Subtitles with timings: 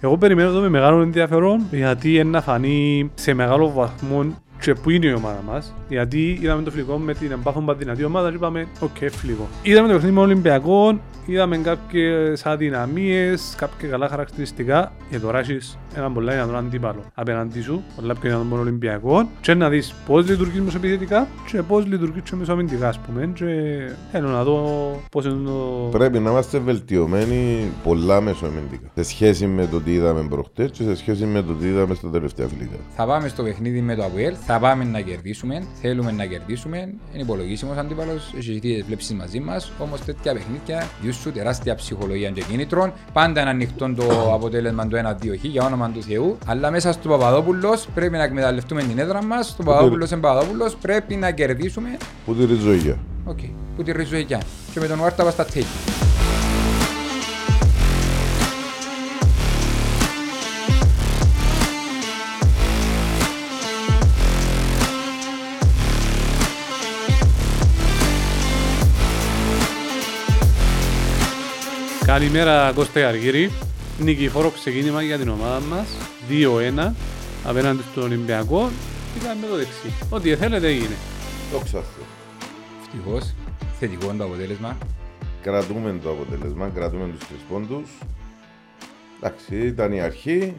[0.00, 4.90] Εγώ περιμένω εδώ με μεγάλο ενδιαφέρον γιατί είναι να φανεί σε μεγάλο βαθμό και πού
[4.90, 5.74] είναι η ομάδα μας.
[5.88, 9.48] Γιατί είδαμε το φιλικό με την εμπάθον δυνατή ομάδα και είπαμε: OK, okay, φιλικό.
[9.62, 14.92] Είδαμε το παιχνίδι με Ολυμπιακό, είδαμε κάποιες αδυναμίες, κάποια καλά χαρακτηριστικά.
[15.10, 15.58] Για τώρα έχεις
[15.96, 19.28] έναν πολλά δυνατό αντίπαλο απέναντί σου, πολλά πιο δυνατό τον Ολυμπιακό.
[19.40, 23.30] Και να δεις πώς λειτουργείς μεσοπιθετικά και πώς λειτουργείς και μεσοαμυντικά, ας πούμε.
[23.34, 23.44] Και
[24.12, 24.56] θέλω να δω
[25.10, 25.88] πώς είναι το.
[25.90, 28.88] Πρέπει να είμαστε βελτιωμένοι πολλά μεσοαμυντικά.
[28.94, 32.10] Σε σχέση με το τι είδαμε προχτές και σε σχέση με το τι είδαμε στα
[32.10, 32.76] τελευταία φιλικά.
[32.96, 36.78] Θα πάμε στο παιχνίδι με το Αβουέλ, θα πάμε να κερδίσουμε, θέλουμε να κερδίσουμε.
[37.12, 39.72] Είναι υπολογίσιμος αντίπαλος, έχει τι βλέψει μαζί μας.
[39.78, 42.92] Όμως τέτοια παιχνίδια διούσου τεράστια ψυχολογία και κίνητρων.
[43.12, 46.38] Πάντα είναι ανοιχτό το αποτέλεσμα του 1-2 για όνομα του Θεού.
[46.46, 49.46] Αλλά μέσα στο Παπαδόπουλος πρέπει να εκμεταλλευτούμε την έδρα μας.
[49.46, 51.96] Στο Παπαδόπουλος εν Παπαδόπουλος πρέπει να κερδίσουμε.
[52.24, 52.96] Που τη ριζοϊκιά.
[53.24, 53.50] Οκ, okay.
[53.76, 54.40] που τη ριζοϊκιά.
[54.72, 55.64] Και με τον Βάρτα στα τέτοια.
[72.06, 73.50] Καλημέρα Κώστα Αργύρη.
[73.98, 75.86] Νικηφόρο ξεκίνημα για την ομάδα μας.
[76.28, 76.92] 2-1
[77.44, 78.70] απέναντι στον Ολυμπιακό.
[79.20, 79.92] Ήταν με το δεξί.
[80.10, 80.96] Ό,τι θέλετε έγινε.
[81.52, 82.04] Το ξαφνί.
[82.82, 83.34] Ευτυχώς.
[83.78, 84.78] Θετικό είναι το αποτέλεσμα.
[85.42, 87.90] Κρατούμε το αποτέλεσμα, κρατούμε τους τρεις πόντους.
[89.16, 90.56] Εντάξει, ήταν η αρχή.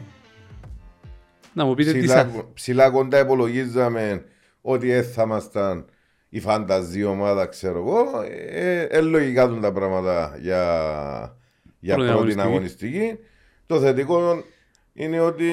[1.52, 4.24] Να μου πείτε ψηλά, τι ψηλά κοντά υπολογίζαμε
[4.60, 5.84] ότι θα ήμασταν
[6.28, 8.22] η φανταζή ομάδα, ξέρω εγώ.
[8.50, 11.37] Ε, ε, λογικά τα πράγματα για
[11.80, 13.18] για πρώτη, πρώτη αγωνιστική.
[13.66, 14.44] Το θετικό
[14.92, 15.50] είναι ότι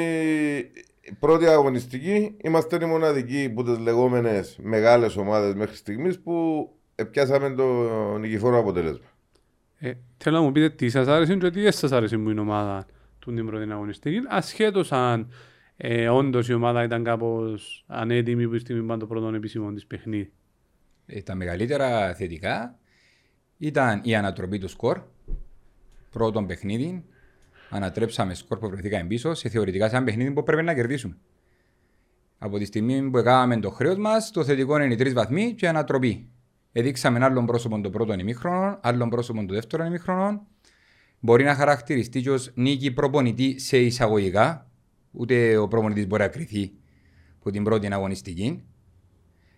[1.20, 6.70] πρώτη αγωνιστική είμαστε οι μοναδικοί που τις λεγόμενες μεγάλες ομάδες μέχρι στιγμής που
[7.12, 7.64] πιάσαμε το
[8.18, 9.06] νικηφόρο αποτέλεσμα.
[9.78, 12.40] Ε, θέλω να μου πείτε τι σας άρεσε και τι δεν σας άρεσε που είναι
[12.40, 12.86] η ομάδα
[13.20, 14.22] του την πρώτη αγωνιστική.
[14.28, 15.32] Ασχέτως αν
[15.78, 20.32] ε, όντως η ομάδα ήταν κάπως ανέτοιμη που στιγμή το πρώτο επίσημο της παιχνίδι.
[21.06, 22.78] Ε, τα μεγαλύτερα θετικά
[23.58, 25.02] ήταν η ανατροπή του σκορ
[26.16, 27.04] πρώτο παιχνίδι,
[27.70, 31.18] ανατρέψαμε σκορ που βρεθήκαμε πίσω σε θεωρητικά σε ένα παιχνίδι που πρέπει να κερδίσουμε.
[32.38, 35.66] Από τη στιγμή που έκαναμε το χρέος μας, το θετικό είναι οι τρεις βαθμοί και
[35.66, 36.30] η ανατροπή.
[36.72, 40.48] Εδείξαμε άλλον πρόσωπο το πρώτο ημίχρονο, άλλον πρόσωπο το δεύτερο ημίχρονο.
[41.20, 44.70] Μπορεί να χαρακτηριστεί ως νίκη προπονητή σε εισαγωγικά,
[45.12, 46.72] ούτε ο προπονητής μπορεί να κρυθεί
[47.40, 48.64] από την πρώτη αγωνιστική.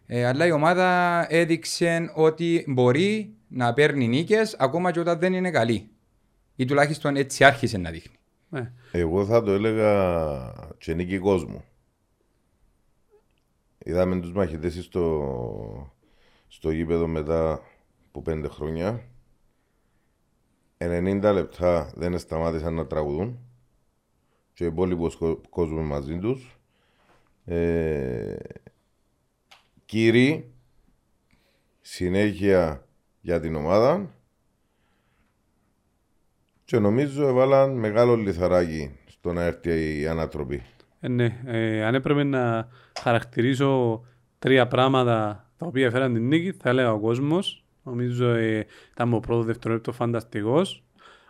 [0.06, 5.52] Ε, αλλά η ομάδα έδειξε ότι μπορεί να παίρνει νίκες ακόμα και όταν δεν είναι
[5.52, 5.92] καλή.
[6.60, 8.16] Ή τουλάχιστον έτσι άρχισε να δείχνει.
[8.50, 8.74] Ναι.
[8.92, 11.64] Εγώ θα το έλεγα και νίκη κόσμου.
[13.78, 15.94] Είδαμε τους μαχητές στο,
[16.48, 17.62] στο γήπεδο μετά
[18.08, 19.02] από πέντε χρόνια.
[20.78, 23.40] 90 λεπτά δεν σταμάτησαν να τραγουδούν
[24.54, 25.18] και ο υπόλοιπος
[25.50, 26.60] κόσμος μαζί τους.
[27.46, 28.36] Ε,
[29.86, 30.52] κύριοι,
[31.82, 32.88] συνέχεια
[33.22, 34.17] για την ομάδα
[36.68, 40.64] και νομίζω έβαλαν μεγάλο λιθαράκι στο να έρθει η ανατροπή.
[41.00, 42.68] Ε, ναι, ε, αν έπρεπε να
[43.02, 44.02] χαρακτηρίσω
[44.40, 47.64] τρία πράγματα τα οποία έφεραν την νίκη, θα έλεγα ο κόσμος.
[47.84, 50.84] Νομίζω ε, ήταν ο πρώτο δευτερόλεπτο φανταστικός.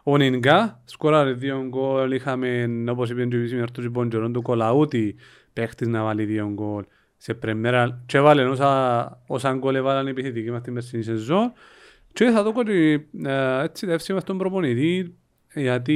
[0.03, 2.11] Ο Νινγκά σκόραρε δύο γκολ.
[2.11, 5.15] Είχαμε, όπως είπε ο Τζιβίση, με τον Ποντζερόν του Κολαούτη
[5.53, 6.83] παίχτης να βάλει δύο γκολ
[7.17, 8.03] σε πρεμέρα.
[8.05, 11.53] Και έβαλε όσα, όσα γκολ έβαλαν επιθετικοί μας την περσινή σεζόν.
[12.13, 15.17] Και θα δω ότι ε, έτσι δεύσει μας τον προπονητή
[15.57, 15.95] γιατί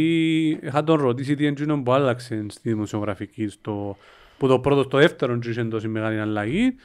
[0.61, 3.97] είχα τον ρωτήσει τι έγινε που άλλαξε στη δημοσιογραφική στο,
[4.37, 6.75] που το πρώτο στο δεύτερο και είχε τόση μεγάλη αλλαγή.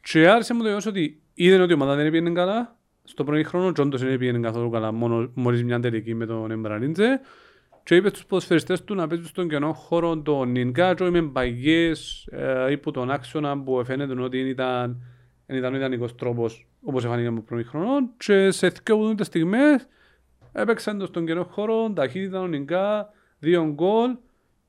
[0.00, 2.76] Και άρεσε μου το γεγονός ότι είδαν ότι η ομάδα δεν πήγαινε καλά.
[3.04, 6.50] Στο πρώτο χρόνο και όντως δεν πήγαινε καθόλου καλά μόνο, μόλις μια τελική με τον
[6.50, 7.20] Εμπραλίντζε
[7.82, 12.70] και είπε στους ποδοσφαιριστές του να παίζουν στον κενό χώρο τον Νινγκάτζο με μπαγιές ε,
[12.70, 15.02] υπό τον άξονα που φαίνεται ότι ήταν,
[15.46, 18.10] ήταν ο ιδανικός τρόπος όπως εφανήκαμε από πρώτο χρόνο.
[18.16, 19.88] Και σε δύο στιγμές
[20.56, 24.16] έπαιξαν το στον καιρό χώρο, ταχύτητα ονικά, δύο γκολ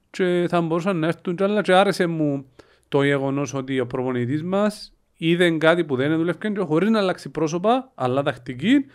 [0.10, 2.46] και θα μπορούσαν να έρθουν κι άλλα και άρεσε μου
[2.88, 7.30] το γεγονός ότι ο προπονητής μας είδε κάτι που δεν δουλεύει και χωρίς να αλλάξει
[7.30, 8.86] πρόσωπα, αλλά τακτική,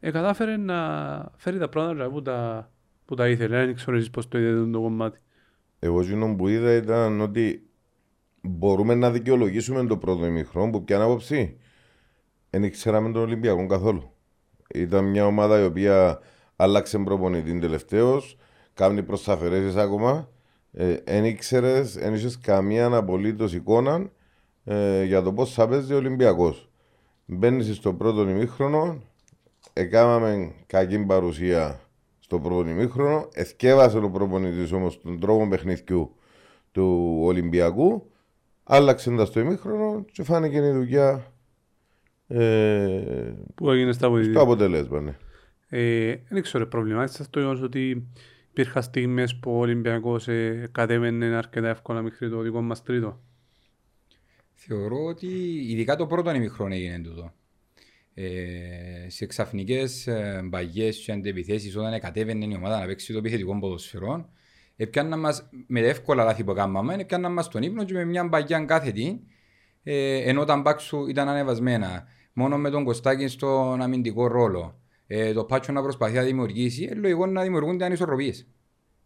[0.00, 0.76] ε, κατάφερε να
[1.36, 2.70] φέρει τα πράγματα που τα,
[3.04, 3.64] που τα ήθελε.
[3.64, 5.18] Δεν ξέρω εσείς πώς το είδατε το κομμάτι.
[5.78, 7.70] Εγώ εκείνο που είδα ήταν ότι
[8.40, 11.56] μπορούμε να δικαιολογήσουμε το πρώτο ημιχρόνο που πιάνε άποψη.
[12.50, 14.12] Δεν ήξεραμε τον Ολυμπιακό καθόλου.
[14.74, 16.20] Ήταν μια ομάδα η οποία
[16.60, 18.36] άλλαξε προπονητή τελευταίος,
[18.74, 20.28] κάνει προσαφαιρέσει ακόμα.
[20.70, 24.10] Δεν ε, ήξερες, δεν είχες καμία απολύτως εικόνα
[24.64, 26.68] ε, για το πώς θα παίζει ο Ολυμπιακός.
[27.24, 29.02] Μπαίνεις στο πρώτο ημίχρονο,
[29.72, 31.80] έκαναμε κακή παρουσία
[32.18, 33.28] στο πρώτο ημίχρονο.
[33.32, 36.14] Εθκεύασε ο προπονητής όμως τον τρόπο παιχνιδιού
[36.72, 38.10] του Ολυμπιακού.
[38.64, 41.32] Άλλαξε τα στο ημίχρονο και φάνηκε η δουλειά
[42.28, 44.30] ε, που έγινε στα βοηθή.
[44.30, 45.16] Στο αποτέλεσμα, ναι.
[45.72, 48.08] Ε, δεν ξέρω, προβλημάτισα το γεγονός ότι
[48.50, 53.20] υπήρχαν στιγμές που ο Ολυμπιακός ε, κατέβαινε αρκετά εύκολα μέχρι το δικό μας τρίτο.
[54.52, 55.26] Θεωρώ ότι
[55.68, 57.32] ειδικά το πρώτο ημιχρόνο έγινε τούτο.
[58.14, 63.58] Ε, σε ξαφνικές ε, μπαγιές και αντεπιθέσει, όταν κατέβαινε η ομάδα να παίξει το επιθετικό
[63.58, 64.28] ποδοσφαιρό,
[64.76, 68.64] έπιανα μας, με εύκολα λάθη που κάναμε, έπιανα μας τον ύπνο και με μια μπαγιά
[68.64, 69.20] κάθετη,
[69.82, 72.06] ε, ενώ τα μπάξου ήταν ανεβασμένα.
[72.32, 74.79] Μόνο με τον Κωστάκη στον αμυντικό ρόλο.
[75.12, 78.46] Ε, το πάτσο να προσπαθεί να δημιουργήσει, ε, λογικό να δημιουργούνται ανισορροπίες.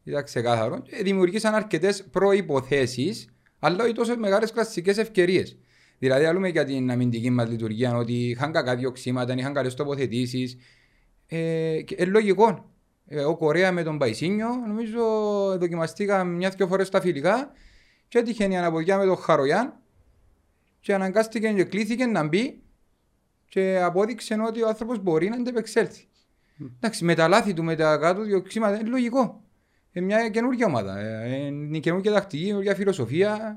[0.05, 0.83] Ήταν ξεκάθαρο.
[0.87, 3.15] Ε, δημιουργήσαν αρκετές προποθέσει,
[3.59, 5.59] αλλά όχι τόσο μεγάλες κλασικές ευκαιρίες.
[5.99, 10.57] Δηλαδή, άλλουμε για την αμυντική μας λειτουργία ότι είχαν κακά διοξήματα, είχαν καλές τοποθετήσεις.
[11.27, 12.71] Ε, ε, λογικό.
[13.07, 15.03] Ε, ο Κορέα με τον Παϊσίνιο, νομίζω
[15.59, 17.53] δοκιμαστήκα μια-δυο φορές στα φιλικά
[18.09, 19.81] και έτυχε η αναποδιά με τον Χαρογιάν
[20.81, 22.64] και αναγκάστηκε και κλείθηκε να μπει
[23.55, 26.09] και απόδειξε ότι ο άνθρωπος μπορεί να αντεπεξέλθει.
[26.61, 26.71] Mm.
[26.77, 29.43] Εντάξει, με τα λάθη του, με τα κάτω διοξήματα, είναι λογικό.
[29.93, 30.99] Είναι μια καινούργια ομάδα.
[30.99, 33.55] Ε, είναι καινούργια τακτική, καινούργια φιλοσοφία,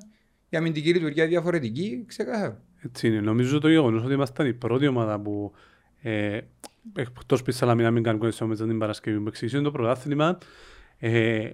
[0.49, 2.61] η αμυντική λειτουργία διαφορετική, ξεκάθαρα.
[2.83, 3.19] Έτσι είναι.
[3.19, 5.51] Νομίζω το γεγονός ότι ήμασταν η πρώτη ομάδα που
[6.01, 6.39] ε,
[6.95, 10.37] εκτός πίσω να μην κάνουμε κονισμό μετά την Παρασκευή που εξηγήσει το πρωτάθλημα,
[10.97, 11.49] ε,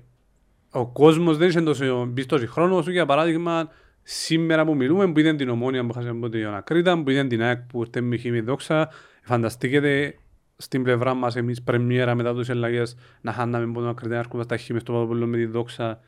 [0.70, 3.70] ο κόσμος δεν είχε τόσο πιστό χρόνος όσο για παράδειγμα
[4.04, 7.42] σήμερα που μιλούμε, που είδαν την ομόνια που χάσαμε από την Ανακρίτα, που είδαν την
[7.44, 8.90] ΑΕΚ που ήρθε με χειμή δόξα,
[9.22, 10.16] φανταστείτε
[10.58, 14.44] στην πλευρά μας εμείς πρεμιέρα μετά τους ελλαγές να χάναμε από τον Ακριτά να έρχονται
[14.44, 16.00] στα χειμές στο Παπαπολό με τη δόξα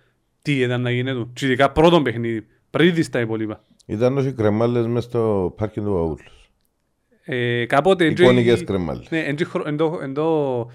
[0.42, 1.32] τι ήταν να γίνει του.
[1.34, 3.64] Και ειδικά πρώτον παιχνίδι, πριν δεις τα υπόλοιπα.
[3.86, 6.50] Ήταν όσοι κρεμάλες μες στο πάρκι του Αούλους.
[7.24, 8.06] Ε, κάποτε...
[8.06, 9.10] Εικόνικες κρεμάλες.
[9.10, 9.20] Ναι,
[10.00, 10.70] εν το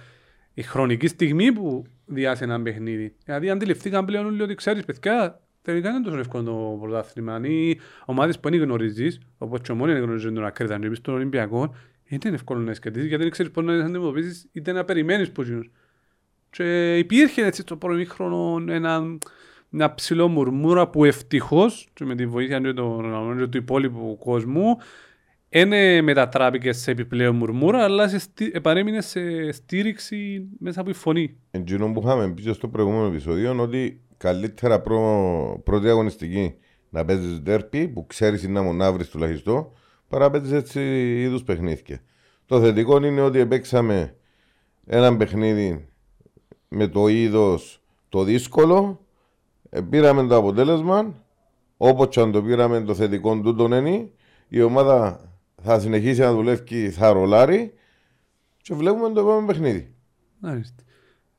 [0.54, 3.14] η χρονική στιγμή που διάσε ένα παιχνίδι.
[3.24, 7.40] Δηλαδή αντιληφθήκαν πλέον όλοι ότι ξέρεις παιδιά, τελικά είναι τόσο εύκολο το πρωτάθλημα.
[7.42, 11.74] Οι ομάδες που δεν γνωρίζεις, όπως και ο μόνοι γνωρίζουν τον Ακρίτα, και στον Ολυμπιακό,
[12.08, 15.70] είναι εύκολο να σκεφτείς γιατί δεν ξέρεις πώς να αντιμετωπίσεις είτε να περιμένεις πώς γίνουν.
[16.50, 19.18] Και υπήρχε έτσι στο πρώτο χρόνο ένα,
[19.72, 24.76] ένα ψηλό μουρμούρα που ευτυχώς και με τη βοήθεια του, του, του υπόλοιπου κόσμου
[25.48, 28.60] δεν μετατράπηκε σε επιπλέον μουρμούρα, αλλά σε στι...
[28.60, 31.36] παρέμεινε σε στήριξη μέσα από τη φωνή.
[31.50, 35.60] Εντζήνο που είχαμε πει στο προηγούμενο επεισόδιο ότι καλύτερα προ...
[35.64, 36.54] πρώτη αγωνιστική
[36.90, 39.72] να παίζεις ντέρπι που ξέρεις να μονάβρει τουλάχιστον
[40.08, 40.80] παρά παίζεις έτσι
[41.20, 42.00] είδους παιχνίδια.
[42.46, 44.16] Το θετικό είναι ότι παίξαμε
[44.86, 45.88] ένα παιχνίδι
[46.68, 49.06] με το είδος το δύσκολο,
[49.90, 51.24] πήραμε το αποτέλεσμα,
[51.76, 54.12] όπως και αν το πήραμε το θετικό του τον Ένι,
[54.48, 55.28] η ομάδα
[55.62, 57.72] θα συνεχίσει να δουλεύει, θα ρολάρει
[58.62, 59.94] και βλέπουμε το επόμενο παιχνίδι.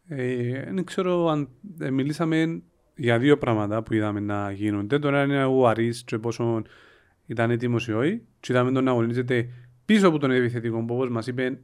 [0.08, 1.50] Ε, δεν ξέρω αν
[1.80, 2.62] ε, μιλήσαμε
[3.02, 5.00] για δύο πράγματα που είδαμε να γίνονται.
[5.00, 6.62] Τώρα είναι ο Αρής και πόσο
[7.26, 8.22] ήταν έτοιμος ή όχι.
[8.40, 9.50] Και είδαμε τον να αγωνίζεται
[9.86, 11.60] πίσω από τον επιθετικό που όπως μας είπε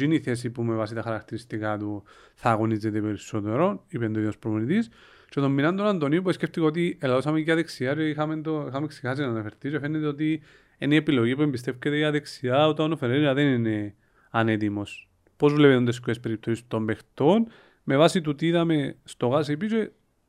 [0.00, 2.02] είναι η θέση που με βάση τα χαρακτηριστικά του
[2.34, 4.90] θα αγωνίζεται περισσότερο, είπε το ίδιος προπονητής.
[5.28, 8.86] Και τον μηνάν τον Αντωνίου που σκέφτηκα ότι ελαδώσαμε και δεξιά και είχαμε, το, είχαμε
[8.86, 10.42] ξεχάσει να αναφερθεί και φαίνεται ότι
[10.78, 13.94] είναι η επιλογή που εμπιστεύεται για δεξιά όταν ο Φεραίρα δεν είναι
[14.30, 15.08] ανέτοιμος.
[15.36, 17.46] Πώς βλέπετε τις κουές περιπτώσεις των παιχτών
[17.84, 19.76] με βάση του τι είδαμε στο γάσι πίσω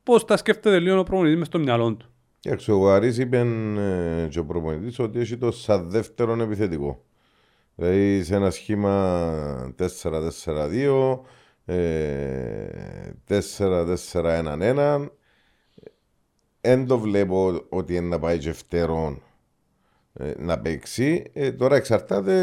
[0.03, 2.09] πώς τα σκέφτεται λίγο ο προπονητής μες στο μυαλό του.
[2.39, 7.03] Και ο Αρής είπε ε, και ο προπονητής ότι έχει το σαν δεύτερον επιθετικό.
[7.75, 11.19] Δηλαδή σε ένα σχήμα 4-4-2,
[13.29, 15.07] 4-4-1-1.
[16.61, 19.21] Δεν το βλέπω ότι είναι να πάει και φτερόν
[20.13, 21.23] ε, να παίξει.
[21.33, 22.33] Ε, τώρα εξαρτάται,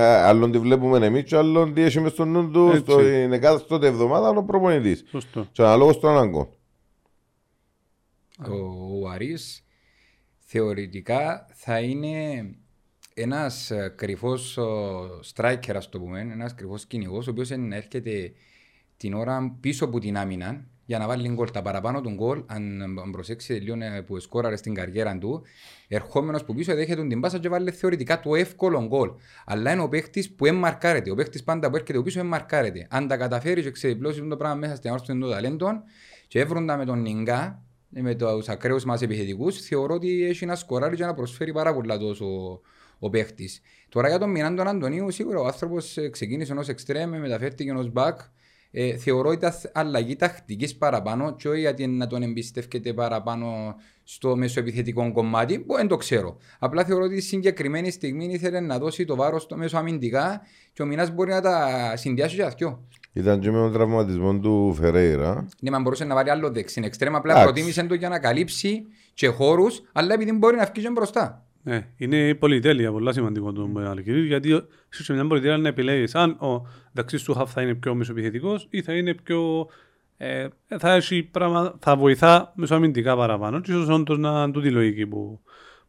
[0.00, 3.64] άλλον τη βλέπουμε εμείς και άλλον τι έχει μες στο νου του, στο, είναι κάθε
[3.68, 5.04] τότε εβδομάδα ο προπονητής.
[5.08, 5.46] Σωστό.
[5.52, 6.48] Και αναλόγως των αναγκών.
[8.48, 9.64] Ο Αρής
[10.38, 12.44] θεωρητικά θα είναι
[13.14, 14.58] ένας ε, κρυφός
[15.34, 18.32] striker, ας το πούμε, ένας κρυφός κυνηγός, ο οποίος έρχεται
[18.96, 21.50] την ώρα πίσω από την άμυνα για να βάλει γκολ.
[21.50, 25.42] Τα παραπάνω του γκολ, αν προσέξετε λίγο ε, που σκόραρε στην καριέρα του,
[25.88, 29.10] ερχόμενος που πίσω δέχεται την πάσα και βάλει θεωρητικά το εύκολο γκολ.
[29.44, 31.10] Αλλά είναι ο παίχτης που εμμαρκάρεται.
[31.10, 32.86] Ο παίχτης πάντα που έρχεται πίσω εμμαρκάρεται.
[32.90, 35.82] Αν τα καταφέρει και ξεδιπλώσει το πράγμα μέσα στην άρθρωση των ταλέντων
[36.28, 37.62] και έβροντα με τον Νιγκά,
[38.00, 41.98] με τους ακραίους μας επιθετικούς, θεωρώ ότι έχει να σκοράρει και να προσφέρει πάρα πολλά
[41.98, 42.60] τόσο
[42.98, 43.60] ο παίχτης.
[43.88, 48.20] Τώρα για τον Μινάν τον Αντωνίου, σίγουρα ο άνθρωπος ξεκίνησε ως εξτρέμ, μεταφέρθηκε ως μπακ.
[48.74, 54.36] Ε, θεωρώ ότι ήταν αλλαγή τακτικής παραπάνω και όχι γιατί να τον εμπιστεύεται παραπάνω στο
[54.36, 56.36] μεσοεπιθετικό κομμάτι, που δεν το ξέρω.
[56.58, 60.86] Απλά θεωρώ ότι συγκεκριμένη στιγμή ήθελε να δώσει το βάρος στο μέσο αμυντικά και ο
[60.86, 62.86] Μινάς μπορεί να τα συνδυάσει για αυτό.
[63.12, 65.48] Ήταν και με τον τραυματισμό του Φερέιρα.
[65.60, 69.28] Ναι, μα μπορούσε να βάλει άλλο δεξιν εξτρέμα, απλά προτίμησε το για να καλύψει και
[69.28, 71.46] χώρους, αλλά επειδή μπορεί να βγει μπροστά.
[71.64, 76.30] Ναι, είναι η πολυτέλεια, πολύ σημαντικό το Αλκυρίου, γιατί σε μια πολυτέλεια να επιλέγεις αν
[76.30, 79.68] ο δεξί σου χαφ θα είναι πιο μεσοπιθετικός ή θα είναι πιο.
[80.16, 80.46] Ε,
[80.78, 83.60] θα, έχει πράγμα, θα βοηθά μεσοαμυντικά παραπάνω.
[83.60, 85.40] Και ίσως όντως να είναι τούτη η λογική που,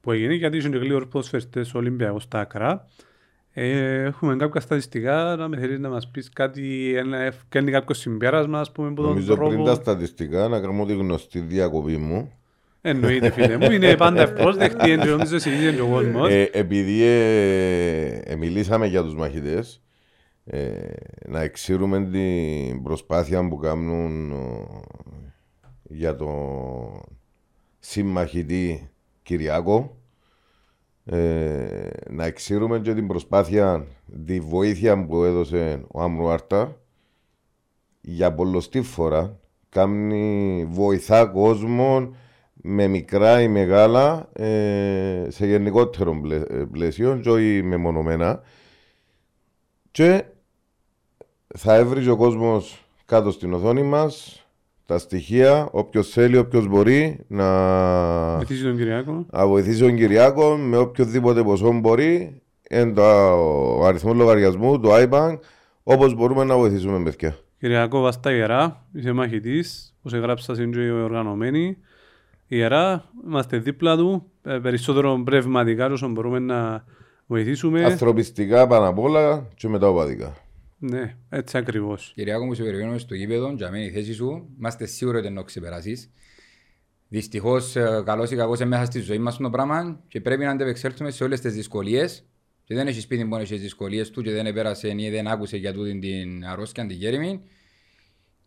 [0.01, 2.87] που έγινε, γιατί είσαι και λίγος ποδοσφαιριστές Ολυμπιακός στα άκρα.
[3.55, 8.59] Ε, έχουμε κάποια στατιστικά, να με θέλεις να μας πεις κάτι, ένα, κάνει κάποιος συμπέρασμα,
[8.59, 9.49] ας πούμε, που τον Νομίζω τρόπο...
[9.49, 12.31] πριν τα στατιστικά, να κάνω τη γνωστή διακοπή μου.
[12.81, 16.29] Εννοείται φίλε μου, είναι πάντα ευπρόσδεκτη, εν νομίζω συνήθως ο κόσμος.
[16.29, 19.81] Ε, επειδή ε, ε, μιλήσαμε για τους μαχητές,
[20.45, 20.71] ε,
[21.27, 24.33] να εξήρουμε την προσπάθεια που κάνουν
[25.83, 26.35] για τον
[27.79, 28.89] συμμαχητή
[29.23, 29.97] Κυριάκο,
[31.05, 33.85] ε, να εξήρουμε και την προσπάθεια,
[34.25, 36.77] τη βοήθεια που έδωσε ο Άρτα
[38.01, 42.15] για πολλωστή φορά κάνει βοηθά κόσμο
[42.53, 48.41] με μικρά ή μεγάλα ε, σε γενικότερο ε, πλαίσιο και όχι μεμονωμένα.
[49.91, 50.23] Και
[51.55, 54.42] θα έβριζε ο κόσμος κάτω στην οθόνη μας
[54.85, 59.25] τα στοιχεία, όποιος θέλει, όποιος μπορεί να βοηθήσει τον Κυριάκο.
[59.31, 62.41] Να βοηθήσει τον Κυριάκο με οποιοδήποτε ποσό μπορεί.
[62.69, 63.01] Είναι το,
[63.79, 65.37] ο αριθμός λογαριασμού, το iBank,
[65.83, 67.37] όπως μπορούμε να βοηθήσουμε παιδιά.
[67.59, 71.77] Κυριακό Βαστά Ιερά, είσαι μαχητής, όπως έγραψα στην ζωή οργανωμένη.
[72.47, 76.83] Ιερά, είμαστε δίπλα του, ε, περισσότερο πνευματικά όσο μπορούμε να
[77.25, 77.83] βοηθήσουμε.
[77.83, 80.33] Ανθρωπιστικά πάνω απ' όλα και μεταπαδικά.
[80.85, 82.11] Ναι, έτσι ακριβώς.
[82.15, 85.43] Κυριακό μου σε περιμένουμε στο γήπεδο, για μένα η θέση σου, είμαστε σίγουροι ότι να
[85.43, 86.11] ξεπεράσει.
[87.07, 91.11] Δυστυχώς, ε, καλός ή κακός, μέσα στη ζωή μας το πράγμα και πρέπει να αντεπεξέλθουμε
[91.11, 92.25] σε όλες τις δυσκολίες.
[92.63, 95.73] Και δεν έχεις σπίτι μόνο στι δυσκολίες του και δεν επέρασε ή δεν άκουσε για
[95.73, 97.41] τούτη την αρρώστια, την γέριμη.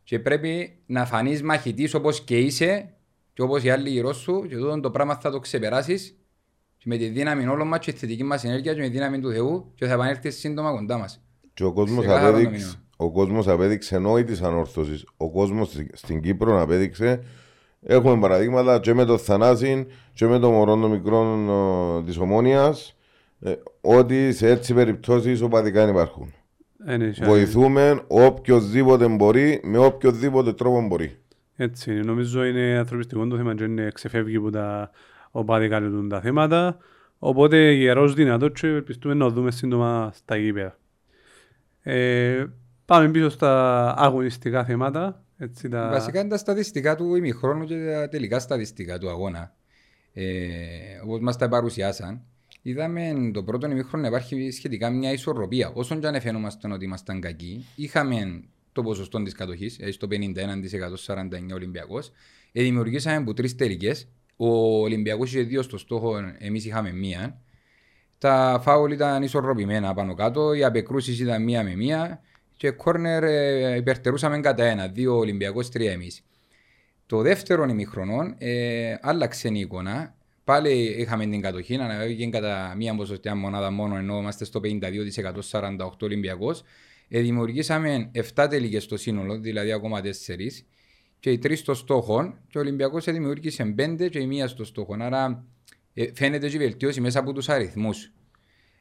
[0.04, 2.94] Και πρέπει να φανείς μαχητής όπως και είσαι
[3.32, 6.16] και όπως οι άλλοι γύρω σου, και τούτο το πράγμα θα το ξεπεράσεις
[6.84, 9.32] με τη δύναμη όλων μας και τη θετική μας ενέργεια και με τη δύναμη του
[9.32, 11.25] Θεού και θα επανέλθεις σύντομα κοντά μας.
[11.56, 15.04] Και ο κόσμος απέδειξε, ο κόσμος απέδειξε εννοεί της ανόρθωσης.
[15.16, 17.22] Ο κόσμος στην Κύπρο απέδειξε.
[17.82, 21.48] Έχουμε παραδείγματα και με το Θανάση και με το μωρό των μικρών
[22.04, 22.96] της Ομόνιας
[23.40, 26.32] ε, ότι σε έτσι περιπτώσεις ισοπαδικά υπάρχουν.
[26.86, 31.18] Ε, ναι, Βοηθούμε οποιοδήποτε μπορεί με οποιοδήποτε τρόπο μπορεί.
[31.56, 34.90] Έτσι, νομίζω είναι ανθρωπιστικό το θέμα και είναι ξεφεύγει από τα
[35.30, 36.78] οπαδικά τα θέματα.
[37.18, 40.76] Οπότε γερός δυνατός και ελπιστούμε να δούμε σύντομα στα γήπεδα.
[41.88, 42.46] Ε,
[42.84, 45.24] πάμε πίσω στα αγωνιστικά θέματα.
[45.38, 45.88] Έτσι, τα...
[45.88, 49.54] Βασικά είναι τα στατιστικά του ημιχρόνου και τα τελικά στατιστικά του αγώνα.
[50.12, 50.26] Ε,
[51.04, 52.22] Όπως μας τα παρουσιάσαν,
[52.62, 55.70] είδαμε το πρώτο ημιχρόνο να υπάρχει σχετικά μια ισορροπία.
[55.74, 60.96] Όσον και αν εφαινόμασταν ότι ήμασταν κακοί, είχαμε το ποσοστό της κατοχής, ε, στο 51%
[60.96, 62.12] 49 Ολυμπιακός.
[62.52, 64.08] Ε, δημιουργήσαμε από τρεις τελικές.
[64.36, 67.40] Ο Ολυμπιακός είχε δύο στο στόχο, εμείς είχαμε μία.
[68.18, 72.20] Τα φάουλ ήταν ισορροπημένα πάνω κάτω, οι απεκρούσεις ήταν μία με μία
[72.56, 76.22] και κόρνερ ε, υπερτερούσαμε κατά ένα, δύο Ολυμπιακός, τρία εμείς.
[77.06, 80.14] Το δεύτερο ημιχρονό ε, άλλαξε η εικόνα.
[80.44, 84.70] Πάλι είχαμε την κατοχή, αναβέβηκε κατά μία ποσοστιά μονάδα μόνο, ενώ είμαστε στο 52%
[85.50, 86.62] 48 Ολυμπιακός.
[87.08, 90.08] Ε, δημιουργήσαμε 7 τελικές στο σύνολο, δηλαδή ακόμα 4
[91.20, 92.34] και οι τρεις στο στόχο.
[92.48, 94.96] Και ο Ολυμπιακός δημιούργησε 5 και η μία στο στόχο.
[95.00, 95.55] Άρα ε,
[96.14, 98.12] φαίνεται και η βελτίωση μέσα από τους αριθμούς.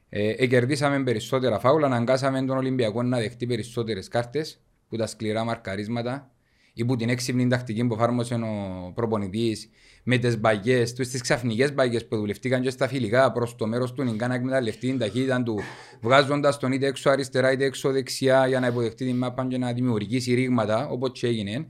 [0.09, 6.31] Ε, ε, περισσότερα φάουλα, αναγκάσαμε τον Ολυμπιακό να δεχτεί περισσότερες κάρτες που τα σκληρά μαρκαρίσματα
[6.73, 9.69] ή που την έξυπνη τακτική που εφάρμοσε ο προπονητής
[10.03, 13.93] με τις μπαγιές τους, τις ξαφνικές μπαγιές που δουλευτήκαν και στα φιλικά προς το μέρος
[13.93, 15.59] του Νιγκά να εκμεταλλευτεί την ταχύτητα του,
[16.01, 19.73] βγάζοντας τον είτε έξω αριστερά είτε έξω δεξιά για να υποδεχτεί την μάπα και να
[19.73, 21.67] δημιουργήσει ρήγματα, όπως έγινε.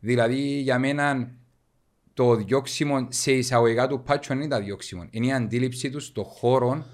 [0.00, 1.30] Δηλαδή για μένα
[2.16, 5.06] το διώξιμο σε εισαγωγικά του Πάτσο δεν ήταν διώξιμο.
[5.10, 6.84] Είναι η αντίληψη τους στον χώρο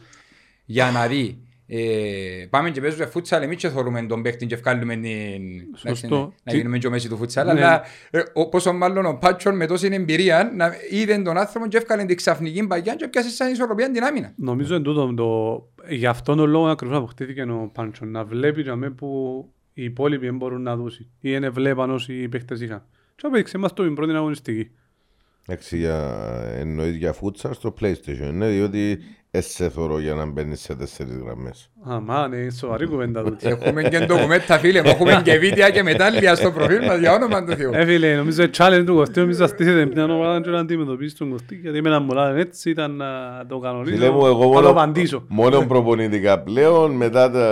[0.64, 1.38] για να δει.
[1.66, 5.42] Ε, πάμε και παίζουμε φούτσαλ, εμείς και θεωρούμε τον παίχτη και βγάλουμε την...
[5.76, 6.32] Σωστό.
[6.42, 7.52] Να γίνουμε και μέση του φούτσαλ, ναι.
[7.52, 12.04] αλλά ε, πόσο μάλλον ο Πάτσον με τόση εμπειρία να είδε τον άνθρωπο και έφκαλε
[12.04, 14.32] την ξαφνική παγιά και πιάσε σαν ισορροπία την άμυνα.
[14.36, 15.68] Νομίζω εν τούτο, το...
[15.88, 20.30] γι' αυτόν τον λόγο ακριβώς αποκτήθηκε ο Πάτσον, να βλέπει για μένα που οι υπόλοιποι
[20.30, 22.84] μπορούν να δώσει ή είναι βλέπαν όσοι οι παίχτες είχαν.
[23.14, 24.70] Και απέδειξε μας το πρώτη αγωνιστική.
[25.52, 26.14] Εντάξει, για,
[26.58, 28.98] εννοείς για φούτσα στο PlayStation, ναι, διότι
[29.30, 31.70] σε θωρώ για να μπαίνεις σε τέσσερις γραμμές.
[31.84, 33.48] Αμά, ναι, σοβαρή κουβέντα τούτη.
[33.48, 37.44] Έχουμε και ντοκουμέντα φίλε μου, έχουμε και βίντεο και μετάλλια στο προφίλ μας για όνομα
[37.44, 37.70] του Θεού.
[37.74, 41.54] Ε, φίλε, νομίζω challenge του Κωστή, νομίζω στήσετε μια ομάδα και να αντιμετωπίσει τον Κωστή,
[41.54, 43.06] γιατί με έναν μολάδεν έτσι ήταν να
[43.48, 45.24] το κανονίσω, Φίλε μου, εγώ να το μόνο, απαντήσω.
[45.28, 47.46] μόνο προπονητικά πλέον, μετά τα,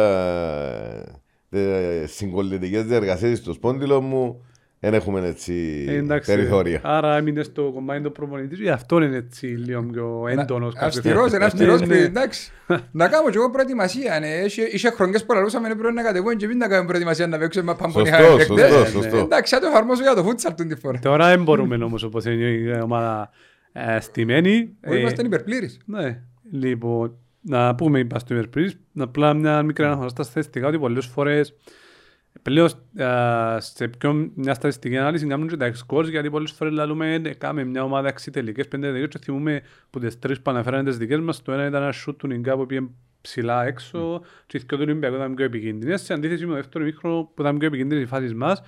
[1.51, 1.59] τα
[2.07, 4.45] συγκολητικές διεργασίες στο σπόντιλο μου,
[4.81, 6.81] δεν έχουμε έτσι Ε, εντάξει, περιθώρια.
[6.83, 10.75] Άρα έμεινε στο κομμάτι του προπονητής, γι' αυτό είναι έτσι λίγο πιο έντονος.
[10.75, 11.37] κάθε Αυστηρός, φορά.
[11.37, 12.05] είναι αυστηρός, Ναι, παιδί, ναι.
[12.07, 12.53] εντάξει.
[12.93, 14.29] Να κάνω και εγώ προετοιμασία, ναι.
[14.29, 17.39] Είχε- Είχε χρονιές που λαλούσαμε ναι, πρέπει να κατεβούν και μην να κάνουμε προετοιμασία να
[17.39, 18.67] παίξουμε με παμπονιά Σωστός, παίκτες.
[18.71, 19.21] σωστός, σωστός.
[19.23, 20.99] Εντάξει, θα το εφαρμόσω για το φούτσαλ την τη φορά.
[20.99, 23.31] Τώρα δεν μπορούμε όμως όπως είναι η ομάδα
[23.73, 24.77] ε, στημένη.
[24.87, 25.79] Όχι, Ε, Είμαστε υπερπλήρεις.
[25.85, 26.21] Ναι,
[26.53, 31.07] λοιπόν, να πούμε είπα στο Ιβερπρίς, να απλά μια μικρή αναφορά στα στατιστικά ότι πολλές
[31.07, 31.55] φορές
[32.43, 32.69] πλέον
[33.03, 37.35] α, σε πιο μια στατιστική ανάλυση κάνουν και τα scores γιατί πολλές φορές λαλούμε «Ε,
[37.35, 40.97] κάμε μια ομάδα έξι τελικές, πέντε τελικές και θυμούμε που τις τρεις που αναφέρανε τις
[40.99, 42.87] δικές μας το ένα ήταν ένα shoot του Νιγκά που πήγε
[43.21, 46.85] ψηλά έξω και οι δυο του Ολυμπιακού ήταν πιο επικίνδυνες σε αντίθεση με το δεύτερο
[46.85, 48.61] μήχρονο που ήταν πιο επικίνδυνες οι φάσεις μας.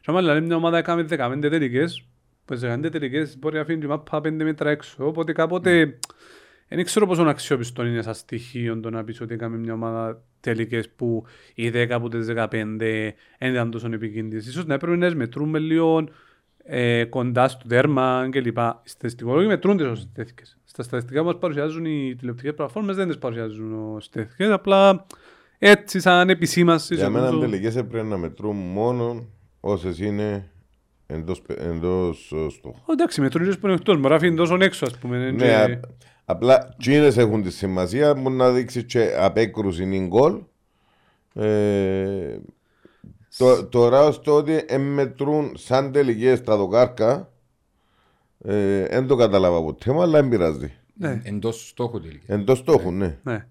[0.00, 2.04] Και άμα λαλούμε μια ομάδα έκαμε 15 τελικές
[2.44, 5.98] που σε 15 τελικές μπορεί να αφήνει τη μάπα 5 μέτρα έξω οπότε κάποτε
[6.68, 10.88] δεν ξέρω πόσο αξιόπιστο είναι σαν στοιχείο το να πεις ότι έκαμε μια ομάδα τελικές
[10.96, 12.48] που οι 10 από τις 15
[13.38, 14.46] δεν ήταν τόσο επικίνδυνες.
[14.46, 16.04] Ίσως να έπρεπε να τις μετρούμε λίγο
[16.64, 18.82] ε, κοντά στο τέρμα και λοιπά.
[18.84, 20.58] Οι στατιστικολόγοι μετρούν τις ως τέτοιες.
[20.64, 24.50] Στα στατιστικά που μας παρουσιάζουν οι τηλεοπτικές πλατφόρμες δεν τις παρουσιάζουν ως τέτοιες.
[24.50, 25.06] Απλά
[25.58, 26.94] έτσι σαν επισήμαση.
[26.94, 27.38] Για σε μένα αυτό.
[27.38, 29.26] τελικές έπρεπε να μετρούν μόνο
[29.60, 30.50] όσες είναι
[31.06, 32.76] εντός, πε- εντός ε, στόχου.
[32.86, 33.96] Ω, Εντάξει, μετρούν και που είναι εκτός.
[33.96, 35.16] Μπορεί να αφήνει τόσο έξω ας πούμε.
[35.16, 35.80] είναι Ναι, και- α-
[36.30, 40.42] απλά τσίνες έχουν τη σημασία μου να δείξεις και απέκρουση είναι γκολ.
[41.34, 42.36] Ε,
[43.36, 47.30] το, τώρα ως το ότι εμμετρούν σαν τελικές τα δοκάρκα
[48.44, 50.72] ε, δεν το κατάλαβα ποτέ μου, αλλά δεν πειράζει.
[50.94, 52.34] Ναι, Εντός στόχου τελικά.
[52.34, 53.16] Εντός στόχου, ναι.
[53.22, 53.46] ναι.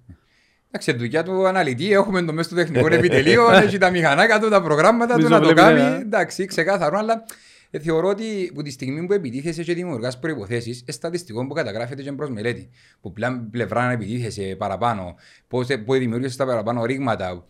[0.71, 4.61] Εντάξει, δουλειά του αναλυτή, έχουμε το μέσα στο τεχνικό επιτελείο, έχει τα μηχανάκια του, τα
[4.61, 5.81] προγράμματα του Νομίζω να το βλέπει, κάνει.
[5.81, 6.01] ναι.
[6.01, 7.23] Εντάξει, ξεκάθαρο, αλλά
[7.69, 12.03] ε, θεωρώ ότι από τη στιγμή που επιτίθεσαι και δημιουργάς προϋποθέσεις, ε, στατιστικό που καταγράφεται
[12.03, 12.69] και προς μελέτη,
[13.01, 15.15] που πλέον πλευρά να επιτίθεσαι παραπάνω,
[15.47, 17.45] πώς, ε, πώς δημιούργησες τα παραπάνω ρήγματα,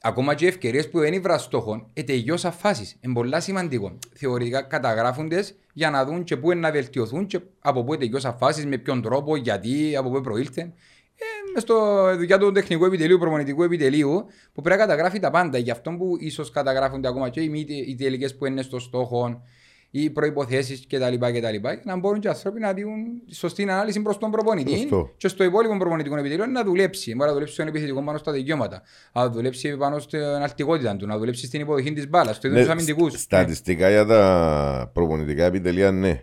[0.00, 2.96] ακόμα και ευκαιρίες που δεν ήβρα στόχων, ε, τελειώσα φάσεις.
[3.00, 3.98] Είναι πολλά σημαντικό.
[4.14, 8.66] Θεωρητικά καταγράφονται για να δουν και πού είναι να βελτιωθούν και από πού τελειώσα φάσεις,
[8.66, 10.60] με ποιον τρόπο, γιατί, από πού προήλθε.
[11.22, 15.58] Ε, μες στο δουλειά του τεχνικού επιτελείου, προπονητικού επιτελείου, που πρέπει να καταγράφει τα πάντα.
[15.58, 19.42] Γι' αυτό που ίσως καταγράφονται ακόμα και οι, μη- οι τελικές που είναι στο στόχο,
[19.90, 21.14] οι προποθέσει κτλ.
[21.18, 21.54] κτλ.
[21.60, 25.10] Για να μπορούν και οι άνθρωποι να δουν σωστή ανάλυση προς τον προπονητή Σωστό.
[25.16, 27.14] και στο υπόλοιπο προπονητικό επιτελείο να δουλέψει.
[27.14, 31.18] Μπορεί να δουλέψει στον επιθετικό πάνω στα δικαιώματα, να δουλέψει πάνω στην αλτικότητα του, να
[31.18, 33.12] δουλέψει στην υποδοχή της μπάλας, στου ίδιου Ναι, αμυντικούς.
[33.12, 36.22] σ- Στατιστικά για τα προπονητικά επιτελεία, ναι.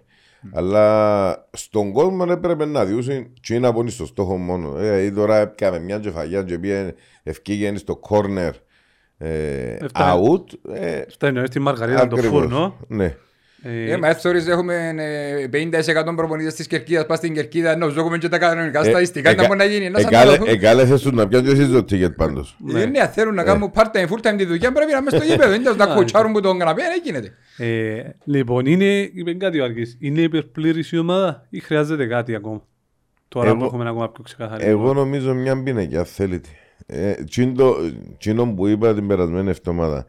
[0.53, 4.77] Αλλά στον κόσμο έπρεπε να διούσουν και είναι από στο στόχο μόνο.
[4.79, 8.51] Ε, ή τώρα έπιαμε μια κεφαγιά και πήγε ευκήγαινε στο corner
[9.17, 10.21] ε, Έφτανε.
[10.21, 10.71] out.
[10.73, 12.41] Ε, Φτάνει στη Μαργαρίτα το ακριβώς.
[12.41, 12.77] φούρνο.
[12.87, 13.15] Ναι.
[13.61, 15.47] Ε, Ε, μα εύθωρες έχουμε ε,
[16.11, 19.57] 50% προπονητές της Κερκίδας, πας στην Κερκίδα, ενώ ζώγουμε και τα κανονικά στατιστικά, να μπορεί
[19.59, 19.85] να γίνει.
[19.85, 20.47] Ένας αναλογούν.
[20.47, 22.57] Εκάλεσες τους να πιάνουν και εσείς το ticket πάντως.
[22.75, 25.53] Ε, Ναι, θέλουν να κάνουν part-time, full-time τη δουλειά, πρέπει να είμαι στο γήπεδο.
[25.53, 27.33] Είναι να κοτσάρουν που τον καναπέ, δεν γίνεται.
[27.57, 32.61] Ε, λοιπόν, είναι, είπε κάτι ο Άργης, είναι υπερπλήρης η ομάδα ή χρειάζεται κάτι ακόμα;
[33.27, 34.65] Τώρα Εγώ- που έχουμε ακόμα πιο ξεκαθαρή.
[34.65, 36.49] Εγώ νομίζω μια πίνακια θέλετε.
[36.85, 37.13] Ε,
[38.17, 40.05] Τσίνο που είπα την περασμένη εβδομάδα.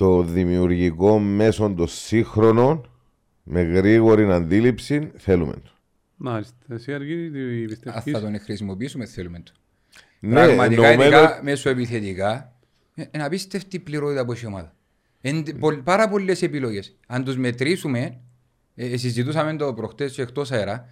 [0.00, 2.90] Το δημιουργικό μέσο των σύγχρονων
[3.42, 5.70] με γρήγορη αντίληψη θέλουμε το.
[6.16, 6.54] Μάλιστα.
[6.68, 8.12] Εσύ Άργη, τι Αν πιστεύεις.
[8.12, 9.52] θα τον χρησιμοποιήσουμε, θέλουμε το.
[10.20, 12.52] Ναι, Πραγματικά, εννοούμενο- ειδικά μέσω επιθετικά,
[12.94, 14.74] ε, είναι απίστευτη πληρότητα από η ομάδα.
[15.20, 16.96] Είναι πο- πάρα πολλές επιλογές.
[17.06, 18.20] Αν τους μετρήσουμε,
[18.74, 20.88] ε, συζητούσαμε το προχτές εκτός αέρα,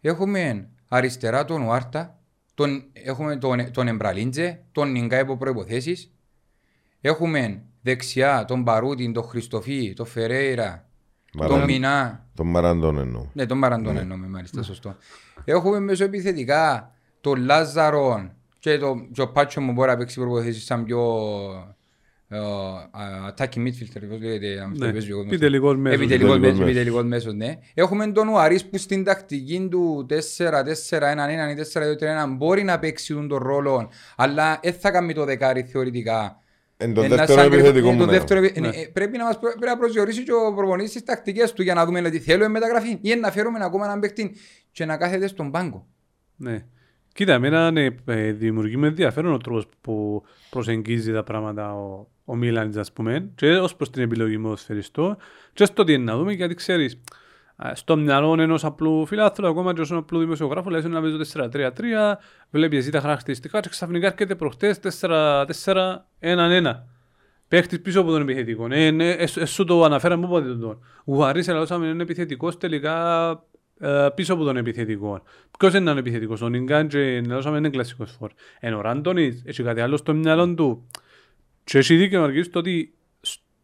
[0.00, 2.18] έχουμε αριστερά τον Ουάρτα,
[2.54, 6.10] τον, έχουμε τον, τον Εμπραλίντζε, τον Νιγκά υπό προποθέσει.
[7.00, 10.84] Έχουμε δεξιά τον Παρούτιν, τον Χριστοφί, τον Φερέιρα,
[11.38, 12.26] τον Μαραν- Μινά.
[12.34, 13.26] Τον Μαραντών εννοώ.
[13.32, 14.96] Ναι, τον Μαραντών εννοούμε, μάλιστα, σωστό.
[15.44, 20.84] Έχουμε μεσοεπιθετικά τον Λάζαρο και το, και ο Πάτσο μου μπορεί να παίξει προποθέσεις σαν
[20.84, 21.00] πιο
[22.28, 25.32] ε, α, attacking midfielder, πώς λέγεται, αν Ναι, παίζει ο κόσμος.
[25.32, 26.00] επιτελικός μέσος.
[26.00, 26.70] Επιτελικός Επιτελικός μέσος, μέσος.
[26.70, 27.58] επιτελικός μέσος, ναι.
[27.74, 33.88] Έχουμε τον Ουαρίς που στην τακτική του 4-4-1-1 ή 4-2-3-1 μπορεί να παίξει τον ρόλο,
[34.16, 36.40] αλλά δεν θα κάνει το δεκάρι θεωρητικά.
[36.78, 38.10] Εν το Ένα δεύτερο σαν- επιθετικό ε, μου το ναι.
[38.12, 38.68] δεύτερο επι- Ναι.
[38.68, 41.62] ε, ε, Πρέπει να μας προ- πρέπει να προσδιορίσει και ο προπονητής τις τακτικές του
[41.62, 44.34] για να δούμε ότι θέλουμε μεταγραφή ή να φέρουμε ακόμα έναν παίκτη
[44.72, 45.86] και να κάθεται στον πάγκο.
[46.36, 46.64] Ναι.
[47.14, 52.36] Κοίτα, εμένα ναι, ε, δημιουργεί με ενδιαφέρον ο τρόπος που προσεγγίζει τα πράγματα ο, ο
[52.36, 55.16] Μίλανιτς, ας πούμε, και ως προς την επιλογή μου ως φεριστό,
[55.52, 56.98] και στο τι είναι να δούμε, γιατί ξέρεις, ε,
[57.72, 61.70] στο μυαλό ενός απλού φιλάθλου, ακόμα και όσον απλού δημοσιογράφου, λέει να παίζω 4-3-3,
[62.50, 66.82] βλέπει εσύ τα χαρακτηριστικά και ξαφνικά έρχεται προχτές 4-1-1.
[67.48, 68.66] Παίχτης πίσω από τον επιθετικό.
[68.70, 70.78] Ε, ναι, εσύ το αναφέραμε όποτε τον.
[71.04, 73.28] Ο Χαρίς ελαλώσαμε είναι επιθετικός τελικά
[73.80, 75.22] ε, πίσω από τον επιθετικό.
[75.58, 78.30] Ποιος είναι ο επιθετικός, ο Νιγκάν και ελαλώσαμε είναι κλασικός φόρ.
[78.60, 80.88] Εν ο Ράντονης έχει κάτι άλλο στο μυαλό του.
[81.64, 82.95] Και έχει δίκιο να αργήσει το ότι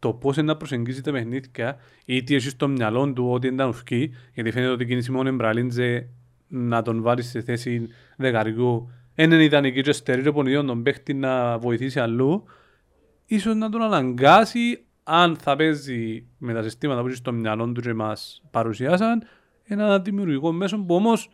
[0.03, 3.69] το πώς είναι να προσεγγίσει τα παιχνίδια ή τι έχει στο μυαλό του ότι ήταν
[3.69, 6.09] ουφκή, γιατί φαίνεται ότι η κίνηση μόνο εμπραλίντζε
[6.49, 8.91] να τον βάλει σε θέση δεκαριού.
[9.15, 12.45] Έναν ιδανική και στερεί τον ίδιο τον παίχτη να βοηθήσει αλλού
[13.27, 17.81] ίσως να τον αναγκάσει αν θα παίζει με τα συστήματα που έχει στο μυαλό του
[17.81, 19.23] και μας παρουσιάσαν
[19.65, 21.31] ένα δημιουργικό μέσο που όμως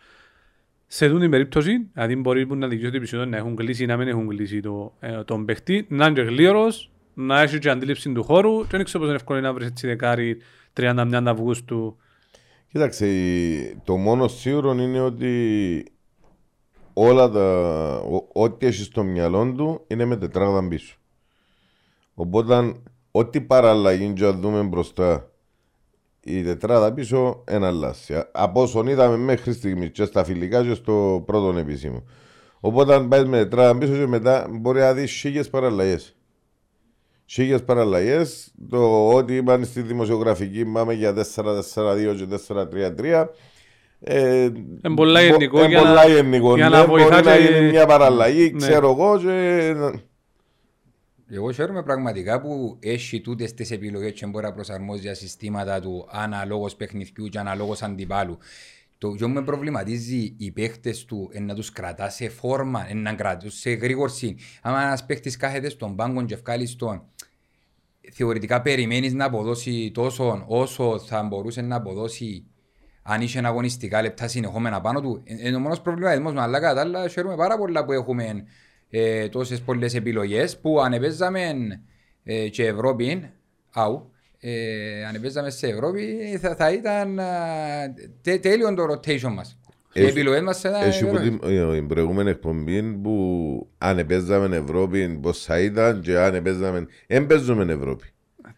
[0.86, 3.96] σε δουν την περίπτωση, δηλαδή μπορεί να δικαιώσει την επεισόδιο να έχουν κλείσει ή να
[3.96, 8.12] μην έχουν κλείσει το, ε, τον παίχτη, να είναι και γλύρος, να έχει και αντίληψη
[8.12, 10.40] του χώρου και δεν ξέρω πώς είναι εύκολο να βρεις έτσι δεκάρι
[10.76, 11.96] 31 Αυγούστου.
[12.70, 13.06] Κοίταξε,
[13.84, 15.84] το μόνο σίγουρο είναι ότι
[16.92, 17.46] όλα τα,
[18.32, 20.96] ό,τι έχεις στο μυαλό του είναι με τετράδα πίσω.
[22.14, 22.72] Οπότε,
[23.10, 25.30] ό,τι παραλλαγή να δούμε μπροστά,
[26.20, 28.22] η τετράδα πίσω είναι αλλάζει.
[28.32, 32.02] Από όσον είδαμε μέχρι στιγμής και στα φιλικά και στο πρώτο επίσημο.
[32.60, 36.17] Οπότε, αν πάεις με τετράδα πίσω και μετά μπορεί να δεις χίλιες παραλλαγές.
[37.30, 38.52] Χίλιε παραλλαγές.
[38.70, 43.26] Το ότι είπαν στη δημοσιογραφική πάμε για 4-4-2 και 4-3-3.
[44.00, 44.48] Ε,
[44.94, 46.04] πολλά γενικό για, να,
[46.56, 47.10] για να, βοηθάει.
[47.10, 48.58] Μπορεί να γίνει μια παραλλαγή, ναι.
[48.58, 49.18] ξέρω εγώ.
[49.18, 49.74] Και...
[51.30, 56.08] Εγώ χαίρομαι πραγματικά που έχει τούτες τις επιλογές και μπορεί να προσαρμόζει τα συστήματα του
[56.10, 58.38] αναλόγως παιχνιδιού και αναλόγως αντιπάλου.
[58.98, 63.70] Το οποίο με προβληματίζει οι παίχτες του να τους κρατά σε φόρμα, να κρατούν σε
[63.70, 64.36] γρήγορση.
[64.62, 67.02] Αν ένας παίχτης κάθεται στον πάγκο και ευκάλει τον,
[68.12, 72.46] θεωρητικά περιμένεις να αποδώσει τόσο όσο θα μπορούσε να αποδώσει
[73.02, 75.22] αν είσαι αγωνιστικά λεπτά συνεχόμενα πάνω του.
[75.24, 78.44] Είναι ο μόνος προβληματισμός μου, αλλά κατά άλλα χαίρομαι πάρα πολλά που έχουμε
[78.90, 80.92] ε, τόσες πολλές επιλογές που αν
[82.22, 83.30] ε, και Ευρώπη,
[83.72, 87.20] αου, ε, αν σε Ευρώπη θα, θα ήταν
[88.22, 89.58] τε, τέλειο το rotation μας.
[89.92, 91.18] Οι επιλογές μας ήταν Έχει που
[91.72, 97.72] την προηγούμενη εκπομπή που αν παίζαμε Ευρώπη πώς θα ήταν και αν παίζαμε, δεν παίζουμε
[97.72, 98.06] Ευρώπη.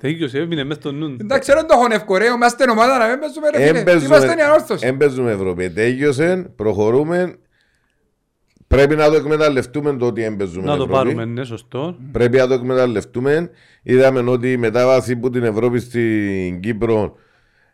[0.01, 1.16] Τέγιος έμεινε μες στο νου.
[1.21, 4.81] Εντάξει, δεν το έχω ευκορέ, είμαστε ομάδα να μην παίζουμε ρε Είμαστε νεανόρθος.
[4.81, 5.71] Δεν παίζουμε Ευρώπη.
[5.71, 7.37] Τέγιωσε, προχωρούμε,
[8.74, 10.66] Πρέπει να το εκμεταλλευτούμε το ότι έμπαιζουμε.
[10.66, 10.92] Να το Ευρώπη.
[10.92, 11.96] πάρουμε, ναι, σωστό.
[12.12, 13.50] Πρέπει να το εκμεταλλευτούμε.
[13.83, 17.14] Είδαμε ότι η μετάβαση που την Ευρώπη στην Κύπρο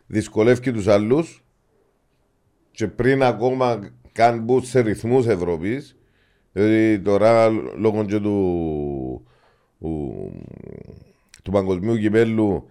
[0.07, 1.43] δυσκολεύει τους άλλους.
[2.71, 3.79] Και πριν ακόμα
[4.11, 5.97] καν μπουν σε ρυθμούς Ευρώπης,
[6.51, 9.27] δηλαδή τώρα λόγω και του,
[9.79, 10.31] του,
[11.43, 12.69] του παγκοσμίου κυπέλου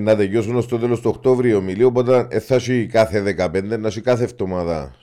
[0.00, 1.86] να τελειώσουν στο τέλος του Οκτώβριο μιλίου.
[1.86, 4.94] Οπότε θα έχει κάθε 15, να έχει κάθε εβδομάδα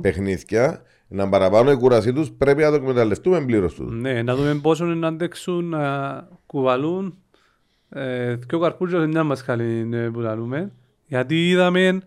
[0.00, 4.00] παιχνίδια να παραπάνω η κουρασή τους, πρέπει να το εκμεταλλευτούμε πλήρως τους.
[4.00, 7.14] Ναι, να δούμε πόσο να αντέξουν να κουβαλούν
[7.88, 10.72] ε, και ο καρπούζος δεν είναι μας καλή ε, που λαλούμε.
[11.06, 12.00] Γιατί είδαμε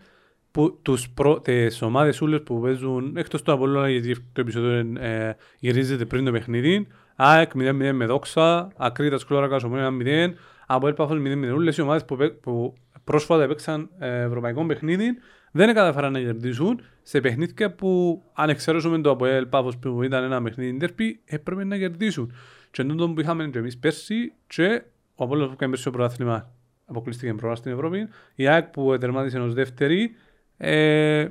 [0.52, 5.36] που τους προ, τις ομάδες ούλες που παίζουν εκτός του Απόλλωνα γιατί το επεισόδιο ε,
[5.60, 10.34] γυρίζεται πριν το παιχνίδι ΑΕΚ 0-0 με δόξα, Ακρίτας Κλώρακας 0-0
[10.68, 15.06] από Ελπαφός 0-0 όλες οι ομάδες που, που πρόσφατα έπαιξαν ε, ευρωπαϊκό παιχνίδι
[15.52, 20.24] δεν καταφέραν να κερδίσουν σε παιχνίδια που αν εξαιρέσουμε το από El Pavos που ήταν
[20.24, 22.34] ένα παιχνίδι τερπί έπρεπε να κερδίσουν.
[22.72, 24.84] Και εντός που είχαμε και εμείς πέρσι και
[25.16, 26.52] ο Απόλλωνας που έκανε πέρσι το πρωτάθλημα
[26.86, 30.16] αποκλείστηκε πρώτα στην Ευρώπη, η ΑΕΚ που τερμάτισε ως δεύτερη
[30.58, 31.28] ε,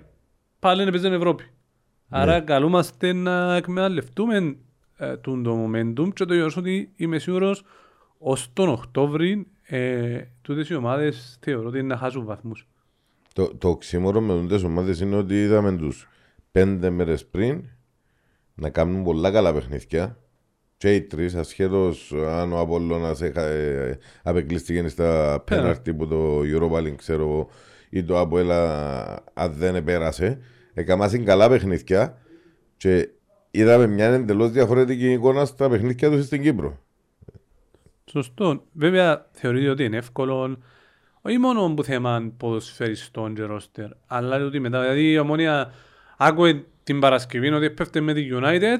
[0.58, 1.44] πάλι είναι στην Ευρώπη.
[1.44, 2.18] Ναι.
[2.18, 4.56] Άρα καλούμαστε να εκμεταλλευτούμε
[4.96, 7.64] ε, το momentum και το γεγονός ότι είμαι σίγουρος
[8.18, 12.66] ως τον Οκτώβρη ε, τούτες οι ομάδες θεωρώ ότι είναι να χάσουν βαθμούς.
[13.32, 16.08] Το, το οξύμορο με τις ομάδες είναι ότι είδαμε τους
[16.52, 17.64] πέντε μέρες πριν
[18.54, 20.18] να κάνουν πολλά καλά παιχνίδια
[20.76, 27.48] και οι τρεις ασχέτως αν ο Απόλλωνας ε, απεκλείστηκε στα πέναρτη που το Europa ξέρω
[27.90, 30.38] ή το Αποέλα αν δεν επέρασε
[30.74, 32.18] έκαναν καλά παιχνίδια
[32.76, 33.08] και
[33.50, 36.78] είδαμε μια εντελώς διαφορετική εικόνα στα παιχνίδια τους στην Κύπρο.
[38.04, 38.64] Σωστό.
[38.72, 40.58] Βέβαια θεωρείται ότι είναι εύκολο
[41.22, 45.72] όχι μόνο που θέμα ποδοσφαιριστών και ρόστερ, αλλά ότι μετά, δηλαδή η ομόνια
[46.16, 48.78] άκουε την Παρασκευή ότι πέφτει με τη United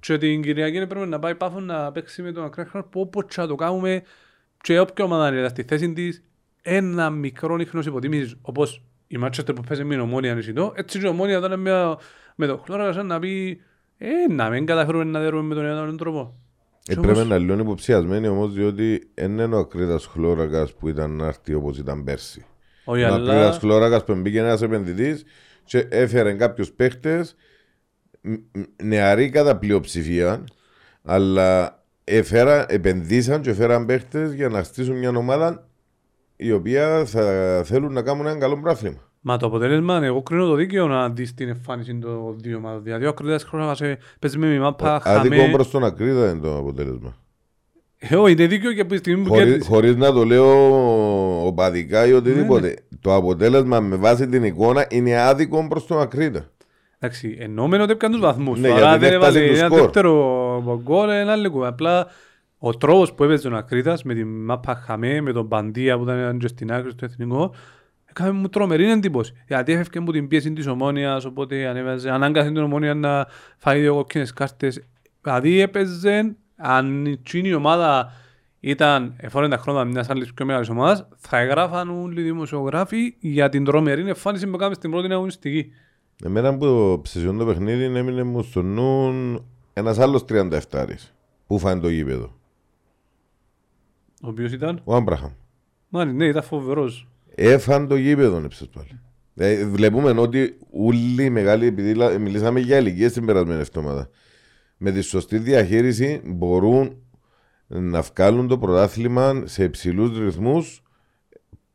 [0.00, 3.46] και την Κυριακή πρέπει να πάει πάφος να παίξει με τον Ακρέχαρ που όπως θα
[3.46, 4.02] το κάνουμε
[4.60, 6.22] και όποια ομάδα είναι στη θέση της
[6.62, 11.06] ένα μικρό ίχνος υποτίμησης όπως η Manchester που παίζει με την ομόνια νησιτό έτσι και
[11.06, 11.96] η ομόνια τώρα με,
[12.34, 13.60] με το χλώρα σαν να πει
[13.98, 16.34] ε, να μην καταφέρουμε να δέρουμε με τον έναν τρόπο.
[16.88, 21.26] Ε, πρέπει να είναι υποψιασμένοι όμως διότι δεν είναι ο ακρίδας χλώρακας που ήταν να
[21.26, 22.44] έρθει όπως ήταν πέρσι.
[22.84, 23.32] Όχι, Ο αλλά...
[23.32, 25.24] Ακρίδας Χλώρακας που μπήκε ένας επενδυτής
[25.64, 27.36] και έφερε κάποιους παίχτες
[28.20, 30.44] μ- μ- νεαροί κατά πλειοψηφία
[31.02, 35.68] αλλά έφερα, επενδύσαν και έφεραν παίχτες για να στήσουν μια ομάδα
[36.36, 39.05] η οποία θα θέλουν να κάνουν ένα καλό πράθλημα.
[39.28, 42.82] Μα το αποτέλεσμα, εγώ κρίνω το δίκαιο να δεις την εμφάνιση των δύο ομάδων.
[42.82, 45.48] Δηλαδή ο Ακρίδας Χρόνακας ε, παίζει με μάπα Άδικο χαμέ.
[45.52, 47.16] προς τον Ακρίδα είναι το αποτέλεσμα.
[47.98, 49.68] Ε, Όχι, είναι δίκαιο και από τη στιγμή που Χωρί, κέρδισε.
[49.70, 52.76] χωρίς να το λέω οπαδικά ή οτιδήποτε.
[53.00, 56.44] Το αποτέλεσμα με βάση την εικόνα είναι άδικο προς τον Ακρίδα.
[56.98, 58.60] Εντάξει, εννοούμενο ότι έπιαν τους βαθμούς.
[58.60, 59.80] Ναι, Τώρα γιατί δεν δεν φτάσει έβαλε το ένα σκορ.
[59.80, 61.68] δεύτερο γκολ, ένα άλλη κουβέντα.
[61.70, 62.06] Απλά
[62.58, 66.38] ο τρόπος που έπαιζε ο Ακρίδας με την μάπα χαμέ, με τον Παντία που ήταν
[66.38, 67.54] και στην άκρη στο εθνικό,
[68.20, 69.32] έκαμε μου τρομερή εντύπωση.
[69.46, 73.26] Γιατί έφευκε μου την πίεση της ομόνιας, οπότε ανέβαζε, ανάγκασε την ομόνια να
[73.56, 74.84] φάει δύο κόκκινες κάρτες.
[75.22, 78.12] Δηλαδή έπαιζε, αν εκείνη η ομάδα
[78.60, 83.48] ήταν, εφόρεν τα χρόνια μιας άλλης πιο μεγάλης ομάδας, θα εγγράφαν όλοι οι δημοσιογράφοι για
[83.48, 85.72] την τρομερή εμφάνιση που έκαμε στην πρώτη αγωνιστική.
[86.24, 89.12] Εμένα που ψησιόν το παιχνίδι έμεινε μου στο νου
[89.72, 90.60] ένας άλλος 37
[91.46, 92.34] που φάνε το γήπεδο;
[94.22, 95.30] Ο οποίος ήταν, Ο Άμπραχαμ.
[95.88, 97.08] μάλιστα, ναι, ήταν φοβερός.
[97.38, 99.00] Έφαν το γήπεδο έψες πάλι.
[99.38, 104.10] Ε, βλέπουμε ότι όλοι οι μεγάλοι, επειδή λα- μιλήσαμε για ηλικίες την περασμένη εβδομάδα,
[104.76, 106.96] με τη σωστή διαχείριση μπορούν
[107.66, 110.82] να βγάλουν το πρωτάθλημα σε υψηλούς ρυθμούς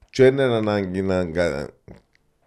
[0.09, 1.69] και δεν είναι ανάγκη να κα-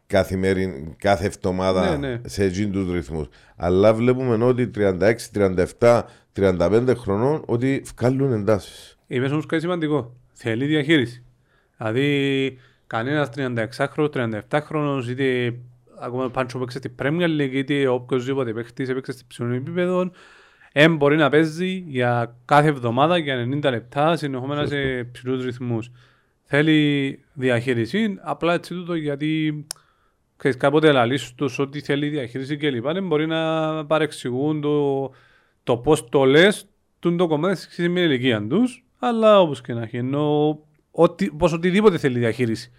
[0.06, 2.20] καθημεριν, κάθε εβδομάδα Ναι, ναι.
[2.28, 3.26] σε εκείνους τους ρυθμούς.
[3.56, 5.14] Αλλά βλέπουμε ότι 36,
[5.78, 8.98] 37, 35 χρονών ότι βγάλουν εντάσεις.
[9.06, 10.16] Είπες όμως κάτι σημαντικό.
[10.32, 11.24] Θέλει διαχείριση.
[11.78, 14.08] Δηλαδή, κανένας 36χρονος,
[14.50, 15.54] 37χρονος, είτε
[16.00, 20.10] ακόμα πάντσο που έπαιξε στην Premier League, είτε οποιοσδήποτε παίχτης έπαιξε στην ψηλών επίπεδο,
[20.72, 25.90] δεν μπορεί να παίζει για κάθε εβδομάδα για 90 λεπτά συνεχόμενα σε ψηλούς ρυθμούς.
[26.44, 29.66] Θέλει διαχείριση, απλά έτσι τούτο γιατί
[30.36, 35.10] ξέρεις, κάποτε λαλείς τους ότι θέλει διαχείριση και λοιπά, δεν μπορεί να παρεξηγούν το,
[35.62, 36.66] το πώς το λες
[36.98, 40.58] τούν το κομμάτι στη σημερινή ηλικία τους, αλλά όπως και να έχει, ενώ
[40.96, 42.72] ότι, πως οτιδήποτε θέλει διαχείριση.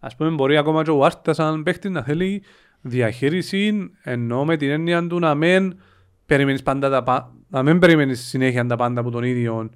[0.00, 2.42] Ας πούμε μπορεί ακόμα και ο Άρτα σαν παίχτης να θέλει
[2.80, 5.78] διαχείριση ενώ με την έννοια του να μην
[6.26, 9.70] περιμένεις πάντα τα πα- να μην περιμένεις συνέχεια τα πάντα από τον ίδιο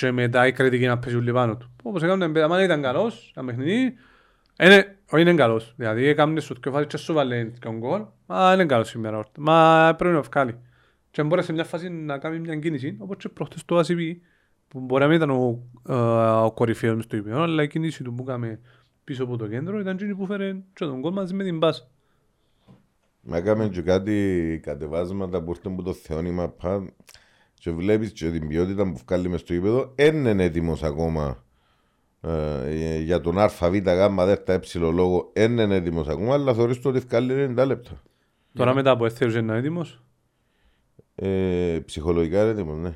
[0.00, 1.70] και μετά η κριτική να πέσει όλοι πάνω του.
[1.82, 3.94] Όπως έκαναν, αν ήταν καλός, ένα παιχνίδι,
[4.62, 5.72] είναι, όχι είναι καλός.
[5.76, 9.18] Δηλαδή έκαναν σου και φάσεις και σου βάλε τον γκολ, μα είναι καλός σήμερα.
[9.18, 9.40] όρτα.
[9.40, 10.58] Μα πρέπει να βγάλει.
[11.10, 14.16] Και μπορεί σε μια φάση να κάνει μια κίνηση, όπως και προχτές το ACB,
[14.74, 15.94] που μπορεί να μην ήταν ο, ε,
[16.44, 18.60] ο κορυφαίος μες στο υπηό, αλλά η κίνηση του που έκαμε
[19.04, 21.88] πίσω από το κέντρο ήταν εκείνη που φέρε και τον γκολ μαζί με την μπάσα.
[23.20, 26.86] Μα έκαμε και κάτι κατεβάσματα που ήρθαν από το θεώνημα πα
[27.54, 31.44] και βλέπεις και την ποιότητα που βγάλει μες στο ύπεδο δεν είναι έτοιμος ακόμα
[32.20, 33.80] ε, για τον ΑΒ, γ,
[34.24, 38.02] δ, ε λόγο δεν είναι έτοιμος ακόμα αλλά θεωρείς το ότι βγάλει 90 λεπτά.
[38.52, 40.02] Τώρα μετά από έθερος είναι έτοιμος,
[41.14, 42.94] Ε, ψυχολογικά είναι έτοιμος, ναι.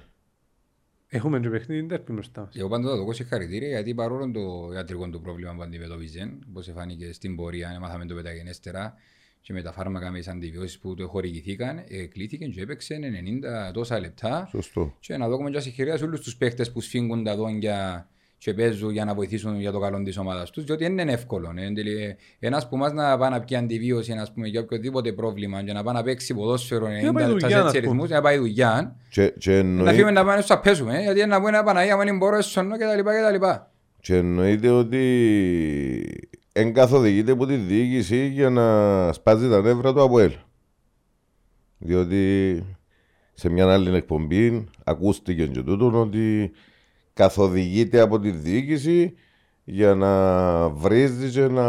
[1.09, 2.57] Έχουμε και παιχνίδι τέρπι μπροστά μας.
[2.57, 7.12] Εγώ πάντοτε θα δώσω συγχαρητήρια γιατί παρόλο το ιατρικό του πρόβλημα που αντιμετώπιζε, όπως εφάνηκε
[7.12, 8.94] στην πορεία, έμαθαμε το μεταγενέστερα
[9.40, 13.73] και με τα φάρμακα με τις αντιβιώσεις που του χορηγηθήκαν, ε, κλήθηκε και έπαιξε 90
[13.73, 14.97] τόσα λεπτά Σωστό.
[15.01, 18.90] και να δούμε και συγχαρητήρια σε όλους τους παίχτες που σφίγγουν τα δόντια και παίζουν
[18.90, 21.53] για να βοηθήσουν για το καλό της ομάδας τους, διότι δεν είναι εύκολο.
[21.57, 21.64] Ε.
[21.66, 25.72] Εντελει- Ένας που μας να πάει να πιει αντιβίωση ας πούμε, για οποιοδήποτε πρόβλημα και
[25.72, 27.92] να πάει να παίξει ποδόσφαιρο 90 πάει λεπτά δουλειά, σε ας έτσι πούμε.
[27.92, 31.27] ρυθμούς, να πάει δουλειά, Και, και, να εννοεί, φύγουμε να πάμε να πέσουμε, ε, γιατί
[31.27, 33.01] να πούμε Παναγία μου δεν μπορώ, εσωνώ κτλ.
[33.01, 33.44] κτλ.
[34.01, 35.03] και εννοείται ότι
[36.53, 40.33] εν καθοδηγείται από τη διοίκηση για να σπάζει τα νεύρα του από ελ.
[41.79, 42.62] Διότι
[43.35, 46.51] σε μια άλλη εκπομπή ακούστηκε και τούτο ότι
[47.19, 49.15] καθοδηγείται από τη διοίκηση
[49.65, 50.13] για να
[50.69, 51.67] βρίζει και να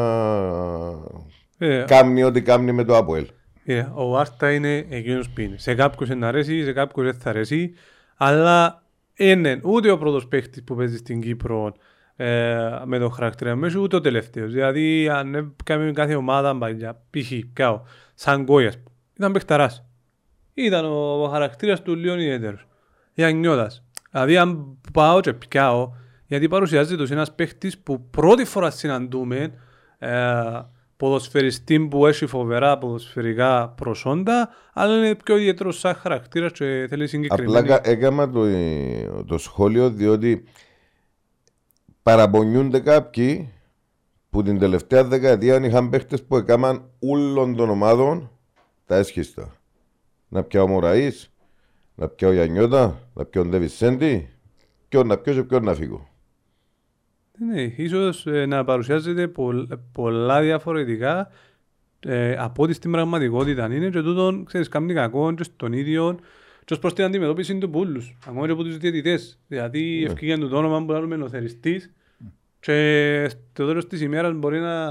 [1.57, 3.27] Ε, κάνει ό,τι κάνει με το ΑΠΟΕΛ.
[3.63, 5.57] Ε, ο Άρτα είναι εκείνος που είναι.
[5.57, 7.73] Σε κάποιους είναι αρέσει, σε κάποιους δεν θα αρέσει,
[8.17, 8.83] αλλά
[9.15, 11.73] είναι ούτε ο πρώτος παίχτης που παίζει στην Κύπρο
[12.15, 14.51] ε, με τον χαρακτήρα μέσα, ούτε ο τελευταίος.
[14.51, 17.31] Δηλαδή, αν έκαμε κάθε ομάδα παλιά, π.χ.
[17.53, 17.81] κάω,
[18.13, 18.77] σαν Γκόιας,
[19.17, 19.83] ήταν παιχταράς.
[20.53, 22.67] Ήταν ο, χαρακτήρας του λίγο ιδιαίτερος.
[23.13, 23.83] Για νιώτας.
[24.11, 25.91] Δηλαδή, αν πάω και πιάω,
[26.25, 29.53] γιατί παρουσιάζεται ως ένας παίχτης που πρώτη φορά συναντούμε
[29.97, 30.33] ε,
[30.97, 37.07] ποδοσφαιριστή που έχει φοβερά ποδοσφαιρικά προσόντα, αλλά είναι πιο ιδιαίτερος σαν χαρακτήρας και θέλει Απλά
[37.07, 37.67] συγκεκριμένη.
[37.67, 38.45] κα- έκανα το,
[39.25, 40.43] το σχόλιο διότι
[42.03, 43.53] παραπονιούνται κάποιοι
[44.29, 48.31] που την τελευταία δεκαετία είχαν παίχτες που έκαναν όλων των ομάδων
[48.85, 49.53] τα έσχιστα.
[50.27, 51.28] Να πιάω Μωραΐς,
[51.99, 54.29] να πιάω Γιαννιώτα, να πιάω Ντεβισέντη,
[54.89, 56.07] ποιον να πιω και ποιον να φύγω.
[57.37, 61.29] Ναι, ίσως ε, να παρουσιάζεται πολλ, πολλά διαφορετικά
[61.99, 66.19] ε, από ό,τι στην πραγματικότητα είναι και τούτον, ξέρεις, κάνει κακό και στον ίδιο
[66.65, 69.39] και ως προς την αντιμετώπιση του πούλους, ακόμα και από τους διαιτητές.
[69.47, 70.05] Δηλαδή, Ναι.
[70.11, 71.93] ευκήγε το όνομα που λέμε ο θεριστής
[72.59, 74.89] και στο τέλος της ημέρας μπορεί να,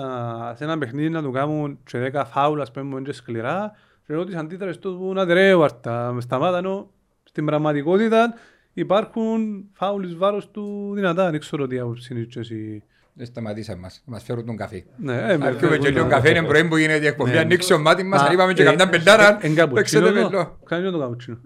[0.56, 3.72] σε ένα παιχνίδι να του κάνουν και δέκα φάουλα, ας πούμε, και σκληρά
[4.06, 6.90] και εγώ τις αντίδρασες του που να τρέουαρτα, με σταμάτα ενώ
[7.38, 8.34] στην πραγματικότητα
[8.72, 12.82] υπάρχουν φάουλ εις βάρος του δυνατά, δεν ξέρω τι άποψη είναι και εσύ.
[13.12, 14.02] Δεν σταματήσαμε μας.
[14.06, 14.84] Μας φέρουν τον καφέ.
[14.96, 17.30] Ναι, ε, Αρκούμε με- και λίγο καφέ, είναι πρωί που γίνεται η εκπομπή.
[17.30, 17.38] Ναι.
[17.38, 20.12] Ανοίξει ο μάτι μας, Μα, αν είπαμε και ε, καμιά πεντάρα, εν καπουτσίνο παίξετε το.
[20.30, 20.58] μελό.
[20.64, 21.38] Κάνει το καπουτσίνο.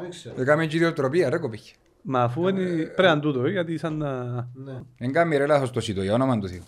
[0.00, 0.34] Δεν ξέρω.
[0.34, 1.72] Δεν κάνουμε και ιδιοτροπία, ρε κοπήκε.
[2.02, 2.60] Μα αφού είναι
[2.96, 4.22] πρέπει να τούτο, ε, γιατί σαν να...
[4.54, 4.80] Ναι.
[4.98, 6.62] Δεν κάνουμε ρε λάθος το σιτό, για όνομα του Θεού.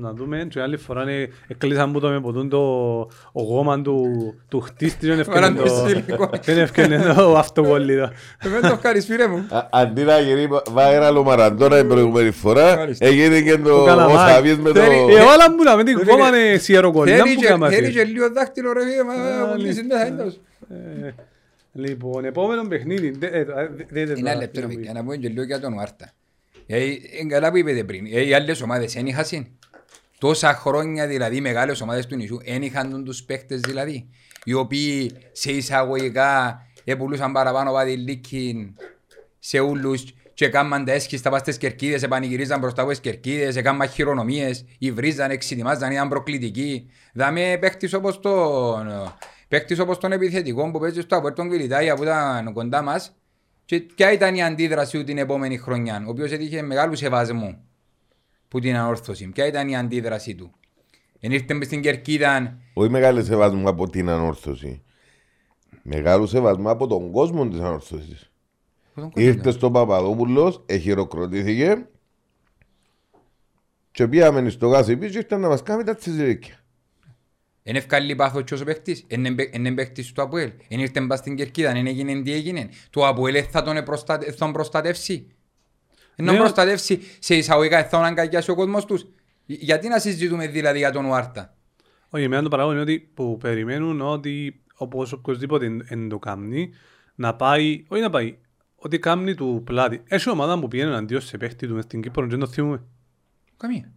[0.00, 2.58] Να δούμε, και άλλη φορά είναι, εκλείσαν που το με ποτούν το
[3.32, 4.06] ο γόμα του,
[4.48, 6.30] του χτίστη, δεν ευκαινε Βάλαν το, το σιλικό.
[6.44, 8.10] δεν ευκαινε το αυτοκόλλητο.
[8.42, 9.46] Δεν το ευχαριστώ φίλε μου.
[9.50, 13.06] Α- Αντί να γίνει viral ο Μαραντώνα την προηγούμενη φορά, Μάλιστα.
[13.06, 14.32] έγινε και το Το ο καλαμάκι.
[14.32, 14.80] Σαβίες με το...
[14.80, 17.68] Θέλει- Ε, όλα μου να με την Φίλε, κόμμα είναι σιεροκολλιά Θέλει που και- κάμα
[17.68, 17.92] Θέλει εσύ.
[17.92, 19.94] και λίγο δάχτυλο ρε φίλε, μα Α, πουλήσεις ναι.
[19.94, 20.40] μέσα εντός.
[20.70, 21.10] Ε,
[21.74, 23.10] Λοιπόν, επόμενο παιχνίδι.
[23.18, 23.54] δε- ε, δε-
[23.90, 26.10] δε- δε- Είναι ένα λεπτό ρε παιδί, για να πούμε και λίγο για τον Μάρτα.
[26.66, 29.46] Γιατί είναι καλά που είπατε πριν, ε, οι άλλες ομάδες δεν είχαν συν.
[30.18, 34.08] Τόσα χρόνια δηλαδή μεγάλες ομάδες του νησιού δεν είχαν τους παίχτες δηλαδή
[34.44, 38.74] οι οποίοι σε εισαγωγικά επουλούσαν παραπάνω βαδιλίκιν
[39.38, 43.88] σε ούλους και κάμαν τα έσχιστα πας στις κερκίδες, επανηγυρίζαν μπροστά από τις κερκίδες, έκαναν
[43.88, 46.90] χειρονομίες, υβρίζαν, εξετοιμάζαν, ήταν προκλητικοί.
[47.14, 49.12] Δάμε παίχτης όπως τον,
[49.48, 53.16] παίχτης όπως τον επιθετικό που παίζει στο Απουέρτον Κβιλιτάια που ήταν κοντά μας
[53.64, 57.64] και ποια ήταν η αντίδραση του την επόμενη χρονιά, ο οποίος έτυχε μεγάλου σεβασμού
[58.48, 59.28] που την ανόρθωση.
[59.28, 60.52] Ποια ήταν η αντίδραση του.
[61.20, 64.82] Εν ήρθε μες στην κερκίδα, Όχι μεγάλο σεβασμό από την ανόρθωση.
[65.82, 68.30] Μεγάλο σεβασμό από τον κόσμο της ανόρθωσης.
[69.14, 71.86] Ήρθε στον Παπαδόπουλος, εχειροκροτήθηκε
[73.90, 76.61] και πήγαμε στο γάσι πίσω και ήρθε να μας κάνει τα τσιζιρίκια.
[77.62, 81.36] Εν ευκάλλει πάθος και ο παίχτης, εν είναι παίχτης του Αποέλ, εν ήρθε μπας στην
[81.36, 82.68] κερκίδα, εν έγινε τι έγινε.
[82.90, 85.26] Το Αποέλ θα τον, προστατε, θα τον προστατεύσει.
[86.16, 89.06] Εν τον Ναι, προστατεύσει σε εισαγωγικά, θα τον αγκαγιάσει ο κόσμος τους.
[89.46, 91.56] Γιατί να συζητούμε δηλαδή για τον Ουάρτα;
[92.08, 96.70] Όχι, εμένα το παράγον είναι ότι που περιμένουν ότι όπως οποιοςδήποτε εν- εν το κάνει
[97.14, 98.36] να πάει, όχι να πάει,
[98.76, 100.02] ότι κάνει του πλάτη.
[100.08, 102.82] Έχει ομάδα που πήγαινε αντίον σε παίχτη του μες στην Κύπρο και δεν το θυμούμε.
[103.56, 103.92] Καμία.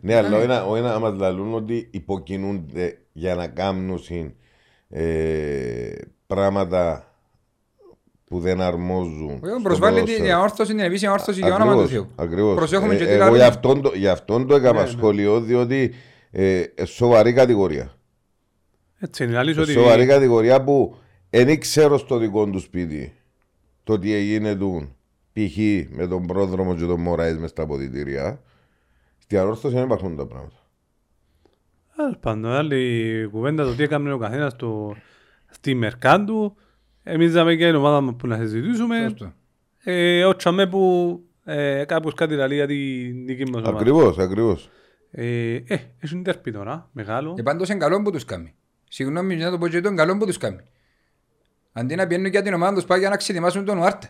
[0.00, 4.32] Ναι, αλλά ο ένα, ο ένα μας λαλούν ότι υποκινούνται για να κάνουν συν,
[4.88, 5.92] ε,
[6.26, 7.04] πράγματα
[8.24, 9.40] που δεν αρμόζουν.
[9.44, 10.24] Εγώ στο Προσβάλλει ποδόσφαιρο.
[10.24, 12.24] την αόρθωση, την επίσημη αόρθωση για όνομα του Ακριβώς, Θεού.
[12.24, 12.54] ακριβώς.
[12.54, 13.36] Προσέχουμε Ε, και τι Εγώ λαλούμε.
[13.38, 14.90] γι' αυτόν το, γι αυτόν το έκανα Ναι, ναι.
[14.90, 15.94] σχόλιο, διότι
[16.30, 17.92] ε, ε, σοβαρή κατηγορία.
[18.98, 19.72] Έτσι είναι, αλήθεια ότι...
[19.72, 20.94] Σοβαρή κατηγορία που
[21.30, 23.12] δεν ξέρω στο δικό του σπίτι
[23.84, 24.96] το τι έγινε του
[25.32, 25.56] π.χ.
[25.90, 28.40] με τον πρόδρομο και τον Μωράης μες στα αποδητήρια.
[29.30, 30.56] Στην ανόρθωση δεν υπάρχουν τα πράγματα.
[31.96, 34.96] Τέλος πάντων, άλλη κουβέντα το τι έκανε ο καθένας στο,
[35.50, 36.56] στη μερκάντου.
[37.02, 39.06] Εμείς είχαμε και η ομάδα μας που να συζητήσουμε.
[39.08, 39.32] Σωστό.
[39.84, 43.78] Ε, ο Τσαμέ που ε, κάπως κάτι λαλεί για την δική μας ομάδα.
[43.78, 44.70] Ακριβώς, ακριβώς.
[45.10, 47.34] Ε, ε, έχει τερπί τώρα, μεγάλο.
[47.34, 48.54] Και πάντως είναι καλό που τους κάνει.
[48.88, 50.60] Συγγνώμη να το πω και το είναι καλό που τους κάνει.
[51.72, 54.08] Αντί να πιένουν για την ομάδα τους πάει για να ξετοιμάσουν τον Ουάρτα.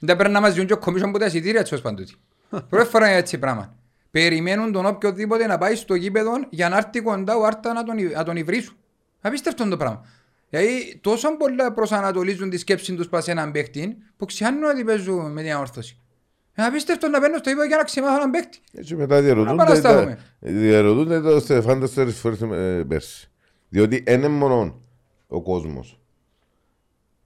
[0.00, 2.14] Δεν πρέπει να μας διούν και ο κομίσον που τα εισιτήρια τους ως παντούτη.
[2.70, 3.78] Πρώτη φορά είναι έτσι πράγμα.
[4.10, 7.98] Περιμένουν τον οποιοδήποτε να πάει στο γήπεδο για να έρθει κοντά ο Άρτα να τον,
[7.98, 8.76] υ- να τον υβρίσουν.
[9.20, 10.06] Απίστευτο το πράγμα.
[10.50, 15.32] Δηλαδή τόσο πολλά προσανατολίζουν τη σκέψη τους πας σε έναν παίχτη που ξιάνουν ότι παίζουν
[15.32, 15.98] με την αόρθωση.
[16.58, 18.58] Είναι απίστευτο να παίρνω στο γήπεδο για να ξημάθω έναν παίχτη.
[18.72, 20.14] Έτσι μετά διαρωτούνται, παρασταθούμε.
[20.14, 23.30] τα, διαρωτούνται το Στεφάν τέσσερις φορές ε, πέρσι.
[23.68, 24.80] Διότι είναι μόνο
[25.28, 26.00] ο κόσμος.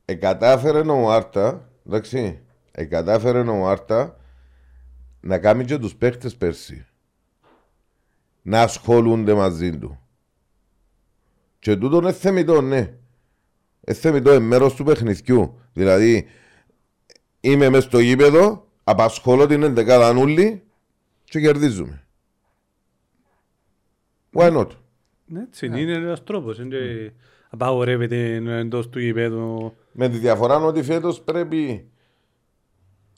[0.04, 2.40] Εκατάφερε ο Άρτα, εντάξει,
[2.72, 4.16] εκατάφερε ο Άρτα
[5.24, 6.86] να κάνει και τους παίχτες πέρσι.
[8.42, 9.98] Να ασχολούνται μαζί του.
[11.58, 12.78] Και τούτο είναι θεμητό, ναι.
[13.86, 15.58] Είναι θεμητό, είναι μέρος του παιχνιδιού.
[15.72, 16.26] Δηλαδή,
[17.40, 20.62] είμαι μες στο γήπεδο, απασχολώ την εντεκάδα νουλή
[21.24, 22.06] και κερδίζουμε.
[24.32, 24.68] Why not?
[25.26, 26.58] Ναι, Έτσι είναι, είναι ένας τρόπος.
[26.58, 27.12] είναι και
[27.50, 29.74] Απαγορεύεται εντός του γηπέδου.
[29.92, 31.90] Με τη διαφορά ότι φέτος πρέπει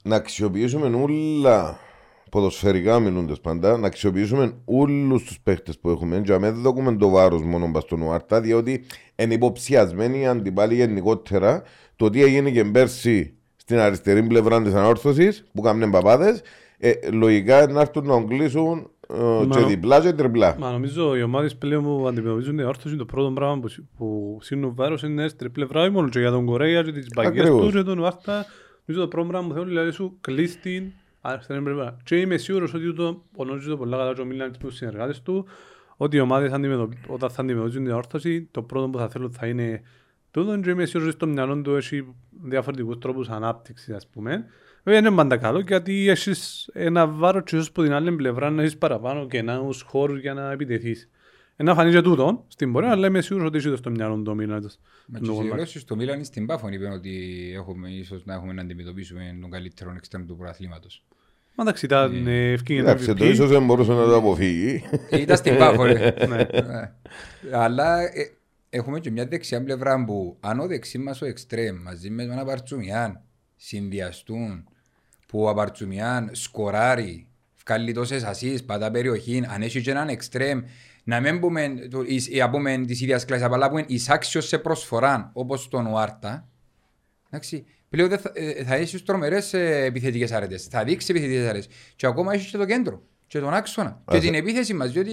[0.03, 1.79] να αξιοποιήσουμε όλα
[2.29, 7.09] ποδοσφαιρικά μιλούντες πάντα, να αξιοποιήσουμε όλους τους παίχτες που έχουμε και αμέσως δεν δούμε το
[7.09, 8.83] βάρος μόνο μπας στον Ουάρτα διότι
[9.15, 11.63] είναι υποψιασμένοι οι αντιπάλοι γενικότερα
[11.95, 16.41] το τι έγινε και πέρσι στην αριστερή πλευρά της ανόρθωσης που κάνουν παπάδες
[16.77, 20.55] ε, λογικά να έρθουν να κλείσουν ε, και Μα- διπλά και τριπλά.
[20.59, 24.37] Μα νομίζω οι ομάδες πλέον που αντιμετωπίζουν την όρθωση το πρώτο πράγμα που, σ- που
[24.41, 27.63] σύνουν βάρος είναι αριστερή πλευρά όχι μόνο και για τον Κορέα και τις μπαγκές Ακριβώς.
[27.65, 28.45] τους και τον Βάρτα.
[28.85, 31.06] Νομίζω το πρώτο πράγμα που θέλουν δηλαδή σου κλείς την αριστερή πλευρά.
[32.03, 35.21] Και είμαι σίγουρος ότι το γνωρίζει το πολλά καλά και ο Μίλαν και τους συνεργάτες
[35.21, 35.47] του
[35.97, 36.51] ότι οι ομάδες
[37.07, 39.81] όταν θα αντιμετωπίζουν την όρθωση το πρώτο που θα θέλουν θα είναι
[40.31, 44.45] τούτο και είμαι σίγουρος ότι στο μυαλό του έχει διαφορετικούς τρόπους ανάπτυξης ας πούμε.
[44.83, 48.61] Βέβαια είναι πάντα καλό γιατί έχεις ένα βάρος και ίσως από την άλλη πλευρά να
[48.61, 51.09] έχεις παραπάνω και νέους χώρους για να επιτεθείς.
[51.63, 54.71] Να φανεί και τούτο στην πορεία, αλλά είμαι σίγουρος ότι είσαι στο μυαλό του Μίλαν.
[55.07, 59.37] Μα και οι στο Μίλαν στην Πάφων είπαν ότι έχουμε, ίσως να έχουμε να αντιμετωπίσουμε
[59.41, 61.03] τον καλύτερο εξτρέμ του προαθλήματος.
[61.55, 64.83] Μα εντάξει, ήταν ε, ευκήγη να το ίσως δεν μπορούσε να το αποφύγει.
[65.11, 65.87] Ήταν στην Πάφων.
[66.29, 66.49] Ναι.
[67.51, 68.37] Αλλά ε,
[68.69, 72.39] έχουμε και μια δεξιά πλευρά που αν ο δεξί μας ο εξτρέμ μαζί με τον
[72.39, 73.21] Απαρτσουμιάν
[73.55, 74.67] συνδυαστούν
[75.27, 77.27] που ο Απαρτσουμιάν σκοράρει,
[77.65, 80.61] βγάλει τόσες ασίες, πατά περιοχή, αν έχει και έναν εξτρέμ
[81.07, 81.73] να μην πούμε,
[82.29, 86.47] ή πούμε της ίδιας κλάσης, αλλά πούμε εισάξιος σε προσφορά, όπως τον Ουάρτα,
[87.29, 91.67] εντάξει, πλέον θα, ε, θα έχεις τρομερές ε, επιθετικές αρέτες, θα δείξει επιθετικές αρέτες.
[91.95, 95.11] Και ακόμα έχεις και το κέντρο και τον άξονα και την επίθεση μας, διότι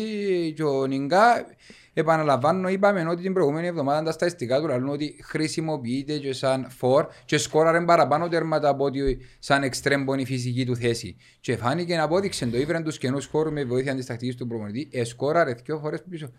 [0.57, 1.47] και ο Νιγκά
[1.95, 7.07] Επαναλαμβάνω, είπαμε ότι την προηγούμενη εβδομάδα τα στατιστικά του λαλούν ότι χρησιμοποιείται και σαν φορ
[7.24, 11.16] και σκόραρε παραπάνω τέρματα από ότι σαν εξτρέμπον η φυσική του θέση.
[11.40, 14.88] Και φάνηκε να απόδειξε το ήβραν τους καινούς χώρου με βοήθεια της τακτικής του προπονητή,
[14.92, 16.30] εσκόραρε δύο φορές πίσω.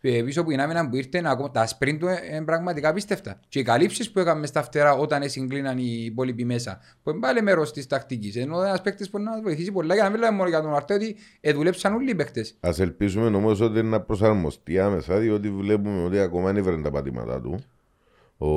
[0.00, 1.22] Ε, πίσω που η άμυνα που ήρθε,
[1.52, 3.40] τα σπριν του είναι πραγματικά πίστευτα.
[3.48, 7.42] Και οι καλύψεις που έκαμε στα φτερά όταν συγκλίναν οι υπόλοιποι μέσα, που είναι πάλι
[7.42, 8.36] μέρος της τακτικής.
[8.36, 10.94] Ενώ ένας παίκτης μπορεί να βοηθήσει πολλά για να μην λέμε μόνο για τον Αρτέ
[10.94, 11.16] ότι
[11.54, 12.56] δουλέψαν όλοι οι παίκτες.
[12.60, 17.40] Α ελπίσουμε όμω ότι είναι να προσαρμοστεί άμεσα, διότι βλέπουμε ότι ακόμα είναι τα πατήματά
[17.40, 17.58] του.
[18.38, 18.48] Ο,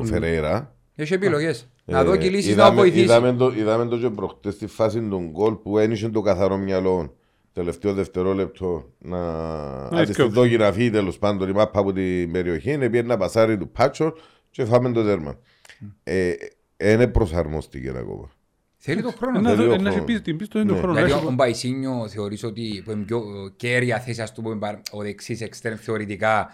[0.00, 0.74] ο Φεραίρα.
[0.94, 1.68] Έχει επιλογές.
[1.84, 3.02] Ε, να δω και λύσεις να βοηθήσει.
[3.02, 7.14] Είδαμε το, είδαμε το και προχτές στη φάση των γκολ που ένιωσε το καθαρό μυαλό
[7.52, 9.20] τελευταίο δευτερόλεπτο να
[9.86, 12.72] αντιστοιχτώ γραφή τέλος πάντων η μάπα από την περιοχή.
[12.72, 14.14] Είναι πει ένα πασάρι του Πάτσο
[14.50, 15.38] και φάμε το δέρμα.
[16.04, 16.32] Ε,
[16.76, 18.30] είναι προσαρμοστική ακόμα.
[18.76, 19.40] Θέλει τον χρόνο.
[19.80, 20.94] Να έχει πει την πίστη του χρόνο.
[20.94, 23.22] Δηλαδή ο Μπαϊσίνιο θεωρείς ότι είναι πιο
[23.56, 26.48] κέρια θέση ας πούμε ο δεξής εξτρέμ θεωρητικά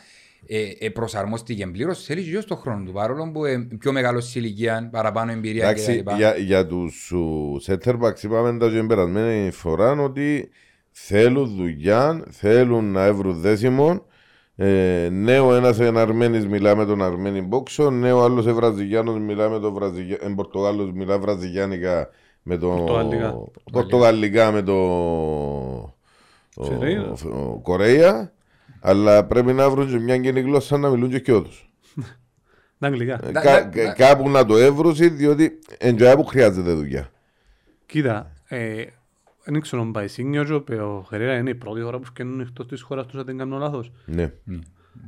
[0.47, 2.05] ε, ε, προσαρμόστηκε πλήρως.
[2.05, 6.05] Θέλεις και τον χρόνο του παρόλο που είναι πιο μεγάλος σε ηλικία, παραπάνω εμπειρία Εντάξει,
[6.17, 7.13] Για, για τους
[7.59, 10.51] σέτερμπαξ είπαμε τα περασμένη φορά ότι
[11.05, 14.07] θέλουν δουλειά, θέλουν να έβρουν δέσιμο.
[14.57, 19.73] Ε, νέο ένας Αρμένης μιλά με τον Αρμένη Μπόξο, νέο άλλος Βραζιλιάνος μιλά με τον
[19.73, 22.09] Βραζιλιάνο, ε, Πορτογάλος μιλά Βραζιλιάνικα
[22.43, 22.85] με τον.
[23.73, 24.51] Πορτογαλικά.
[24.51, 25.93] με τον.
[27.63, 28.33] Κορέα.
[28.81, 31.51] Αλλά πρέπει να βρουν μια κοινή γλώσσα να μιλούν και όντω.
[32.79, 33.21] αγγλικά.
[33.73, 37.11] Ε, κάπου να το έβρουν, διότι εντζοιά που χρειάζεται δουλειά.
[37.87, 38.85] Κοίτα, ε,
[39.53, 42.67] δεν ξέρω αν πάει σύνιο και ο Χερέρα είναι η πρώτη χώρα που φτιάχνουν εκτός
[42.67, 43.93] της χώρας τους αν δεν κάνω λάθος.
[44.07, 44.33] Ναι.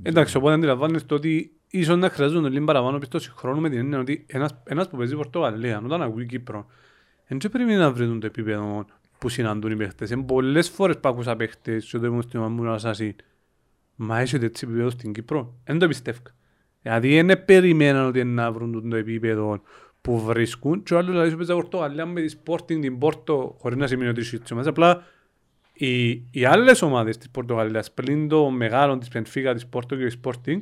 [0.02, 3.98] Εντάξει, οπότε αντιλαμβάνεστε το ότι ίσως να χρειάζονται λίγο παραπάνω πιστός χρόνου με την έννοια
[3.98, 6.66] ότι ένας, ένας που παίζει Πορτογαλία, όταν ακούει Κύπρο,
[7.28, 8.86] δεν πρέπει να βρουν το επίπεδο
[9.18, 10.10] που συναντούν οι παίχτες.
[10.10, 13.00] Είναι πολλές φορές που άκουσα παίχτες και το ήμουν στην ομάδα μου να σας
[14.02, 15.54] Μα έχετε έτσι επίπεδο στην Κύπρο.
[15.64, 16.20] Δεν το πιστεύω.
[16.82, 19.60] Δηλαδή δεν περιμέναν ότι να βρουν το επίπεδο
[20.00, 23.78] που βρίσκουν και ο άλλος δηλαδή σου παίζει Πορτογαλία με τη Sporting την Πόρτο χωρίς
[23.78, 25.02] να σημαίνει ότι είσαι μας απλά
[25.72, 30.18] οι, οι άλλες ομάδες της Πορτογαλίας πλην το μεγάλο της Πενφίγα, της Πόρτο και της
[30.22, 30.60] Sporting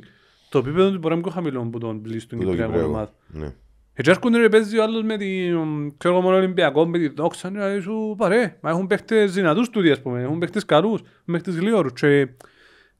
[0.49, 3.13] το επίπεδο του μπορεί να είναι πιο χαμηλό που τον πλήσει στον Κυπριακό ομάδα.
[3.27, 3.53] Ναι.
[3.93, 7.81] Έτσι έρχονται να παίζει ο άλλος με την ξέρω μόνο Ολυμπιακό με την Δόξα και
[7.81, 12.27] σου παρέ, μα έχουν παίχτες δυνατούς του ας πούμε, έχουν παίχτες καλούς, παίχτες γλίωρους και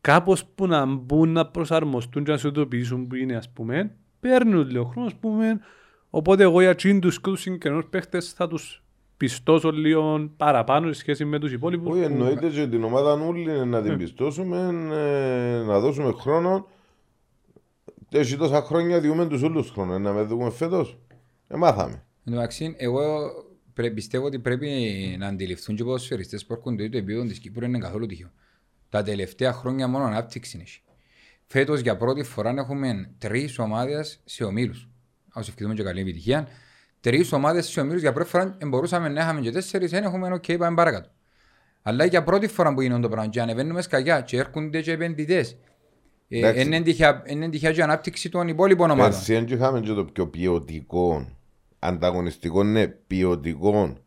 [0.02, 3.96] κάπως που να μπουν να προσαρμοστούν και να σου το πείσουν που είναι ας πούμε,
[4.20, 5.60] παίρνουν λίγο χρόνο ας πούμε,
[6.10, 8.84] Οπότε εγώ για τσιν τους και τους συγκεκριμένους παίχτες θα τους
[9.18, 11.95] πιστώσω λίγο παραπάνω σε σχέση με τους υπόλοιπους.
[11.95, 13.97] Όχι, εννοείται και την ομάδα νουλή να την ε.
[13.97, 14.57] πιστώσουμε,
[14.91, 16.68] ε, να δώσουμε χρόνο.
[18.12, 20.97] Έχει τόσα χρόνια διούμε τους όλους χρόνους, να με δούμε φέτος.
[21.47, 22.03] Ε, μάθαμε.
[22.26, 23.01] Εντάξει, εγώ
[23.93, 24.68] πιστεύω ότι πρέπει
[25.20, 28.32] να αντιληφθούν και οι ποδοσφαιριστές που έρχονται το επίπεδο της Κύπρου είναι καθόλου τυχαίο.
[28.89, 30.66] Τα τελευταία χρόνια μόνο ανάπτυξη είναι.
[31.45, 34.89] Φέτος για πρώτη φορά έχουμε τρεις ομάδες σε ομίλους
[35.34, 36.48] ας ευχηθούμε και καλή επιτυχία.
[37.02, 40.58] Τρεις ομάδες σε ομίλους για πρώτη φορά μπορούσαμε να έχουμε και τέσσερις, δεν έχουμε οκ,
[40.58, 41.10] πάμε παρακάτω.
[41.82, 45.58] Αλλά για πρώτη φορά που γίνονται το πράγμα και ανεβαίνουμε σκαλιά και έρχονται και επενδυτές.
[46.28, 49.12] Είναι τυχαία και ανάπτυξη των υπόλοιπων ομάδων.
[49.12, 51.26] Πέρσι δεν είχαμε και το πιο ποιοτικό,
[51.80, 53.98] ανταγωνιστικό, ναι, ποιοτικό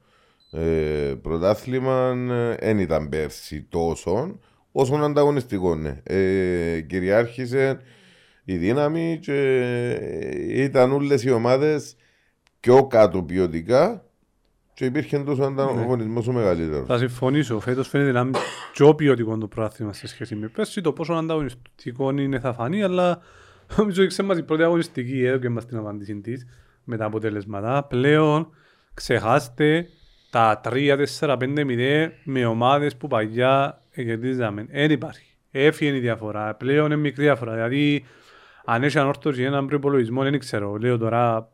[0.51, 2.15] ε, πρωτάθλημα
[2.61, 4.39] δεν ήταν πέρσι τόσο,
[4.73, 6.01] όσο ανταγωνιστικό, ναι.
[6.03, 7.81] Ε, κυριάρχησε
[8.45, 9.91] η δύναμη και
[10.49, 11.97] ήταν όλες οι ομάδες
[12.61, 14.05] πιο κάτω ποιοτικά
[14.75, 16.87] και υπήρχε τόσο ανταγωνισμός ο μεγαλύτερος.
[16.87, 17.61] Θα συμφωνήσω.
[17.61, 18.39] Φέτος φαίνεται να είναι
[18.73, 20.81] πιο ποιοτικό το πρόθυμα σε σχέση με πέρσι.
[20.81, 23.21] Το πόσο ανταγωνιστικό είναι θα φανεί, αλλά
[23.77, 26.47] νομίζω ότι ξέρουμε η πρώτη αγωνιστική εδώ και είμαστε την απάντηση της
[26.85, 27.85] με τα αποτελέσματα.
[27.85, 28.51] Πλέον
[28.95, 29.89] ξεχάστε
[30.31, 34.67] τα 3-4-5-0 με ομάδες που παγιά κερδίζαμε.
[34.71, 35.27] Δεν υπάρχει.
[35.51, 36.55] Έφυγε η διαφορά.
[36.55, 37.53] Πλέον είναι μικρή διαφορά.
[37.53, 38.05] Δηλαδή,
[38.65, 40.77] αν έχει ανόρθωση έναν προϋπολογισμό, δεν ξέρω.
[40.77, 41.49] Λέω τώρα,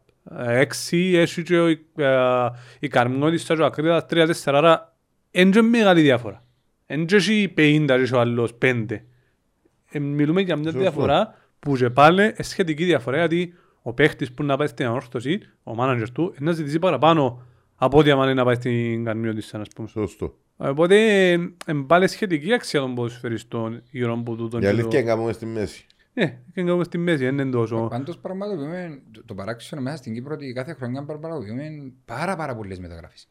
[0.46, 2.50] έξι, έχει και ο- ε,
[2.80, 4.94] η Καρμιώτης και ο Ακρίδας, τρία-τέσσερα, άρα
[5.30, 6.42] είναι μεγάλη διαφορά.
[6.86, 9.04] Εν και έχει 50 και ο άλλος 5.
[9.90, 10.78] Ε, μιλούμε για μια Σωστό.
[10.80, 15.40] διαφορά που και πάλι είναι σχετική διαφορά γιατί ο παίχτης που να πάει στην ανόρθωση,
[15.62, 17.42] ο μάνατζερ του, είναι να ζητήσει παραπάνω
[17.76, 19.88] από ό,τι άμα είναι να πάει στην Καρμιώτης, ας πούμε.
[19.88, 20.34] Σωστό.
[20.56, 20.96] Οπότε
[21.68, 24.58] είναι πάλι σχετική αξία των ποδοσφαιριστών γύρω από τούτον.
[24.60, 25.86] Η και αλήθεια το- είναι στη μέση.
[26.18, 27.86] Ναι, και κάνουμε στη μέση, δεν είναι τόσο...
[27.90, 32.78] Πάντως πραγματοποιούμε το- το παράξενο μέσα στην Κύπρο ότι κάθε χρονιά πραγματοποιούμε πάρα πάρα πολλές
[32.78, 33.28] μεταγραφές.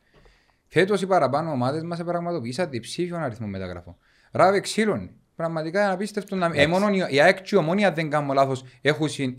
[0.67, 3.95] Φέτος οι παραπάνω ομάδες μας πραγματοποιήσαν διψήφιον αριθμό μεταγραφών.
[4.31, 5.09] Ράβε ξύλων.
[5.35, 6.49] Πραγματικά είναι απίστευτο να...
[6.53, 9.35] Ε, μόνο η- η ΑΕΚ και η Ομόνια δεν κάνω λάθος έχουν 6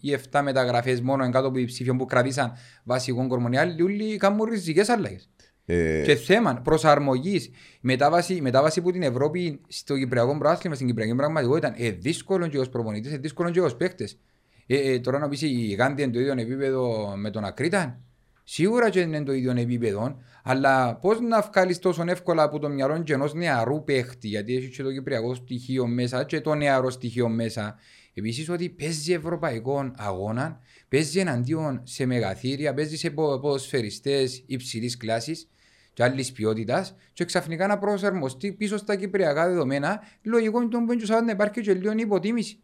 [0.00, 2.52] ή 7 μεταγραφές μόνο εν κάτω από διψήφιον που κρατήσαν
[2.84, 3.52] βασικών κορμών.
[3.52, 5.30] Οι άλλοι όλοι κάνουν ριζικές αλλαγές.
[5.72, 7.50] Ε, Και θέμα προσαρμογής,
[7.80, 12.68] μετάβαση, μετάβαση που την Ευρώπη στο Κυπριακό Πρωτάθλημα, στην Κυπριακή πραγματικότητα, είναι δύσκολο και ως
[12.68, 14.18] προπονητής, είναι δύσκολο και ως παίκτες.
[14.66, 18.00] Ε, ε, τώρα να πεις η Γάντι είναι το ίδιο επίπεδο με τον Ακρίταν.
[18.44, 23.02] Σίγουρα και είναι το ίδιο επίπεδο, αλλά πώς να βγάλεις τόσο εύκολα από το μυαλό
[23.02, 27.28] και ενός νεαρού παίχτη, γιατί έχει και το Κυπριακό στοιχείο μέσα και το νεαρό στοιχείο
[27.28, 27.76] μέσα.
[28.14, 35.51] Επίσης ότι παίζει ευρωπαϊκό αγώνα, παίζει εναντίον σε μεγαθύρια, παίζει σε ποδοσφαιριστές υψηλής κλάσης
[35.92, 41.20] και άλλης ποιότητας, και ξαφνικά να προσαρμοστεί πίσω στα κυπριακά δεδομένα, λογικό είναι τον πέντζο
[41.20, 42.58] να υπάρχει και λίγο υποτίμηση.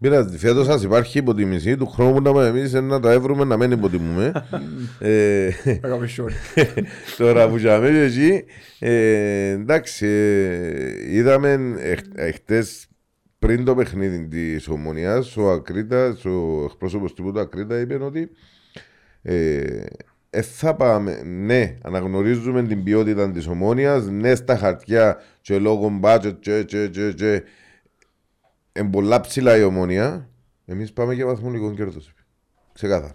[0.00, 3.44] Πειράζει, φέτος σας υπάρχει υποτιμήση, του χρόνου που να πάμε εμείς είναι να τα έβρουμε
[3.44, 4.32] να μην υποτιμούμε.
[4.98, 5.50] Ε,
[7.18, 8.44] Τώρα που είχαμε και εκεί,
[8.78, 12.86] ε, εντάξει, ε, είδαμε εχ- εχθές
[13.38, 18.30] πριν το παιχνίδι της Ομονίας, ο Ακρίτας, ο εκπρόσωπος του του Ακρίτα είπε ότι
[20.30, 25.98] ε, ε, θα πάμε, ναι, αναγνωρίζουμε την ποιότητα της Ομόνιας, ναι στα χαρτιά και λόγω
[26.02, 27.42] budget και και και και
[28.78, 30.28] είναι πολλά ψηλά η Ομόνια,
[30.66, 32.06] εμείς πάμε για βαθμολογικό κέρδος.
[32.08, 32.20] είπε.
[32.72, 33.14] Ξεκάθαρα.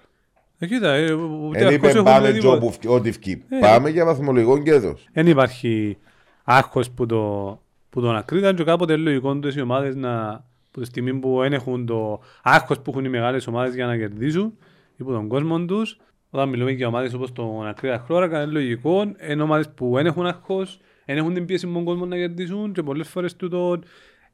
[0.57, 2.55] Ε, κοίτα, ε, ούτε Δεν αρχώς είπε έχουμε πάμε και τίποτα.
[2.55, 3.43] όπου φκ- ό,τι φκεί.
[3.49, 3.59] Ε.
[3.59, 5.07] Πάμε για βαθμολογικό κέρδος.
[5.13, 5.97] Δεν υπάρχει
[6.43, 10.79] άγχος που, το, που τον ακρίταν και κάποτε είναι λογικό τους οι ομάδες να που
[10.79, 14.57] τη στιγμή που δεν έχουν το άγχος που έχουν οι μεγάλες ομάδες για να κερδίσουν
[14.97, 15.97] ή που τον κόσμο τους
[16.35, 20.25] όταν μιλούμε για ομάδες όπως τον Ακρίδα Χλώρακα είναι λογικό είναι ομάδες που δεν έχουν
[20.25, 23.79] άγχος δεν έχουν την πίεση με τον κόσμο να κερδίσουν και πολλές φορές τούτο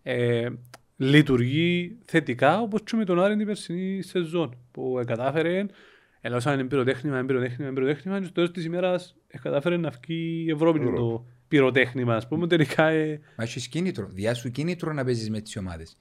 [0.04, 0.47] ε,
[0.97, 5.66] λειτουργεί θετικά όπως και με τον Άρη την περσινή σεζόν που ε, κατάφερε
[6.22, 9.89] Ελώσαν είναι πυροτέχνημα, είναι πυροτέχνημα, είναι πυροτέχνημα και στο τέλος της ημέρας ε, κατάφερε να
[9.89, 14.52] βγει η Ευρώπη με το πυροτέχνημα, ας πούμε, τελικά ε, Μα έχεις κίνητρο, διά σου
[14.52, 15.97] κίνητρο να παίζεις με τις ομάδες.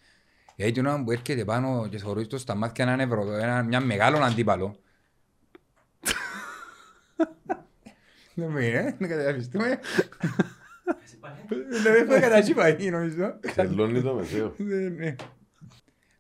[0.57, 3.81] Γιατί την ώρα που έρχεται πάνω και θεωρείς το στα μάτια έναν ευρώ, ένα, μια
[3.81, 4.77] μεγάλο αντίπαλο.
[8.35, 9.79] Δεν με είναι, δεν καταλαβαίνουμε.
[11.83, 13.39] Δεν θα κατασύπαγει νομίζω.
[13.55, 14.55] Τελώνει το μεσαίο.
[14.57, 15.15] Ναι, ναι.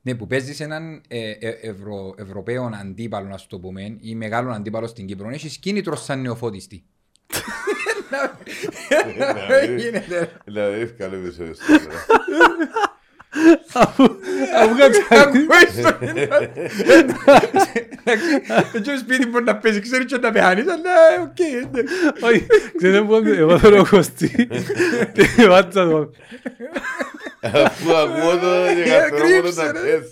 [0.03, 4.51] Ναι, που παίζεις έναν ε, ε, Ευρω, Ευρωπαίο αντίπαλο, να σου το πούμε, ή μεγάλο
[4.51, 6.85] αντίπαλο στην Κύπρο, έχεις κίνητρο σαν νεοφώτιστη.
[9.49, 10.33] Δεν γίνεται.
[10.45, 11.53] Δηλαδή, ευκάλε μεσαίο.
[13.73, 14.05] Αφού
[14.61, 15.47] αφού κατσακεί
[18.75, 21.39] Έτσι σπίτι μπορεί να παίζει, ξέρει και να πεθάνεις, αλλά οκ.
[21.39, 21.95] εντάξει.
[22.23, 24.49] όχι, ξέρετε που εγώ θέλω Κωστή
[25.37, 26.11] και βάτσα το
[27.43, 29.81] Αφού ακούω το και Ε, καθόλου κρύψε, να ρε.
[29.81, 30.11] πες.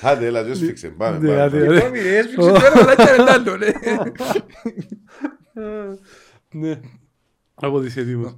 [0.00, 0.88] Άντε, έλα, δεν σφίξε.
[0.88, 1.42] Πάμε, Ναι, πάμε.
[1.42, 1.58] άντε.
[1.58, 1.74] πάμε.
[1.74, 3.66] Λοιπόν, μη, έσφιξε τώρα, αλλά και ρετάντο, ναι.
[6.50, 6.80] ναι
[7.54, 8.36] από τις έτοιμος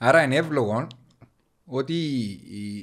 [0.00, 0.86] Άρα είναι εύλογο
[1.70, 1.94] ότι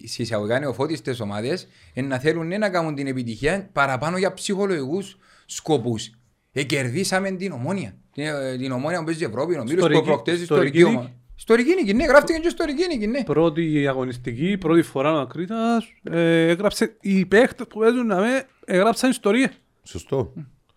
[0.03, 5.17] οι συσσαγωγικά νεοφώτιστες ομάδες είναι να θέλουν ναι, να κάνουν την επιτυχία παραπάνω για ψυχολογικούς
[5.45, 6.09] σκοπούς.
[6.51, 7.95] Εκερδίσαμε την ομόνια.
[8.13, 10.83] Την, ε, την ομόνια που παίζει η Ευρώπη, ο Μύρος που Ιστορική- προχτές ιστορική ιστορική
[10.83, 10.95] νίκη.
[10.95, 11.11] ομάδα.
[11.37, 13.23] Ιστορική νίκη, ναι, γράφτηκε και ιστορική νίκη, ναι.
[13.23, 19.09] πρώτη αγωνιστική, πρώτη φορά ο Ακρίτας ε, έγραψε, οι παίχτες που παίζουν να με έγραψαν
[19.09, 19.51] ιστορία
[19.83, 20.33] Σωστό.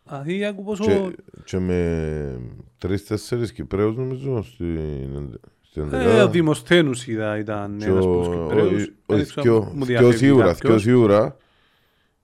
[0.08, 2.40] Δηλαδή άκου πόσο Και- Και με
[2.78, 5.40] τρεις-τέσσερις Κυπρέους νομίζω στην στην
[5.74, 6.28] ε, ο δεκάδα.
[6.28, 9.84] Δημοσθένους είδα ήταν Και ένας ο- από τους Κυπρέους όχι, Δεν όχι, ξέρω, δυο- μου
[9.84, 10.82] δυο διαφεύγει σίγουρα, κάποιος.
[10.84, 11.36] δυο σίγουρα.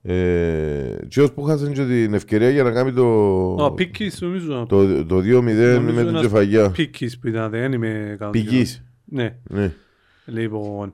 [0.01, 4.65] Ε, Και ως που χάσαν και την ευκαιρία για να κάνει Ο το Πίκης νομίζω
[4.69, 6.69] το το 2-0 Νομίζω με την ένας κεφαγιά.
[6.71, 8.31] Πίκης που ήταν, δεν είμαι καλά.
[8.31, 8.83] Πηγής.
[9.05, 9.73] Ναι, Ναι.
[10.25, 10.91] λοιπόν.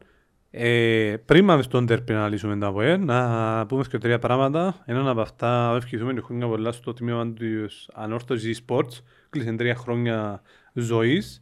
[0.56, 4.84] Ε, πριν πάμε στον τερπι να λύσουμε τα ΠΟΕ, να πούμε και τρία πράγματα.
[4.86, 7.45] Έναν από αυτά ευχηθούμε και χρόνια πολλά στο τμήμα του
[7.93, 8.99] Ανόρθωσης Sports.
[9.30, 10.41] Κλείσαν τρία χρόνια
[10.74, 11.41] ζωής.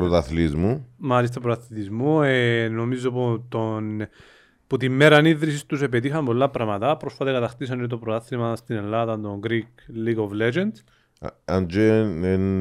[0.00, 0.86] Πρωταθλήσμου.
[0.96, 2.22] Μάλιστα προαθλητισμού.
[2.22, 4.06] Ε, νομίζω που, τον,
[4.66, 6.96] που τη μέρα ίδρυσης τους επετύχαν πολλά πράγματα.
[6.96, 10.82] Πρόσφατα κατακτήσαν και το πρωτάθλημα στην Ελλάδα, το Greek League of Legends.
[11.44, 12.04] Αν και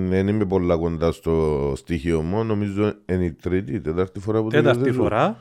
[0.07, 4.49] δεν είμαι πολλά κοντά στο στοιχείο μου, νομίζω είναι η τρίτη, η τέταρτη φορά που
[4.49, 5.37] τέταρτη το φορά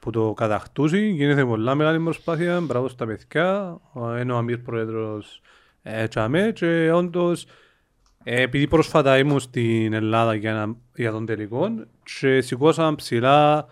[0.00, 3.80] που το κατακτούσει, γίνεται πολλά μεγάλη προσπάθεια, μπράβο στα παιδιά,
[4.20, 5.40] είναι ο Αμύρ Πρόεδρος
[6.08, 7.46] Τσαμέ και όντως
[8.30, 11.68] επειδή πρόσφατα ήμουν στην Ελλάδα για, για τον τελικό
[12.20, 13.66] και σηκώσαμε ψηλά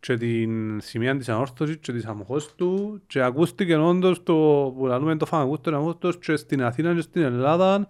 [0.00, 4.34] και την σημεία της ανόρθωσης και της αμοχώς του και ακούστηκε όντως το
[4.76, 7.88] που λαλούμε το φανακούστο αμόχωστος και στην Αθήνα και στην Ελλάδα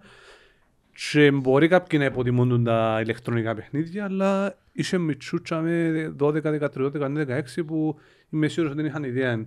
[1.11, 7.41] και μπορεί κάποιοι να υποτιμούν τα ηλεκτρονικά παιχνίδια αλλά είσαι μητσούτσα με 12, 13, 16
[7.67, 7.99] που
[8.29, 9.45] είμαι σίγουρος ότι δεν είχαν ιδέα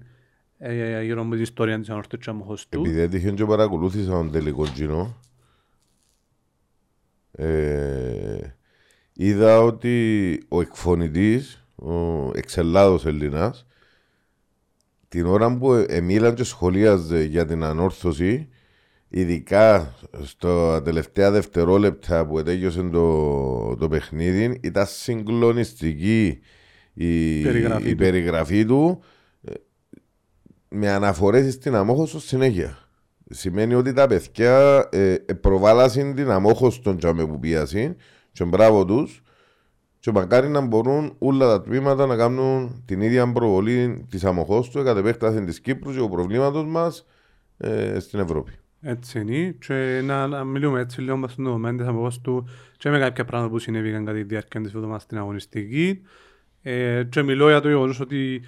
[0.58, 2.80] ε, γύρω από την ιστορία της ανόρθωσης και αμοχώς του.
[2.80, 5.16] Επειδή έτυχε και παρακολούθησα τον τελικό κοινό
[7.32, 8.56] ε,
[9.12, 13.66] είδα ότι ο εκφωνητής, ο εξελάδος Ελληνάς,
[15.08, 18.48] την ώρα που εμίλαν και σχολίαζε για την ανόρθωση,
[19.08, 26.40] ειδικά στα τελευταία δευτερόλεπτα που ετέγιωσε το, το παιχνίδι, ήταν συγκλονιστική
[26.94, 29.02] η περιγραφή, η περιγραφή του
[29.42, 29.52] ε,
[30.68, 32.81] με αναφορές στην αμόχωστο συνέχεια.
[33.34, 37.96] Σημαίνει ότι τα παιδιά ε, ε προβάλλασαν την αμόχωστον τζάμε που πίασαν
[38.32, 39.22] και μπράβο τους
[40.02, 44.82] και μακάρι να μπορούν όλα τα τμήματα να κάνουν την ίδια προβολή της αμοχώστου.
[44.84, 47.06] Κατά επέκταση της Κύπρου και του προβλήματος μας
[47.56, 48.52] ε, στην Ευρώπη.
[48.80, 52.44] Έτσι είναι και να, να μιλούμε έτσι λίγο με στον δεδομένο της αμοχώστου.
[52.76, 56.02] Και με κάποια πράγματα που συνέβηκαν κατά τη διάρκεια της εβδομάδας στην αγωνιστική.
[56.62, 58.42] Ε, και μιλώ για το γεγονός ότι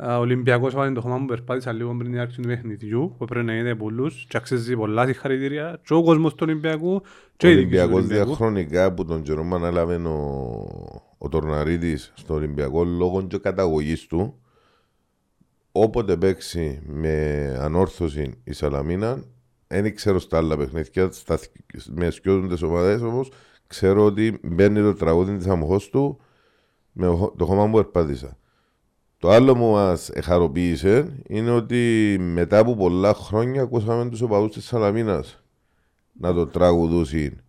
[0.00, 3.46] ο Ολυμπιακός βάλει το χώμα μου περπάτησα λίγο πριν την άρχιση του παιχνιδιού που πρέπει
[3.46, 7.02] να είναι πολλούς και αξίζει πολλά συγχαρητήρια και ο κόσμος του Ολυμπιακού
[7.36, 10.14] και ο Ολυμπιακός διαχρονικά που τον καιρό ανέλαβε ο,
[11.18, 14.40] ο Τορναρίδης στο Ολυμπιακό λόγω και καταγωγής του
[15.72, 19.22] όποτε παίξει με ανόρθωση η Σαλαμίνα
[19.66, 21.38] δεν ξέρω στα άλλα παιχνίδια, στα,
[21.86, 23.30] με σκιώδοντες ομάδες όμως
[23.66, 26.20] ξέρω ότι μπαίνει το τραγούδι της αμοχώς του
[26.92, 28.38] με το χώμα μου περπάτησα.
[29.18, 34.64] Το άλλο που μας εχαροποίησε είναι ότι μετά από πολλά χρόνια ακούσαμε τους οπαδούς της
[34.64, 35.42] Σαλαμίνας
[36.12, 37.40] να το τραγουδούσουν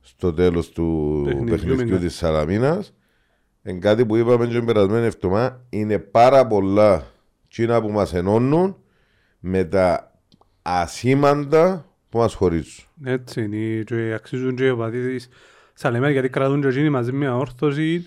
[0.00, 2.94] στο τέλος του παιχνιδιού της Σαλαμίνας.
[3.62, 7.06] Εν κάτι που είπαμε την περασμένη εβδομάδα είναι πάρα πολλά
[7.48, 8.76] τσίνα που μας ενώνουν
[9.38, 10.12] με τα
[10.62, 12.84] ασήμαντα που μας χωρίζουν.
[13.04, 13.82] Έτσι είναι.
[13.82, 15.28] Και αξίζουν και οι οπαδοί της
[15.74, 18.04] Σαλαμίνας γιατί κρατούν και εκείνοι μαζί με όρθωση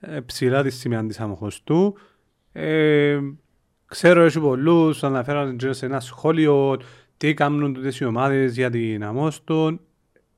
[0.00, 1.94] ε, ψηλά τη σημεία της αμοχωστού.
[2.60, 3.18] Ε,
[3.86, 6.80] ξέρω ότι πολλούς αναφέραν σε ένα σχόλιο
[7.16, 9.80] τι κάνουν τούτες οι ομάδες για την αμόστον.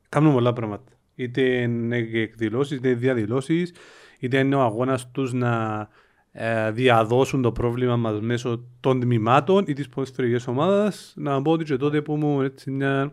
[0.09, 0.93] Κάνουν πολλά πράγματα.
[1.15, 3.75] Είτε είναι εκδηλώσεις, είτε διαδηλώσεις,
[4.19, 5.89] είτε είναι ο αγώνας τους να
[6.33, 11.13] ε, διαδώσουν το πρόβλημα μας μέσω των τμήματων ή της ποδοσφαιρικής ομάδας.
[11.17, 13.13] Να πω ότι και τότε που ήμουν έτσι μια,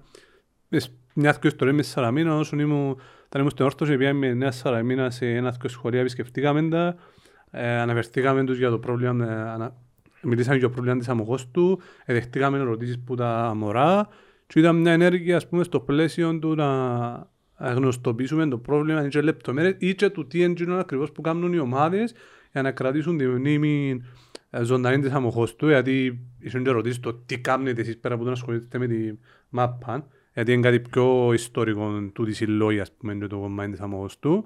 [1.14, 2.90] μια ιστορία μες Σαραμίνα, όσο ήμουν,
[3.26, 6.96] όταν ήμουν στην όρθωση, πήγαμε μια Σαραμίνα σε ένα σχολεία, επισκεφτήκαμε τα
[7.52, 9.76] ε, αναφερθήκαμε τους για το πρόβλημα, ε, ανα...
[10.22, 14.08] μιλήσαμε για το πρόβλημα της αμογός του, δεχτήκαμε ερωτήσεις που τα μωρά
[14.48, 17.28] και ήταν μια ενέργεια ας πούμε, στο πλαίσιο του να
[17.58, 22.14] γνωστοποιήσουμε το πρόβλημα και λεπτομέρειες ή και του τι είναι ακριβώς που κάνουν οι ομάδες
[22.52, 24.02] για να κρατήσουν τη μνήμη
[24.50, 28.24] ε, ζωντανή της αμοχώς του γιατί ήσουν και ερωτήσεις το τι κάνετε εσείς πέρα από
[28.24, 29.12] το να ασχολείστε με τη
[29.50, 34.20] μάπα γιατί είναι κάτι πιο ιστορικό του της συλλόγια ας πούμε το κομμάτι της αμοχώς
[34.20, 34.46] του.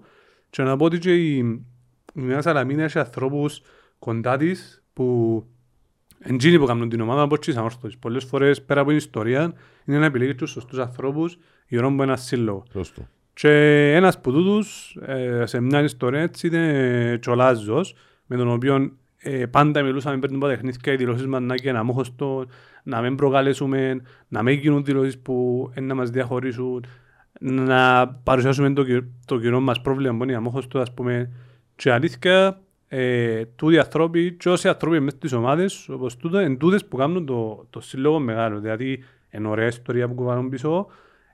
[0.49, 1.65] Και να πω ότι και η
[2.13, 3.61] μια Σαλαμίνα έχει ανθρώπους
[3.99, 5.45] κοντά της που
[6.19, 7.97] εντζήνει που κάνουν την ομάδα από τις αμόρθωσες.
[7.97, 9.53] Πολλές φορές πέρα από την ιστορία
[9.85, 11.37] είναι να επιλέγεις τους σωστούς ανθρώπους
[11.67, 12.67] γύρω από ένας σύλλογος.
[12.71, 13.07] Σωστό.
[13.33, 13.49] Και
[13.95, 17.95] ένας από τούτους ε, σε μια ιστορία έτσι είναι ο Λάζος
[18.25, 22.45] με τον οποίο ε, πάντα μιλούσαμε πριν από τεχνίθηκα οι δηλώσεις μας να είναι αμόχωστο,
[22.83, 26.85] να μην προκαλέσουμε, να μην γίνουν δηλώσεις που να μας διαχωρίσουν,
[27.39, 28.83] να παρουσιάσουμε το,
[29.25, 31.31] το κοινό μας πρόβλημα που είναι αμόχωστο, ας πούμε,
[31.81, 36.85] και αλήθεια, ε, τούτοι ανθρώποι και όσοι άνθρωποι μέσα στις ομάδες, όπως τούτα, είναι τούτες
[36.85, 38.59] που κάνουν το, το σύλλογο μεγάλο.
[38.59, 40.87] Δηλαδή, είναι ωραία ιστορία που κουβαλούν πίσω,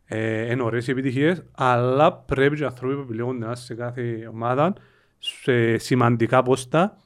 [0.06, 4.74] ε, είναι ωραίες οι επιτυχίες, αλλά πρέπει και οι άνθρωποι που επιλέγονται σε κάθε ομάδα,
[5.18, 6.98] σε σημαντικά πόστα,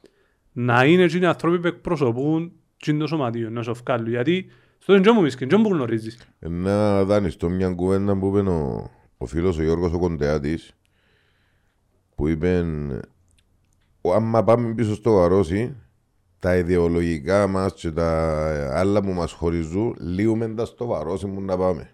[0.52, 2.52] να είναι και οι άνθρωποι που εκπροσωπούν
[2.98, 4.08] το σωματείο, να σου βγάλουν.
[4.08, 4.46] Γιατί
[4.78, 6.28] στο δεν μου και δεν που γνωρίζεις.
[6.38, 10.74] Να δάνεις μια κουβέντα που είπε ο, ο φίλος ο Γιώργος ο Κοντεάτης,
[12.14, 12.64] που είπε
[14.02, 15.76] άμα πάμε πίσω στο Βαρόσι,
[16.38, 21.56] τα ιδεολογικά μας και τα άλλα που μας χωρίζουν, λύουμε τα στο Βαρόσι μου να
[21.56, 21.90] πάμε.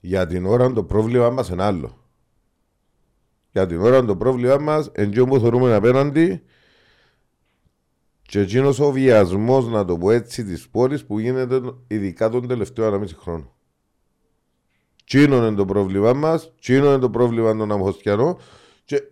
[0.00, 1.98] Για την ώρα το πρόβλημα μας είναι άλλο.
[3.50, 6.42] Για την ώρα το πρόβλημα μας εντό που θεωρούμε απέναντι
[8.22, 12.86] και εκείνος ο βιασμός, να το πω έτσι, της πόλης που γίνεται ειδικά τον τελευταίο
[12.86, 13.52] ανάμιση χρόνο.
[15.04, 18.36] Τσίνο είναι το πρόβλημα μας, τσίνο είναι το πρόβλημα των Αμχωστιανών.
[18.84, 19.02] Και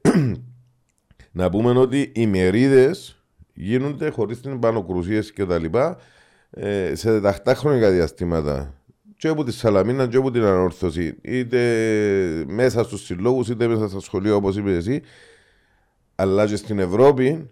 [1.32, 3.22] να πούμε ότι οι μερίδες
[3.54, 5.64] γίνονται χωρίς την πανοκρουσίε κτλ.
[6.50, 8.74] Ε, σε τακτά χρονικά διαστήματα.
[9.16, 11.16] Και από τη Σαλαμίνα και από την ανόρθωση.
[11.20, 11.58] Είτε
[12.46, 15.02] μέσα στους συλλόγους είτε μέσα στα σχολεία, όπως είπες εσύ.
[16.14, 17.50] Αλλά και στην Ευρώπη,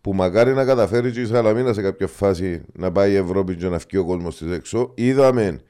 [0.00, 3.68] που μακάρι να καταφέρει και η Σαλαμίνα σε κάποια φάση να πάει η Ευρώπη και
[3.68, 5.60] να βγει ο κόσμος της έξω, είδαμε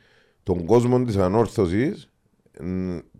[0.42, 2.10] τον κόσμο της ανόρθωσης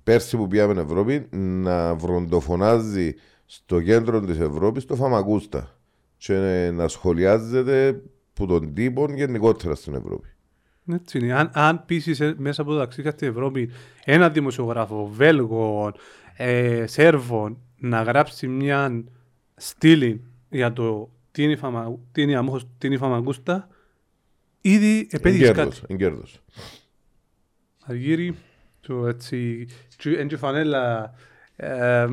[0.03, 3.15] πέρσι που πήγαμε Ευρώπη να βροντοφωνάζει
[3.55, 5.79] στο κέντρο της Ευρώπης το Φαμακούστα
[6.17, 10.29] και να σχολιάζεται που τον τύπο γενικότερα στην Ευρώπη.
[10.93, 11.33] Έτσι είναι.
[11.33, 13.71] Αν, αν πείσεις ε, μέσα από το ταξίδι στην Ευρώπη
[14.05, 15.93] ένα δημοσιογράφο Βέλγο,
[16.37, 19.05] ε, Σέρβο να γράψει μια
[19.57, 23.69] στήλη για το τι είναι, φαμα, τι είναι, αμόχος, τι είναι η Φαμαγκούστα,
[24.61, 25.81] ήδη επέδειξε κάτι.
[25.87, 26.43] Εγκέρδος.
[27.85, 28.35] Αργύρι,
[28.81, 29.67] το έτσι,
[30.05, 31.15] έτσι φανέλα,
[31.57, 32.07] ε,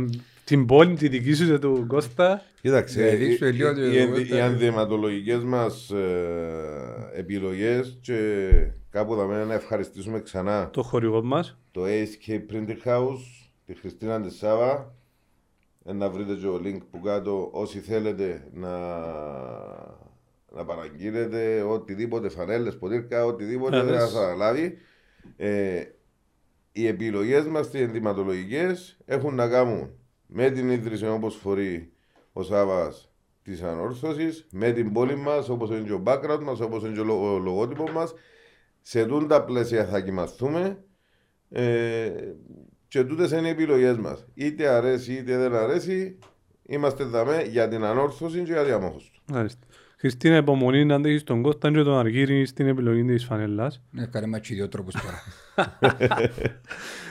[0.49, 2.41] την πόλη τη δική σου και του Κώστα.
[2.61, 8.39] Κοίταξε, Ναι, δείξου οι, λίγο το- οι, οι, το- οι ενδυματολογικές μας ε, επιλογές και
[8.89, 11.57] κάπου θα μένει να ευχαριστήσουμε ξανά Το χορηγό μας.
[11.71, 14.93] το ASK Printing House, τη Χριστίνα τη Σάβα.
[15.85, 18.69] Ε, να βρείτε και ο link που κάτω όσοι θέλετε να,
[20.55, 24.11] να παραγγείλετε οτιδήποτε φανέλες, ποτήρκα, οτιδήποτε Ε, δεν δες.
[24.11, 24.77] θα λάβει.
[25.37, 25.81] Ε,
[26.71, 29.89] οι επιλογές μας οι ενδυματολογικές έχουν να κάνουν
[30.31, 31.91] με την ίδρυση όπως φορεί
[32.33, 33.11] ο Σάβας
[33.41, 36.99] της ανόρθωσης, με την πόλη μας όπως είναι και ο background μας, όπως είναι και
[36.99, 38.13] ο λο- ο λογότυπος μας.
[38.81, 40.83] Σε τούντα πλαίσια θα κοιμαθούμε
[41.49, 42.11] ε,
[42.87, 44.25] και τούτες είναι οι επιλογές μας.
[44.33, 46.17] Είτε αρέσει είτε δεν αρέσει,
[46.63, 49.21] είμαστε δαμέ για την ανόρθωση και για διαμόχωση του.
[50.01, 50.19] Μάλιστα.
[50.19, 53.81] Χριστίνα, υπομονή να αντέχεις τον Κώστα και τον Αργύρι στην επιλογή της φανέλας.
[53.91, 55.23] Ναι, κάνουμε και δύο τρόπους τώρα.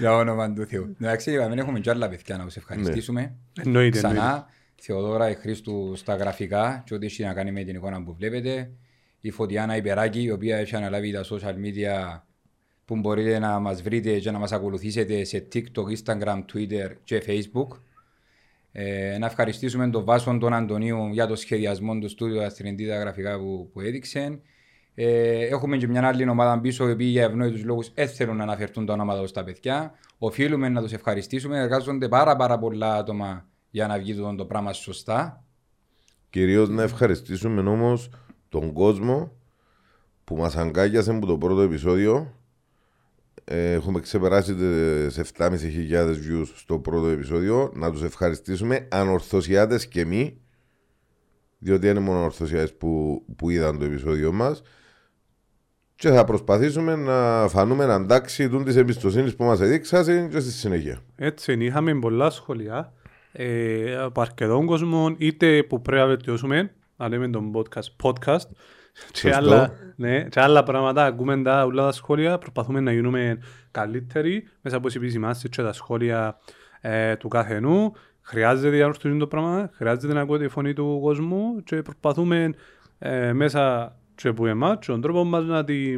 [0.00, 0.96] Για όνομα του Θεού.
[1.00, 3.20] Εντάξει, είπαμε, έχουμε και άλλα παιδιά να τους ευχαριστήσουμε.
[3.20, 3.98] Εννοείται.
[3.98, 3.98] εννοείται.
[3.98, 8.14] Ξανά, Θεοδόρα η Χρήστου στα γραφικά και ό,τι έχει να κάνει με την εικόνα που
[8.14, 8.70] βλέπετε.
[9.20, 12.20] Η Φωτιάνα Υπεράκη, η οποία έχει αναλάβει τα social media
[12.84, 17.68] που μπορείτε να μας βρείτε και να μας ακολουθήσετε σε TikTok, Instagram, Twitter και Facebook.
[18.72, 22.96] Ε, να ευχαριστήσουμε τον Βάσον τον Αντωνίου για το σχεδιασμό του στούντιο, τα 3D τα
[22.96, 24.40] γραφικά που, που έδειξε.
[24.94, 28.42] Ε, έχουμε και μια άλλη ομάδα πίσω, οι οποίοι για ευνόητους λόγους δεν θέλουν να
[28.42, 29.92] αναφερθούν τα ονόματα τους στα παιδιά.
[30.18, 31.58] Οφείλουμε να τους ευχαριστήσουμε.
[31.58, 35.44] Εργάζονται πάρα, πάρα πολλά άτομα για να βγει το, το πράγμα σωστά.
[36.30, 38.10] Κυρίως να ευχαριστήσουμε όμως
[38.48, 39.32] τον κόσμο
[40.24, 42.37] που μας αγκάγιασε από το πρώτο επεισόδιο.
[43.50, 45.50] Ε, έχουμε ξεπεράσει τις 7.500
[46.10, 47.72] views στο πρώτο επεισόδιο.
[47.74, 50.40] Να τους ευχαριστήσουμε ανορθωσιάτες και μη,
[51.58, 54.62] διότι είναι μόνο ανορθωσιάτες που, που είδαν το επεισόδιο μας.
[55.94, 60.98] Και θα προσπαθήσουμε να φανούμε αντάξει τούν της εμπιστοσύνης που μας εδείξασαν και στη συνέχεια.
[61.16, 62.92] Έτσι είναι, είχαμε πολλά σχόλια
[63.32, 68.46] ε, από αρκετών κόσμων, είτε που πρέπει να βελτιώσουμε, να λέμε τον podcast, podcast
[69.12, 69.36] και, Σωστό.
[69.36, 73.38] άλλα, ναι, και άλλα πράγματα, ακούμε τα, όλα τα σχόλια, προσπαθούμε να γίνουμε
[73.70, 76.38] καλύτεροι μέσα από τις επισημάνσεις και τα σχόλια
[76.80, 77.92] ε, του καθενού.
[78.22, 82.54] Χρειάζεται να ορθώσει το πράγμα, χρειάζεται να ακούτε τη φωνή του κόσμου και προσπαθούμε
[82.98, 85.96] ε, μέσα και από εμάς και τον τρόπο μας να, τη,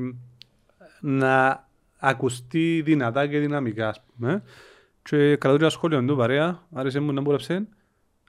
[1.00, 1.64] να
[1.98, 4.42] ακουστεί δυνατά και δυναμικά, ας πούμε.
[5.02, 7.66] Και κρατώ και ένα σχόλιο του παρέα, άρεσε μου να μπόρεψε.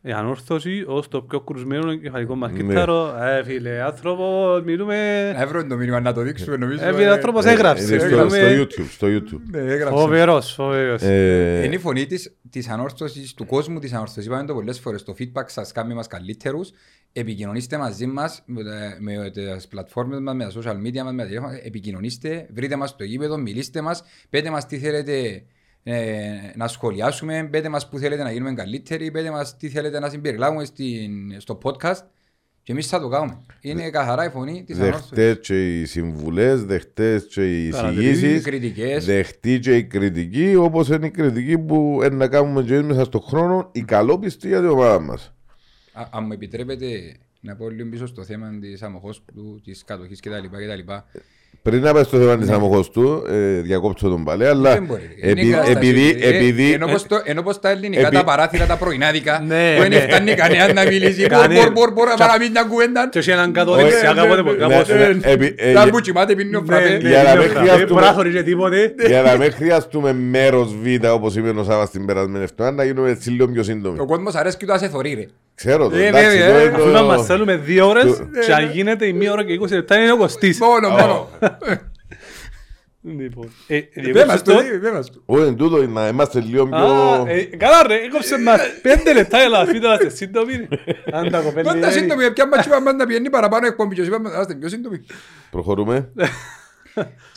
[0.03, 2.57] Η ανόρθωση ως το πιο κρουσμένο κεφαλικό μας Ναι.
[2.57, 3.15] κύτταρο.
[3.21, 5.31] Ε, φίλε, άνθρωπο, μιλούμε...
[5.37, 6.85] Να βρω το μήνυμα να το δείξουμε νομίζω.
[6.85, 7.83] Ε, φίλε, άνθρωπος έγραψε.
[7.95, 8.37] Είναι στο, Μιλούμε...
[8.37, 8.47] στο
[8.83, 8.87] YouTube.
[8.91, 9.41] Στο YouTube.
[9.51, 9.99] Ναι, έγραψε.
[9.99, 11.01] Φοβερός, φοβερός.
[11.01, 14.25] Ε, Είναι η φωνή της, της ανόρθωσης, του κόσμου της ανόρθωσης.
[14.25, 15.03] Είπαμε το πολλές φορές.
[15.03, 16.69] Το feedback σας κάνει μας καλύτερους.
[17.13, 21.21] Επικοινωνήστε μαζί μας με, τα- με τις πλατφόρμες μας, με τα social media μας, με
[21.21, 21.59] τα τηλέφωνα.
[21.63, 25.43] Επικοινωνήστε, βρείτε μας στο γήπεδο, μιλήστε μας, πέτε μας τι θέλετε
[25.83, 30.09] ε, να σχολιάσουμε, πέτε μας που θέλετε να γίνουμε καλύτεροι, πέτε μας τι θέλετε να
[30.09, 31.11] συμπεριλάβουμε στην,
[31.41, 32.01] στο podcast
[32.63, 33.41] και εμείς θα το κάνουμε.
[33.61, 35.09] Είναι καθαρά η φωνή της ανόρθωσης.
[35.09, 39.05] Δεχτές και οι συμβουλές, δεχτές και οι Παρατηρήσεις, Οι εισηγήσεις, κριτικές.
[39.05, 43.03] δεχτεί και η κριτική, όπως είναι η κριτική που είναι να κάνουμε και εμείς μέσα
[43.03, 45.33] στον χρόνο, η καλόπιστη για την ομάδα μας.
[45.93, 50.19] Α- Αν μου επιτρέπετε να πω λίγο πίσω στο θέμα της αμοχώς του, της κατοχής
[50.19, 50.33] κτλ.
[51.63, 51.69] Κτλ.
[51.69, 54.75] Πριν να πας στο θέμα της αμοχώς του, ε, διακόψω τον παλέ, αλλά Ναι.
[54.75, 55.01] Δεν μπορεί.
[55.21, 55.77] Είναι επει- η κατάσταση.
[55.77, 59.43] επειδή, Ε, επειδή, Ενώ πως το- Ενώ πως τα ελληνικά επει- τα παράθυρα τα πρωινάδικα
[59.47, 59.99] Ναι, που δεν ναι.
[59.99, 61.19] φτάνει κανένα να μιλήσει.
[61.21, 61.61] Μπορ, Κανένα.
[61.61, 63.09] μπορ, μπορ, μπορ, να παραμείνει μια κουβέντα.
[63.09, 64.87] Και έχει έναν κάτω Όχι, δεξιά ναι, κάποτε ναι, κάπως.
[64.87, 65.31] ναι, ναι.
[65.31, 66.89] Επί- ε, Τα για- που κοιμάται πίνει ο Ναι, φραπέ.
[67.01, 68.93] ναι, Για να ναι, μην ναι, χρειαστούμε- Μπορεί να χωρίζει τίποτε.
[69.07, 73.09] για να μην χρειαστούμε μέρος Β, όπως είπε ο Σάβας την περασμένη εβδομάδα, να γίνουμε
[73.09, 73.99] έτσι λίγο πιο σύντομοι.
[73.99, 75.25] Ο κόσμος αρέσκει το να σε θωρεί ρε.
[75.65, 78.03] Ξέρω το, Ε, εντάξει, βέβαια, το ε, είναι Αφού το- να μας θέλουμε δύο ώρες
[78.17, 80.59] το- και αν γίνεται η μία ώρα και 20 λεπτά είναι ο Κωστής.
[80.59, 81.29] Μόνο, μόνο.
[83.03, 84.53] Λοιπόν, ε, ε, Πέ διακόψες μας το.
[84.53, 85.21] το, πέ μας το.
[85.25, 87.25] Όχι, εν τούτο, να είμαστε λίγο Α, πιο...
[87.33, 90.53] ε, Καλά ρε, έκοψε μας πέντε λεπτά έλα, αφήνω να είστε σύντομοι.
[91.11, 94.29] Αν τα κοπέλη Πάντα είναι- σύντομη, ποια μάτσι είπαμε να πιένει παραπάνω εκπομπή και είπαμε,
[94.35, 95.05] άστε πιο σύντομη.
[95.51, 96.11] Προχωρούμε.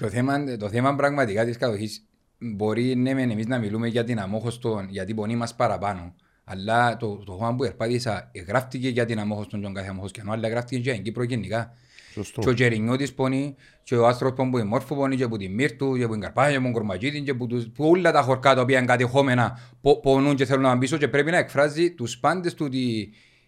[0.01, 2.05] Το θέμα, το θέμα πραγματικά της κατοχής
[2.39, 6.15] μπορεί ναι μεν εμείς να μιλούμε για την αμόχωστον, γιατί πονεί μας παραπάνω.
[6.45, 10.33] Αλλά το, το χώμα που ερπάτησα ε, γράφτηκε για την αμόχωστον και τον κάθε αμόχωστιανό,
[10.33, 11.75] αλλά γράφτηκε και για την Κύπρο γενικά.
[12.13, 12.41] Σωστό.
[12.41, 15.97] Και ο Τζερινιώτης πονεί, και ο άνθρωπος που είναι Μόρφου πονεί, και που την Μύρτου,
[15.99, 18.55] και που την Καρπάγια, και που την Κορματζίτη, και που, τους, που όλα τα χωρκά
[18.55, 21.91] τα οποία είναι κατεχόμενα πο, πονούν και θέλουν να μπουν πίσω και πρέπει να εκφράζει
[21.91, 22.79] τους πάντες του τη,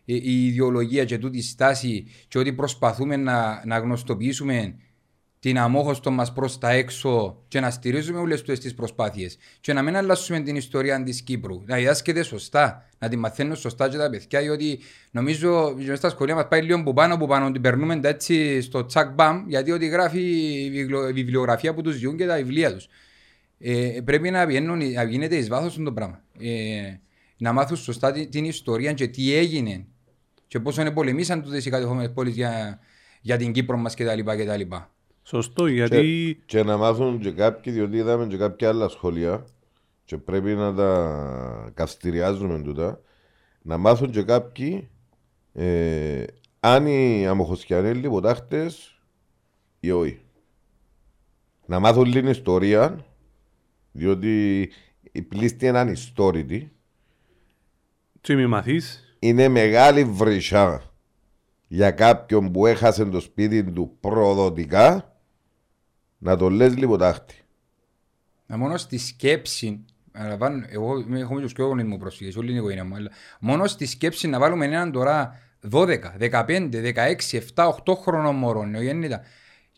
[0.05, 4.75] η, η ιδεολογία και τούτη στάση και ότι προσπαθούμε να, να γνωστοποιήσουμε
[5.47, 9.83] την αμόχωστο μας προς τα έξω και να στηρίζουμε όλες τις τις προσπάθειες και να
[9.83, 11.63] μην αλλάσουμε την ιστορία της Κύπρου.
[11.67, 14.79] Να διδάσκεται σωστά, να την μαθαίνουν σωστά και τα παιδιά, γιατί
[15.11, 18.09] νομίζω ότι μέσα στα σχολεία μας πάει λίγο που πάνω που πάνω, την περνούμε τα
[18.09, 20.21] έτσι στο τσακ μπαμ, γιατί ότι γράφει
[20.65, 22.89] η βιβλιο- η βιβλιογραφία που τους ζουν και τα βιβλία τους.
[23.59, 26.23] Ε, πρέπει να, βγαίνουν, να γίνεται εις βάθος το πράγμα.
[26.39, 27.01] Ε,
[27.37, 29.87] να μάθουν σωστά την, την ιστορία και τι έγινε
[30.47, 32.79] και πόσο είναι πολεμήσαν τούτες οι κατεχόμενες πόλεις για,
[33.21, 34.21] για την Κύπρο μας κτλ.
[35.27, 35.37] Κτλ.
[35.37, 39.45] Σωστό, γιατί Και να μάθουν και κάποιοι, διότι είδαμε και κάποια άλλα σχολεία
[40.05, 43.01] και πρέπει να τα καυστηριάζουμε τούτα,
[43.63, 44.89] να μάθουν και κάποιοι
[45.53, 46.25] ε,
[46.61, 49.01] αν οι αμοχοσκιανοί είναι λιποτάχτες
[49.81, 50.21] ή όχι.
[51.67, 53.05] Να μάθουν λίγη ιστορία,
[53.93, 54.69] διότι
[55.13, 56.73] η πλήστη είναι ανιστόρητη,
[58.21, 60.83] και μη μαθείς, είναι μεγάλη βρυσιά
[61.67, 65.16] για κάποιον που έχασε το σπίτι του προδοτικά
[66.19, 67.35] να το λες λιποτάχτη.
[68.47, 72.47] Να μόνο στη σκέψη, αναλαμβάνω, εγώ είμαι- έχω με τους πιο γονείς μου πρόσφυγες, όλη
[72.47, 73.11] είναι η οικογένεια μου, αλλά
[73.41, 79.21] μόνο στη σκέψη να βάλουμε έναν τώρα 12, 15, 16, 7, 8 χρονών μωρών, νεογέννητα,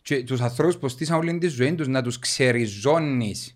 [0.01, 3.53] και τους ανθρώπους που στήσαν όλη τη ζωή τους να τους ξεριζώνεις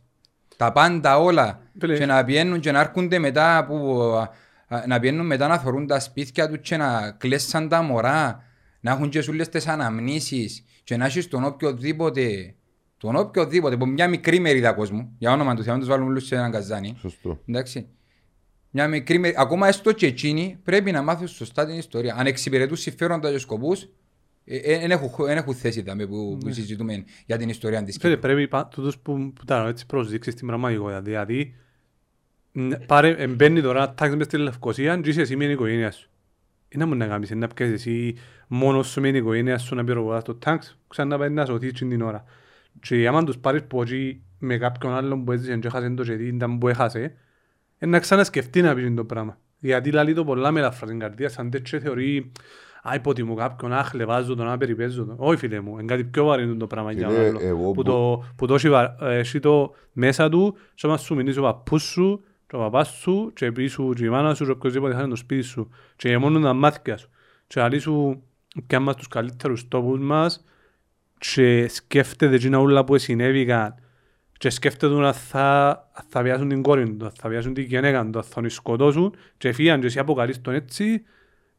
[0.57, 1.97] τα πάντα όλα Φίλε.
[1.97, 4.29] και να πιένουν και να έρχονται μετά που, α,
[4.75, 8.43] α, να πιένουν μετά να θωρούν τα σπίτια τους και να κλέσσαν τα μωρά
[8.79, 12.55] να έχουν και σούλες τις αναμνήσεις και να έχεις τον οποιοδήποτε
[13.08, 16.26] τον οποιοδήποτε από μια μικρή μερίδα κόσμου για όνομα του Θεού να τους βάλουν όλους
[16.26, 17.39] σε έναν καζάνι Σωστό.
[17.47, 17.88] εντάξει
[18.70, 22.78] μια μικρή, μερίδα, ακόμα έστω και εκείνοι πρέπει να μάθουν σωστά την ιστορία αν εξυπηρετούν
[22.78, 23.88] συμφέροντα και σκοπούς
[24.45, 28.28] δεν έχουν, εν έχουν θέση δάμε που, που συζητούμε για την ιστορία της Φίλε, Κύπρου.
[28.30, 31.01] πρέπει πα- τούτος που, που τα έτσι προσδείξεις στην πραγματικότητα.
[31.01, 31.56] Δηλαδή,
[32.51, 36.10] ν- πάρε, εμπαίνει τώρα τάξη μες στη Λευκοσία και είσαι εσύ με την οικογένεια σου.
[36.70, 38.16] Είναι να μου να κάνεις, είναι να πιάσεις εσύ
[38.47, 42.01] μόνος σου με την οικογένεια σου να πυροβολάς το τάγκς, ξανά πάει να σωθείς την
[42.01, 42.24] ώρα.
[42.80, 46.15] Και άμα τους πάρεις από εκεί με κάποιον άλλον που έζησε και έχασε το και
[46.15, 46.99] τι ήταν που έχασε,
[47.80, 49.38] είναι να ξανασκεφτεί να πεις το πράγμα.
[49.59, 52.32] Γιατί λαλεί το πολλά με ελαφρά στην καρδία, σαν τέτοιο θεωρεί
[52.84, 55.15] «Α, υποτιμώ κάποιον, α, χλεβάζω τον, α, περιπέζω τον».
[55.19, 57.47] Όχι φίλε μου, είναι κάτι πιο βαρύνο το πράγμα για Φίλε, τον άλλο.
[57.47, 60.97] εγώ Που που- το, που το έχει βα- ε, έχει το μέσα του και άμα
[60.97, 64.45] σου μείνεις ο παππούς σου και ο παπάς σου και πίσω και η μάνα σου
[64.45, 67.09] και οποιοςδήποτε χάνει το σπίτι σου και μόνο τα μάτια σου
[67.47, 68.24] και άλλοι σου
[68.67, 70.45] πιάνε μας τους καλύτερους τόπους μας
[71.32, 73.76] και σκέφτεται εκείνα όλα που συνέβηκαν
[74.38, 78.09] και σκέφτεται να θα, αν θα βιάσουν την κόρη του, αν θα βιάσουν την γυναίκα
[78.09, 81.03] του, αν θα τον σκοτώσουν και φύγαν και εσύ αποκαλείς τον έτσι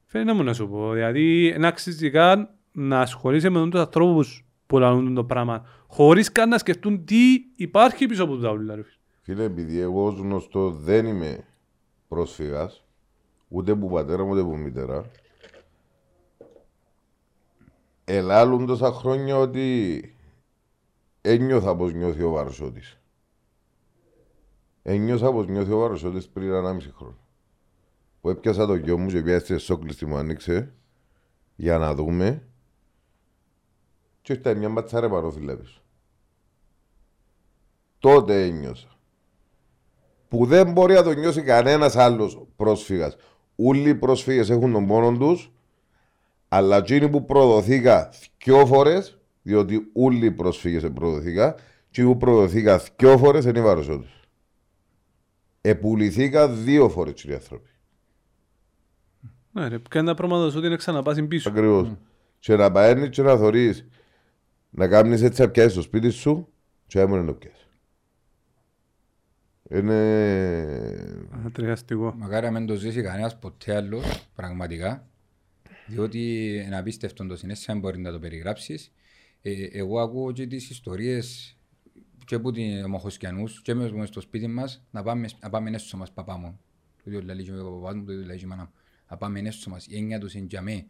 [0.04, 4.44] φαίνεται να μου να σου πω, δηλαδή είναι αξίζει καν να ασχολείσαι με τους ανθρώπους
[4.66, 7.16] που λαλούν το πράγμα χωρίς καν να σκεφτούν τι
[7.56, 8.74] υπάρχει πίσω από τα ούλα.
[8.74, 8.94] ρε φίλε.
[9.20, 11.44] Φίλε, επειδή εγώ ως γνωστός δεν είμαι
[12.08, 12.84] πρόσφυγας,
[13.48, 15.04] ούτε που πατέρα μου ούτε που μητέρα,
[18.04, 20.00] ελάλουν τόσα χρόνια ότι
[21.20, 22.98] ένιωθα πως νιώθει ο Βαρσότης.
[24.82, 27.18] Ένιωσα πως νιώθει ο Βαρσότης πριν 1,5 χρόνο.
[28.20, 30.74] Που έπιασα το γιο μου και πιάσε σόκλιστη μου άνοιξε
[31.56, 32.48] για να δούμε
[34.22, 35.82] και ήρθε μια μπατσάρα παρόφυλλα πίσω.
[37.98, 38.94] Τότε ένιωσα
[40.28, 43.16] που δεν μπορεί να το νιώσει κανένας άλλος πρόσφυγας.
[43.56, 45.52] Όλοι οι πρόσφυγες έχουν τον πόνο τους,
[46.56, 48.10] αλλά εκείνοι που προδοθήκα
[48.44, 51.54] δυο φορές, διότι όλοι οι πρόσφυγες προδοθήκα,
[51.90, 54.06] και που προδοθήκα δυο φορές είναι οι βαροσότε.
[55.60, 57.68] Επουληθήκα δύο φορές οι άνθρωποι.
[59.52, 61.48] Ναι ρε, ποια είναι τα πράγματα σου ότι είναι ξαναπάσουν πίσω.
[61.48, 61.92] Ακριβώς.
[62.38, 63.88] Και να παίρνει και να θωρείς
[64.70, 66.48] να κάνεις έτσι να πιάσεις το σπίτι σου,
[66.86, 67.68] και έμονε να πιάσει.
[69.70, 69.96] Είναι.
[71.46, 72.14] Ατριαστικό.
[72.16, 75.08] Μακάρι να μην το ζήσει κανένας ποτέ άλλος, πραγματικά.
[75.86, 78.92] Διότι είναι απίστευτο το συνέστημα, μπορεί να το περιγράψεις.
[79.42, 81.56] Ε, εγώ ακούω και τις ιστορίες
[82.24, 85.96] και από την Μοχοσκιανούς και μες μες στο σπίτι μας να πάμε, να πάμε έσω
[85.96, 86.60] μας παπά μου.
[86.96, 88.72] Το ίδιο λέει και ο παπάς μου, το ίδιο λέει και η μάνα μου.
[89.10, 89.86] Να πάμε έσω μας.
[89.86, 90.86] Η έννοια τους είναι για μέ.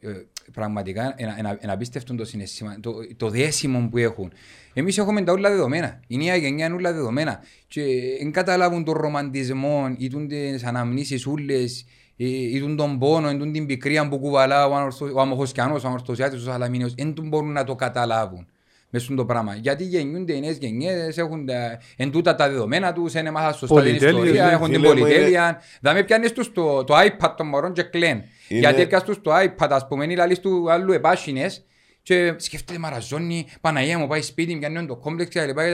[0.00, 0.12] Ε,
[0.52, 4.32] πραγματικά ένα, ένα, ένα απίστευτο το συναισθήμα, το, το δέσιμο που έχουν.
[4.72, 6.00] Εμείς έχουμε τα όλα δεδομένα.
[6.06, 7.42] Η νέα γενιά είναι όλα δεδομένα.
[7.66, 7.82] Και
[8.18, 11.84] δεν καταλάβουν τον ρομαντισμό ή τις αναμνήσεις ούλες
[12.16, 16.94] ή τον πόνο, ή την πικρία που κουβαλά ο, ο Αμοχοσκιανός, ο Αμορθωσιάτης, ο Σαλαμίνιος.
[16.94, 18.46] Δεν μπορούν να το καταλάβουν
[18.92, 19.54] μέσα στο πράγμα.
[19.54, 23.82] Γιατί γεννιούνται οι νέες γενιές, έχουν τα, εν τούτα τα δεδομένα τους, είναι μάθα σωστά
[23.82, 25.60] την ιστορία, έχουν την πολυτέλεια.
[25.80, 28.22] με πιάνεις τους το, το iPad των μωρών και κλαίν.
[28.48, 28.60] Είναι...
[28.60, 31.64] Γιατί έπιας τους το iPad, ας πούμε, είναι λαλείς του άλλου επάσχινες
[32.02, 35.70] και σκέφτεται μαραζόνι, Παναγία μου πάει σπίτι, πιάνει το κόμπλεξ και τα λοιπά και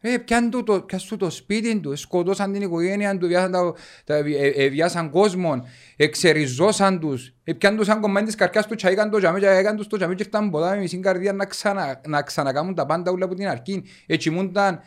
[0.00, 3.74] Ε, πιάν του το, πιάν το σπίτι του, σκοτώσαν την οικογένεια του, βιάσαν, τα,
[4.04, 8.76] τα, ε, ε, βιάσαν κόσμο, εξεριζώσαν τους, ε, πιάν τους σαν κομμάτι της καρκιάς τους
[8.76, 11.32] και έκαν το τζαμί και έκαν τους το τζαμί και φτάνουν ποτά με μισή καρδιά
[11.32, 13.82] να, ξανα, να ξανακάμουν τα πάντα όλα από την αρχή.
[14.06, 14.80] Έτσι μούνταν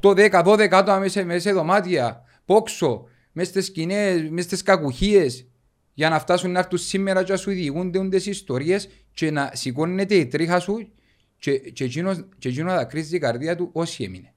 [0.00, 5.46] 8, 10, 12 άτομα μέσα, μέσα σε δωμάτια, πόξο, μέσα στις σκηνές, μέσα στις κακουχίες,
[5.94, 10.14] για να φτάσουν να έρθουν σήμερα και να σου διηγούνται τις ιστορίες και να σηκώνεται
[10.14, 10.88] η τρίχα σου
[11.44, 14.34] και, και, εκείνος, και εκείνος να κρίζει η καρδία του όσοι έμεινε.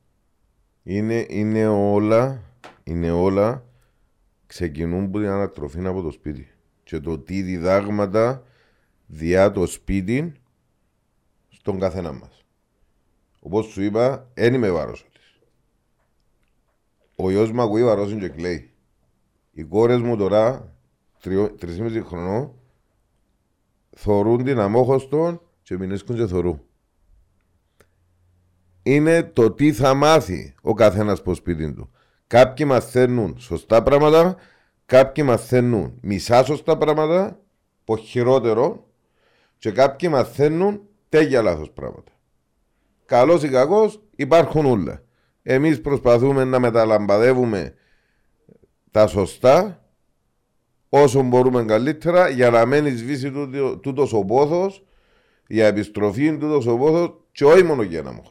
[0.83, 2.43] Είναι, είναι όλα,
[2.83, 3.65] είναι όλα
[4.45, 6.51] ξεκινούν από την ανατροφή από το σπίτι.
[6.83, 8.43] Και το τι διδάγματα
[9.05, 10.33] διά το σπίτι
[11.49, 12.45] στον καθένα μας.
[13.39, 15.39] Όπως σου είπα, δεν είμαι βάρος της.
[17.15, 18.71] Ο γιος μου ακούει βαρός και κλαίει.
[19.51, 20.73] Οι κόρες μου τώρα,
[21.57, 22.53] τρεις χρονών,
[23.89, 26.66] θορούν την αμόχωστον και μηνίσκουν και θορούν
[28.93, 31.91] είναι το τι θα μάθει ο καθένας από σπίτι του.
[32.27, 34.35] Κάποιοι μαθαίνουν σωστά πράγματα,
[34.85, 37.39] κάποιοι μαθαίνουν μισά σωστά πράγματα,
[37.83, 38.87] που χειρότερο,
[39.57, 42.11] και κάποιοι μαθαίνουν τέτοια λάθος πράγματα.
[43.05, 45.01] Καλός ή κακός υπάρχουν όλα.
[45.43, 47.73] Εμείς προσπαθούμε να μεταλαμπαδεύουμε
[48.91, 49.83] τα σωστά
[50.89, 53.31] όσο μπορούμε καλύτερα για να μένει σβήσει
[53.81, 54.85] τούτος ο πόθος,
[55.47, 58.21] για επιστροφή τούτος ο πόθος, και όχι μόνο για να μου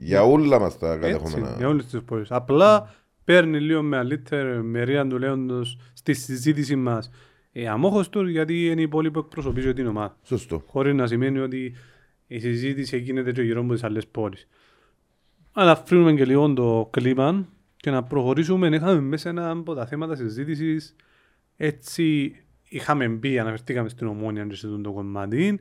[0.00, 1.54] για όλα μας τα κατεχόμενα.
[1.56, 2.30] Για όλες τις πόλεις.
[2.30, 2.94] Απλά
[3.24, 7.10] παίρνει λίγο μεγαλύτερη μερία του λέοντος στη συζήτηση μας
[7.52, 10.16] ε, αμόχος του γιατί είναι η πόλη που εκπροσωπεί την ομάδα.
[10.22, 10.62] Σωστό.
[10.66, 11.74] Χωρίς να σημαίνει ότι
[12.26, 14.48] η συζήτηση γίνεται και γύρω από τις άλλες πόλεις.
[15.52, 18.68] Αλλά αφήνουμε και λίγο το κλίμα και να προχωρήσουμε.
[18.68, 20.96] Είχαμε μέσα ένα από τα θέματα συζήτησης
[21.56, 22.34] έτσι
[22.68, 25.60] είχαμε μπει, αναφερθήκαμε στην ομόνια και σε το κομμάτι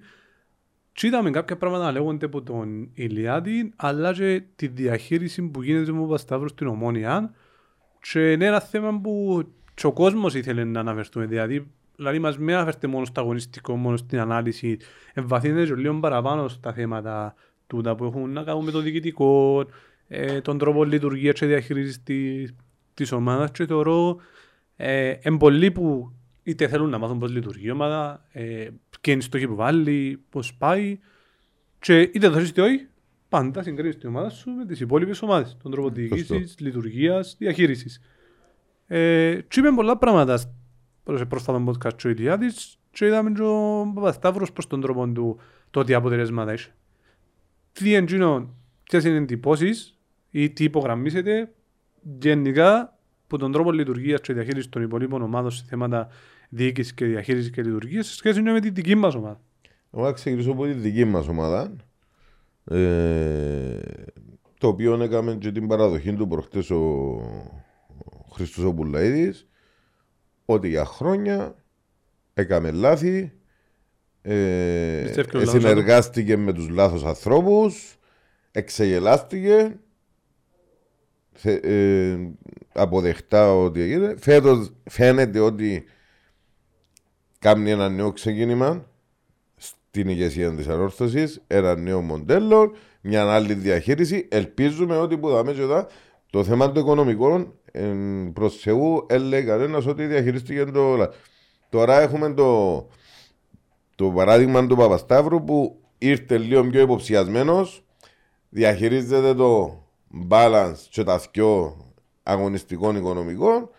[0.98, 5.92] και είδαμε κάποια πράγματα να λέγονται από τον Ηλιάδη, αλλά και τη διαχείριση που γίνεται
[5.92, 7.34] με τον Πασταύρος στην Ομόνια.
[8.02, 9.44] Και είναι ένα θέμα που
[9.74, 11.26] και ο κόσμος ήθελε να αναφερθούμε.
[11.26, 14.78] Δηλαδή, δηλαδή μας μην αναφερθεί μόνο στο αγωνιστικό, μόνο στην ανάλυση.
[15.14, 17.36] Εμβαθύνεται και λίγο παραπάνω στα θέματα
[17.68, 19.66] τούτα που έχουν να κάνουν με το διοικητικό,
[20.08, 22.56] ε, τον τρόπο λειτουργίας και διαχείρισης της,
[22.94, 24.18] της ομάδας και θεωρώ
[24.76, 26.12] ε, πολλοί που
[26.48, 28.68] είτε θέλουν να μάθουν πώς λειτουργεί η ομάδα, ε,
[29.02, 31.00] και είναι στόχοι που βάλει, πώς πάει
[31.80, 32.88] και είτε θα είτε όχι,
[33.30, 38.02] πάντα συγκρίνεις την ομάδα σου με τις υπόλοιπες ομάδες, τον τρόπο διοίκησης, λειτουργίας, διαχείρισης.
[38.88, 40.38] Ε, και είπαμε πολλά πράγματα
[41.16, 45.40] σε πρόσφατα podcast ο Ηλιάδης και είδαμε και ο Παπασταύρος προς τον τρόπο του
[45.72, 46.70] το τι αποτελέσματα έχει.
[47.72, 50.00] Τι εντύνω, ποιες είναι εντυπώσεις
[50.32, 51.52] ή τι υπογραμμίσετε
[52.20, 56.10] γενικά που τον τρόπο λειτουργίας και διαχείρισης των υπολείπων ομάδων σε θέματα
[56.50, 59.42] διοίκηση και διαχείριση και λειτουργία σε σχέση με τη δική μας ομάδα.
[59.94, 61.76] Εγώ θα ξεκινήσω από τη δική μας ομάδα.
[62.70, 63.80] Ε,
[64.58, 66.76] το οποίο έκαμε και την παραδοχή του προχτές ο,
[67.98, 68.76] ο Χριστός ο
[70.46, 71.56] ότι για χρόνια
[72.34, 73.32] έκαμε λάθη
[74.22, 77.98] ε, συνεργάστηκε με τους λάθος ανθρώπους
[78.52, 79.80] εξεγελάστηκε
[81.44, 82.18] ε,
[82.74, 85.84] αποδεχτά ότι έγινε φέτος φαίνεται ότι
[87.40, 88.86] κάνει ένα νέο ξεκίνημα
[89.56, 92.72] στην ηγεσία της ανόρθωσης, ένα νέο μοντέλο,
[93.02, 94.28] μια άλλη διαχείριση.
[94.32, 95.88] Ελπίζουμε ότι που δάμε εδώ
[96.30, 97.54] το θέμα του οικονομικών
[98.34, 101.12] προς Θεού έλεγε κανένας ότι διαχειρίστηκε το.
[101.70, 102.78] Τώρα έχουμε το,
[103.96, 107.84] το παράδειγμα του Παπασταύρου που ήρθε λίγο πιο υποψιασμένος,
[108.50, 109.82] διαχειρίζεται το
[110.30, 111.78] balance και τα δυο
[112.24, 113.70] αγωνιστικών οικονομικών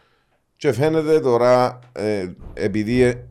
[0.57, 3.25] και φαίνεται τώρα ε, επειδή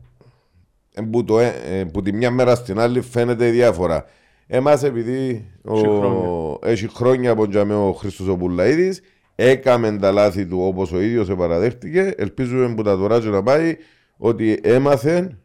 [1.10, 4.04] που, το, ε, ε, που τη μια μέρα στην άλλη φαίνεται η διάφορα.
[4.46, 7.48] Εμάς επειδή ο, έχει χρόνια από
[7.88, 8.92] ο Χρήστος Οπουλαίδη,
[9.34, 12.14] έκαμε τα λάθη του όπως ο ίδιος παραδέχτηκε.
[12.16, 13.76] Ελπίζουμε που τα τώρα να πάει
[14.16, 15.38] ότι έμαθε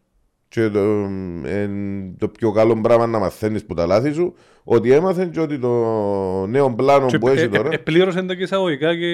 [0.47, 0.80] και το,
[1.45, 1.70] ε,
[2.18, 5.70] το πιο καλό πράγμα να μαθαίνεις που τα λάθη σου, ότι έμαθε και ότι το
[6.47, 7.70] νέο πλάνο και που έχει τώρα.
[7.72, 9.08] Επλήρωσε τα και εισαγωγικά και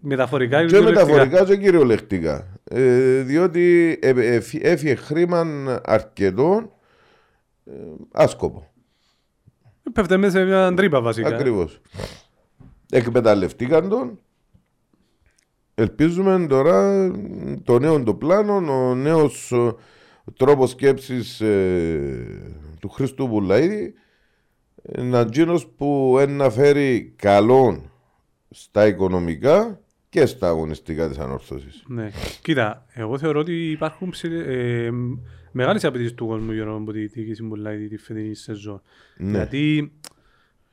[0.00, 2.55] μεταφορικά και, και μεταφορικά και κυριολεκτικά.
[2.68, 5.46] Ε, διότι ε, ε, έφυγε χρήμα
[5.84, 6.72] αρκετό
[7.64, 7.72] ε,
[8.12, 8.70] άσκοπο.
[9.92, 11.28] Πέφτε μέσα σε μια τρύπα βασικά.
[11.28, 11.80] Ακριβώς.
[12.90, 14.18] Εκμεταλλευτήκαν τον.
[15.74, 17.10] Ελπίζουμε τώρα
[17.62, 19.52] το νέο το πλάνο, ο νέος
[20.36, 21.42] τρόπος σκέψης
[22.80, 23.94] του Χρήστου Βουλαίδη
[24.82, 27.90] να γίνος που να φέρει καλόν
[28.50, 29.80] στα οικονομικά
[30.16, 31.82] και στα αγωνιστικά της ανόρθωσης.
[31.86, 32.10] Ναι.
[32.42, 34.90] Κοίτα, εγώ θεωρώ ότι υπάρχουν ε,
[35.52, 38.82] μεγάλες απαιτήσεις του κόσμου για να τη διοίκηση Μπουλάιδη τη φετινή σεζόν.
[39.16, 39.30] Ναι.
[39.30, 39.92] Γιατί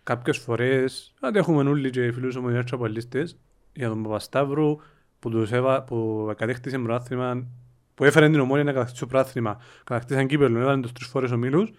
[0.04, 3.38] κάποιες φορές, αν έχουμε όλοι και φίλους ομονιάρτε τσαπαλίστες,
[3.74, 4.78] για τον Παπασταύρου
[5.20, 7.48] που, τους έβα, που κατέκτησε πρωτάθλημα,
[7.96, 11.72] που έφερε την ομόνια να κατακτήσει το πρωτάθλημα, κατακτήσαν κύπελο, έβαλαν τους τρεις φορές ομίλους,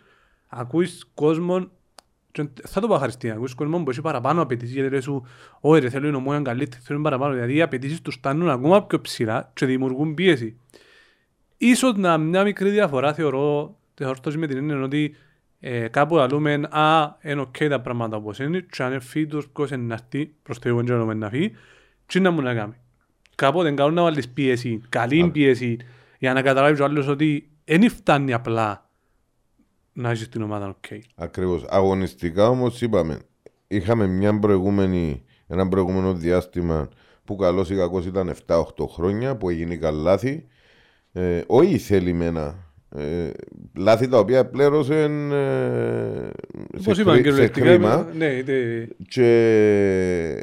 [0.49, 1.71] ακούεις κόσμο
[2.65, 5.27] θα το πω χαριστεί, ακούεις κόσμο που έχει παραπάνω απαιτήσεις γιατί σου
[5.61, 9.01] «Όχι ρε θέλω η ομόνια καλύτερη, θέλουν παραπάνω» γιατί οι απαιτήσεις τους στάνουν ακόμα πιο
[9.01, 10.59] ψηλά και δημιουργούν πίεση.
[11.57, 15.17] Ίσως να μια μικρή διαφορά θεωρώ ορθώση με την έννοια ότι
[15.61, 19.71] ε, κάπου αλλούμε «Α, είναι οκ τα πράγματα όπως είναι» και αν είναι φύτος ποιος
[19.71, 21.53] είναι να έρθει προς το εγωγέντρο να φύγει
[22.07, 22.75] τι να μου να κάνει.
[23.35, 25.77] Κάποτε είναι καλό να βάλεις πίεση, καλή πίεση
[26.19, 28.84] για να καταλάβεις ο άλλος ότι δεν φτάνει απλά
[29.95, 30.99] να έχεις την ομάδα ok.
[31.15, 31.65] Ακριβώς.
[31.69, 33.19] Αγωνιστικά όμως είπαμε,
[33.67, 36.89] είχαμε μια προηγούμενη, ένα προηγούμενο διάστημα
[37.25, 40.47] που καλώς ή κακώς ήταν 7-8 χρόνια που έγινε καλάθη.
[41.13, 42.73] Ε, όχι θελημένα.
[42.97, 43.31] Ε,
[43.77, 46.31] λάθη τα οποία πλέρωσαν ε,
[46.77, 48.87] σε, χρή, σε χρήμα ναι, ναι.
[49.09, 50.43] και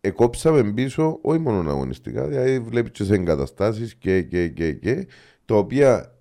[0.00, 5.06] εκόψαμε πίσω όχι μόνο αγωνιστικά, δηλαδή βλέπεις τι εγκαταστάσεις και, και, και, και,
[5.44, 6.13] τα οποία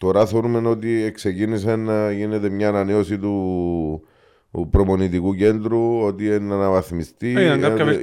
[0.00, 4.02] τώρα θεωρούμε ότι ξεκίνησε να γίνεται μια ανανέωση του,
[4.52, 7.56] του προμονητικού κέντρου, ότι είναι να αναβαθμιστεί ε,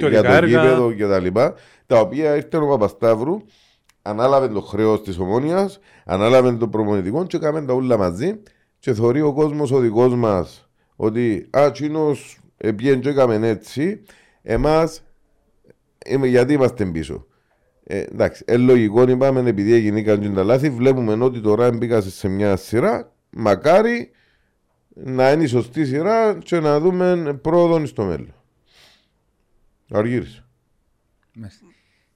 [0.08, 1.26] για το γήπεδο κτλ.
[1.32, 1.54] Τα,
[1.86, 3.36] τα οποία ήρθε ο Παπασταύρου,
[4.02, 5.70] ανάλαβε το χρέος της ομόνοια,
[6.04, 8.42] ανάλαβε το προμονητικό και έκαμε τα όλα μαζί.
[8.78, 12.16] Και θεωρεί ο κόσμος ο δικός μας ότι α, τσίνο
[12.76, 14.02] πιέν και έκαμε έτσι,
[14.42, 15.02] εμάς
[16.22, 17.26] γιατί είμαστε πίσω.
[17.90, 20.70] Ε, εντάξει, ε, λογικό είπαμε επειδή έγινε κανένα τα λάθη.
[20.70, 23.12] Βλέπουμε ότι τώρα μπήκα σε μια σειρά.
[23.30, 24.10] Μακάρι
[24.88, 28.34] να είναι η σωστή σειρά και να δούμε πρόοδο στο μέλλον.
[29.90, 30.44] Αργύρισε.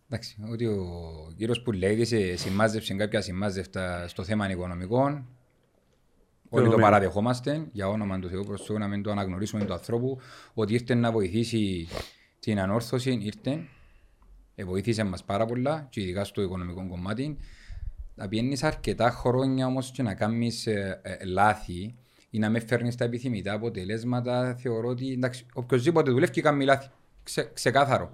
[0.08, 5.26] Εντάξει, ότι ο κύριος που λέει σε συμμάζευσε κάποια συμμάζευτα στο θέμα οικονομικών.
[6.48, 10.20] Όλοι το παραδεχόμαστε για όνομα του Θεού προς να μην το αναγνωρίσουμε του ανθρώπου
[10.54, 11.88] ότι ήρθε να βοηθήσει
[12.40, 13.60] την ανόρθωση, ήρθε ε,
[14.64, 17.38] βοήθησε μας πάρα πολλά και ειδικά στο οικονομικό κομμάτι.
[18.14, 21.94] Να πιένεις αρκετά χρόνια όμως και να κάνεις ε, ε, λάθη
[22.30, 26.88] ή να με φέρνεις τα επιθυμητά αποτελέσματα, θεωρώ ότι εντάξει, οποιοςδήποτε δουλεύει και κάνει λάθη.
[27.22, 28.10] Ξε, ξεκάθαρο.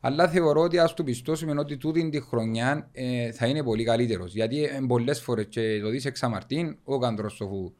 [0.00, 4.34] Αλλά θεωρώ ότι ας του πιστώσουμε ότι τούτη τη χρονιά ε, θα είναι πολύ καλύτερος.
[4.34, 7.72] Γιατί ε, πολλές φορές και το δεις εξ αμαρτίν, ο Καντρόσοφου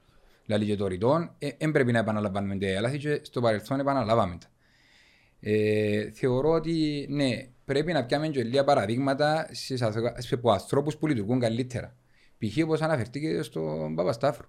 [0.47, 4.39] λαλή και το ρητόν, δεν ε, πρέπει να επαναλαμβάνουμε τα λάθη και στο παρελθόν επαναλάβαμε
[4.41, 4.47] τα.
[5.41, 9.47] Ε, θεωρώ ότι ναι, πρέπει να πιάμε και λίγα παραδείγματα
[10.31, 11.97] από ανθρώπους που λειτουργούν καλύτερα.
[12.39, 12.65] Π.χ.
[12.65, 14.47] όπως αναφερθήκες στον Παπαστάφρου.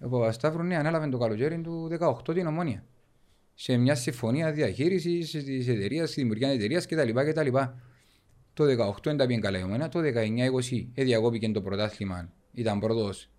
[0.00, 2.84] Ο Παπαστάφρου ναι, ανέλαβε το καλοκαίρι του 18 την ομόνια.
[3.54, 7.18] Σε μια συμφωνία διαχείρισης της εταιρείας, τη δημιουργία εταιρείας κτλ.
[8.54, 13.30] Το 18 δεν τα πήγε καλά εμένα, το 19-20 διακόπηκε το πρωτάθλημα, ήταν πρώτος,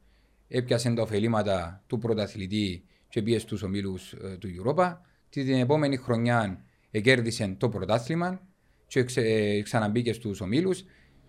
[0.47, 4.97] έπιασε τα ωφελήματα του πρωταθλητή και πήγε στους ομίλους ε, του Europa.
[5.29, 8.47] Την επόμενη χρονιά κέρδισε το πρωτάθλημα
[8.89, 10.83] και ξε, ξαναμπήκε στους ομίλους.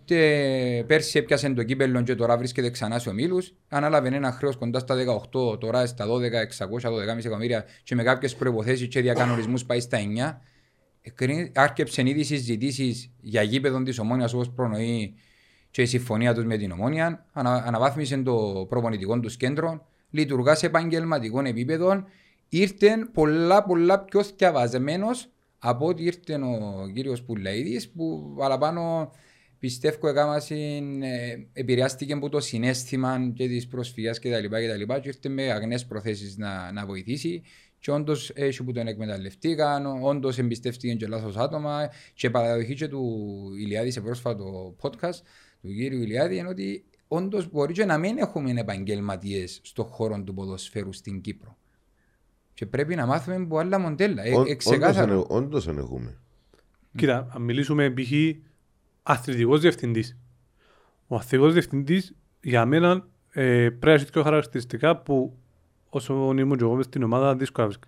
[0.05, 3.53] Και πέρσι έπιασε το κύπελο και τώρα βρίσκεται ξανά σε ομίλους.
[3.67, 8.87] Ανάλαβε ένα χρέος κοντά στα 18, τώρα στα 12, 612 εκατομμύρια και με κάποιες προποθέσει
[8.87, 10.41] και διακανονισμούς πάει στα 9.
[11.53, 15.15] Άρκεψε ήδη συζητήσεις για γήπεδο της ομόνοια όπως προνοεί
[15.71, 17.25] και η συμφωνία τους με την ομόνοια.
[17.31, 19.87] Ανα, αναβάθμισε το προπονητικό τους κέντρο.
[20.09, 22.03] Λειτουργάς σε επαγγελματικό επίπεδο.
[22.49, 25.07] Ήρθε πολλά πολλά πιο διαβασμένο
[25.63, 29.11] από ότι ήρθε ο κύριος Πουλαίδης που παραπάνω
[29.59, 30.41] πιστεύω έκαναν,
[31.01, 34.29] ε, επηρεάστηκε από το συνέστημα και της προσφυγιάς κτλ.
[34.29, 37.41] Και, και ήρθε με αγνές προθέσεις να, να βοηθήσει.
[37.79, 41.89] Και όντως έτσι που τον εκμεταλλευτήκαν, όντως εμπιστεύτηκαν και λάθος άτομα.
[42.13, 43.27] Και παραδοχή και του
[43.59, 45.19] Ηλιάδης σε πρόσφατο podcast
[45.61, 50.33] του κύριου Ηλιάδη είναι ότι όντως μπορεί και να μην έχουμε επαγγελματίες στον χώρο του
[50.33, 51.57] ποδοσφαίρου στην Κύπρο.
[52.53, 54.23] Και πρέπει να μάθουμε από άλλα μοντέλα.
[54.23, 56.17] Ε, ε, όντως δεν έχουμε.
[56.95, 58.11] Κοίτα, αν μιλήσουμε π.χ.
[59.03, 60.17] αθλητικός διευθυντής.
[61.07, 65.37] Ο αθλητικός διευθυντής για μένα ε, πρέπει να έχει δύο χαρακτηριστικά που
[65.89, 67.87] όσο ήμουν και εγώ μες στην ομάδα δύσκολα βρίσκω.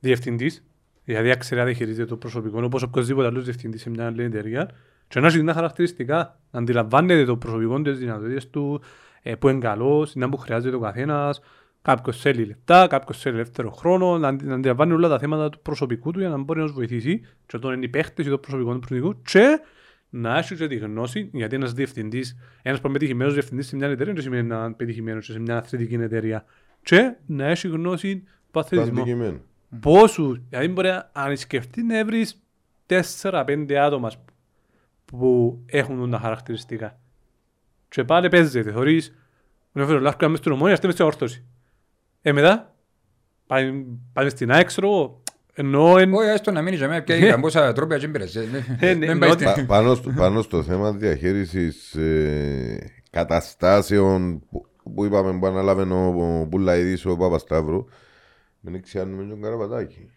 [0.00, 0.64] Διευθυντής,
[1.04, 4.70] δηλαδή ξέρει να διαχειρίζεται το προσωπικό όπως οποιοδήποτε άλλος διευθυντής σε μια άλλη εταιρεία
[5.08, 8.80] Και να έχει τα χαρακτηριστικά, να αντιλαμβάνεται το προσωπικό του, τις δυνατότητες του,
[9.22, 11.40] ε, που είναι καλός, να που χρειάζεται ο καθένας,
[11.96, 16.10] κάποιος θέλει λεπτά, κάποιος θέλει ελεύθερο χρόνο, να, να αντιλαμβάνει όλα τα θέματα του προσωπικού
[16.10, 18.72] του για να μπορεί να τους βοηθήσει και όταν είναι οι παίχτες ή το προσωπικό
[18.72, 19.60] του προσωπικού και
[20.10, 24.22] να έχει και τη γνώση, γιατί ένας διευθυντής, ένας πετυχημένος διευθυντής σε μια εταιρεία δεν
[24.22, 26.44] σημαίνει να είναι πετυχημένος σε μια αθλητική εταιρεία
[26.82, 29.00] και να έχει γνώση του αθλητισμού.
[29.00, 29.38] Αντικειμένο.
[29.80, 32.42] Πόσους, δηλαδή μπορεί να- αν σκεφτεί να βρεις
[32.86, 34.10] 4-5 άτομα
[35.04, 36.98] που έχουν τα χαρακτηριστικά.
[37.88, 41.44] Και πάλι παίζεται, θωρείς, ο Νεοφέρος Λάρκα μες στην ομόνια, είστε μες στην όρθωση.
[42.22, 42.74] Ε, μετά,
[43.46, 45.22] πάμε, πάμε στην ΑΕΚ, ξέρω εγώ,
[45.54, 46.14] εννοώ εν...
[46.14, 48.36] Όχι, έστω να μείνει για μένα πια η καμπόσα τρόπια και μπήρες.
[48.36, 54.42] Ε, ναι, Δεν πάει ότι- στην- Πα- πάνω, στο, πάνω στο θέμα διαχείρισης ε, καταστάσεων
[54.50, 56.06] που, που είπαμε που ανάλαβε ο,
[56.40, 57.84] ο Πουλαίδης ο Παπασταύρου
[58.60, 60.10] μην ξέρουμε τον Καραπατάκη.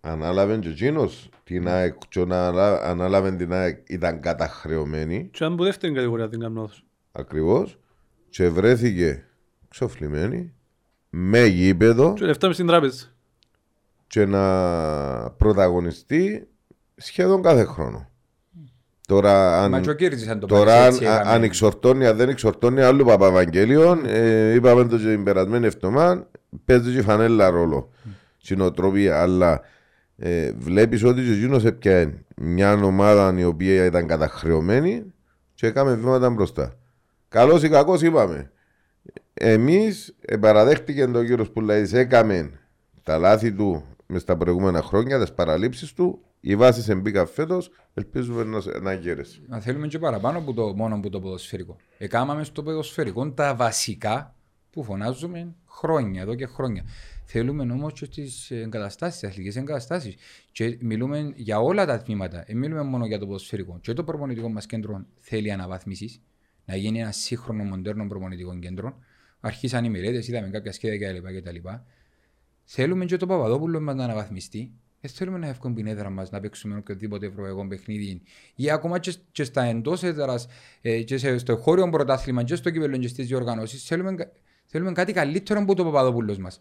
[0.00, 5.56] Ανάλαβε και εκείνος την ΑΕΚ και όταν αναλά- ανάλαβε την ΑΕΚ ήταν καταχρεωμένη Και αν
[5.56, 6.84] που δεύτερη κατηγορία την κάνω λάθος.
[7.12, 7.78] ακριβώς
[8.28, 9.24] και βρέθηκε
[9.68, 10.52] ξοφλημένη
[11.14, 13.04] με γήπεδο Και λεφτά μες στην τράπεζα.
[14.06, 16.48] και να πρωταγωνιστεί
[16.96, 18.10] σχεδόν κάθε χρόνο.
[19.06, 21.30] Τώρα Μα αν, και ο Κύρτζης αν το τώρα, πάρεις αν, έτσι, αν, έκαμε.
[21.30, 26.30] αν εξορτώνει, αν δεν εξορτώνει άλλο Παπαβαγγέλιον, ε, είπαμε το και την περασμένη εβδομάδα,
[26.64, 27.90] παίζει και φανέλα ρόλο
[28.38, 29.60] στην οτροπία, αλλά
[30.16, 35.04] ε, βλέπεις ότι και εκείνος έπιανε μια ομάδα η οποία ήταν καταχρεωμένη
[35.54, 36.74] και έκαμε βήματα μπροστά.
[37.28, 38.50] Καλός ή κακός είπαμε.
[39.44, 42.50] Εμείς ε, παραδέχτηκε το κύριο Πουλαίδης, έκαμε
[43.02, 48.44] τα λάθη του μες στα προηγούμενα χρόνια, τις παραλήψεις του, οι βάσεις εμπήκαν φέτος, ελπίζουμε
[48.44, 49.42] να, σε- να γέρεσει.
[49.46, 51.76] Να θέλουμε και παραπάνω από το μόνο που το ποδοσφαιρικό.
[51.98, 54.34] Εκάμαμε στο ποδοσφαιρικό τα βασικά
[54.70, 56.82] που φωνάζουμε χρόνια, εδώ και χρόνια.
[57.24, 60.14] Θέλουμε όμως και τι εγκαταστάσεις, τις αθλητικές εγκαταστάσεις.
[60.52, 62.44] Και μιλούμε για όλα τα τμήματα.
[62.46, 63.78] Δεν μιλούμε μόνο για το ποδοσφαιρικό.
[63.80, 66.20] Και το προπονητικό μας κέντρο θέλει αναβάθμιση.
[66.64, 68.98] Να γίνει ένα σύγχρονο, μοντέρνο προπονητικό κέντρο.
[69.44, 71.68] Αρχίσαν οι μελέτε, είδαμε κάποια σχέδια κτλ.
[72.64, 74.70] Θέλουμε και το Παπαδόπουλο μας να αναβαθμιστεί.
[75.00, 78.22] Δεν θέλουμε να έχουμε την έδρα μας να παίξουμε οποιοδήποτε ευρωπαϊκό παιχνίδι
[78.54, 80.46] ή ακόμα και, και στα εντός έδρας,
[80.80, 83.84] ε, και σε, στο χώριο πρωτάθλημα και στο κύπελο και στις διοργανώσεις.
[83.84, 84.30] Θέλουμε, κα-
[84.66, 86.60] θέλουμε κάτι καλύτερο από το Παπαδόπουλος μας.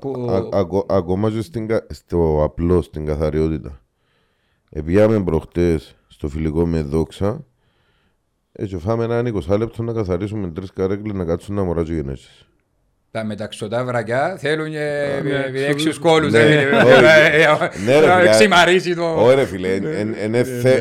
[0.00, 0.26] Που...
[0.30, 3.82] Α- ακο- Ακόμα και στην κα- στο απλό, στην καθαριότητα.
[4.70, 7.44] Επίαμε προχτές στο φιλικό με δόξα,
[8.60, 12.42] έτσι φάμε ένα 20 λεπτό να καθαρίσουμε τρεις καρέκλες να κάτσουν να μωράζουν γενέσεις.
[13.10, 14.78] Τα μεταξωτά βρακιά θέλουν και
[15.22, 15.70] ναι, ε, ξέρω.
[15.70, 16.32] έξιους κόλους.
[16.32, 17.04] Ναι, ε, όχι.
[17.32, 17.46] ε, ε,
[17.84, 18.30] Ναι, ρε, Να φίλε.
[18.30, 19.22] ξημαρίσει το...
[19.24, 19.74] Ωραία φίλε,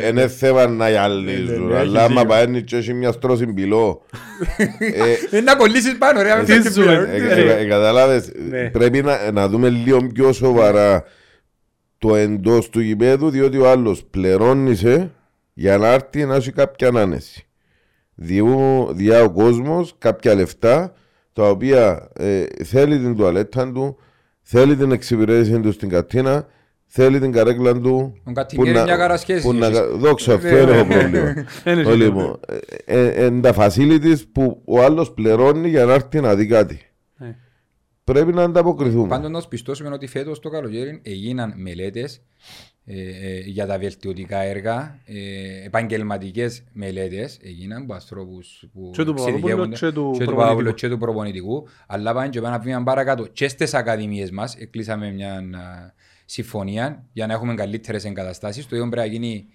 [0.10, 2.36] είναι θέμα να γυαλίζουν, ναι, αλλά έχει άμα δίκιο.
[2.36, 4.02] παίρνει και έχει μια στρώση μπυλό.
[5.32, 6.44] ε, Ε, Να κολλήσεις πάνω ρε.
[6.46, 7.06] Τι αυτό σου, και ε, πλέον.
[7.50, 8.70] Ε, ε, ε, Κατάλαβες, Ναι.
[8.70, 11.04] πρέπει να, να δούμε λίγο πιο σοβαρά
[11.98, 15.12] το εντό του γηπέδου, διότι ο άλλο πληρώνησε
[15.54, 17.47] για να έρθει να έχει κάποια ανάνεση.
[18.20, 20.94] Διού, διά ο κόσμος κάποια λεφτά
[21.34, 23.98] τα οποία ε, θέλει την τουαλέτα του,
[24.42, 26.48] θέλει την εξυπηρέτηση του στην κατίνα,
[26.86, 28.18] θέλει την καρέκλα του.
[28.24, 29.80] Ο Κατσικέρης μια χαρά σχέση που να- έχεις.
[29.96, 30.94] Δόξα, αυτό Ναι, δεν έχω ναι.
[31.00, 31.34] πρόβλημα.
[31.64, 32.40] Δεν έχει Το λοιπόν,
[32.86, 36.82] ε, ε, εν τα facilities που ο άλλος πληρώνει για να έρθει να δει κάτι.
[37.18, 37.36] Ναι.
[38.04, 39.08] Πρέπει να ανταποκριθούμε.
[39.08, 42.22] Πάντως να σου πιστώσουμε ότι φέτος το καλοκαίρι έγιναν μελέτες
[42.90, 49.14] ε, ε, για τα βελτιωτικά έργα, ε, επαγγελματικές μελέτες έγιναν από ανθρώπους που Και του
[49.14, 50.36] Παπαδόπουλου εξειδικεύονται- και του και του προπονητικού.
[50.36, 54.56] Παπαδόπουλου και του προπονητικού, αλλά πάνε και πάνε ένα βήμα παρακάτω και στις ακαδημίες μας,
[54.56, 55.94] εκλείσαμε μια α,
[56.26, 59.46] συμφωνία για να έχουμε καλύτερες εγκαταστάσεις, το ίδιο πρέπει να γίνει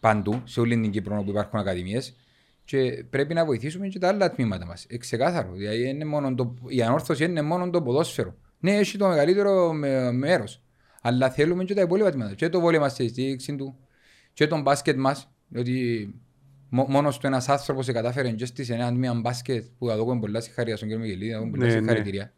[0.00, 2.16] παντού, σε όλη την Κύπρο όπου υπάρχουν ακαδημίες
[2.64, 4.86] και πρέπει να βοηθήσουμε και τα άλλα τμήματα μας.
[4.88, 5.52] Εξεκάθαρο.
[5.52, 8.34] Δηλαδή είναι μόνο το, η ανόρθωση είναι μόνο το ποδόσφαιρο.
[8.60, 10.62] Ναι, έχει το μεγαλύτερο με, μέρος.
[11.04, 12.34] Αλλά θέλουμε και τα υπόλοιπα τμήματα.
[12.34, 13.76] Και το βόλιο μας στη στήριξη του,
[14.32, 16.08] και τον μπάσκετ μας, διότι
[16.68, 20.20] μο- μόνος του ένας άνθρωπος σε κατάφερε και στις ένα τμήμα μπάσκετ που θα δούμε
[20.20, 21.78] πολλά συγχαρία στον κύριο Μιγελίδη, θα δούμε πολλά Ναι, ναι.
[21.78, 22.32] συγχαρητήρια.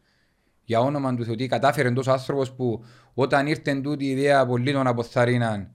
[0.63, 2.83] Για όνομα του Θεού, κατάφερε τόσος άνθρωπος που
[3.13, 5.71] όταν ήρθε τούτη η ιδέα πολλοί τον αποθαρρύναν,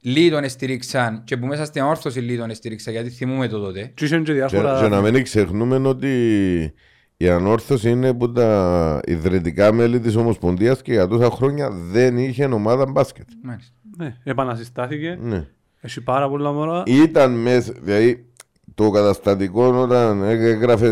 [0.00, 3.90] λίγοι τον στηρίξαν και που μέσα στην όρθωση λίγοι τον στηρίξαν γιατί θυμούμε το τότε.
[3.94, 4.80] Και είχαν και Και, διάφορα...
[4.80, 6.74] και να μην ξεχνούμε ότι
[7.16, 12.44] η ανόρθωση είναι που τα ιδρυτικά μέλη της Ομοσπονδίας και για τόσα χρόνια δεν είχε
[12.44, 13.28] ομάδα μπάσκετ.
[13.42, 13.74] Μάλιστα.
[13.96, 15.18] Ναι, επανασυστάθηκε.
[15.20, 15.46] Ναι.
[15.80, 16.82] Έχει πάρα πολλά μωρά.
[16.86, 18.26] Ήταν μέσα, δηλαδή
[18.74, 20.88] το καταστατικό όταν έγραφε,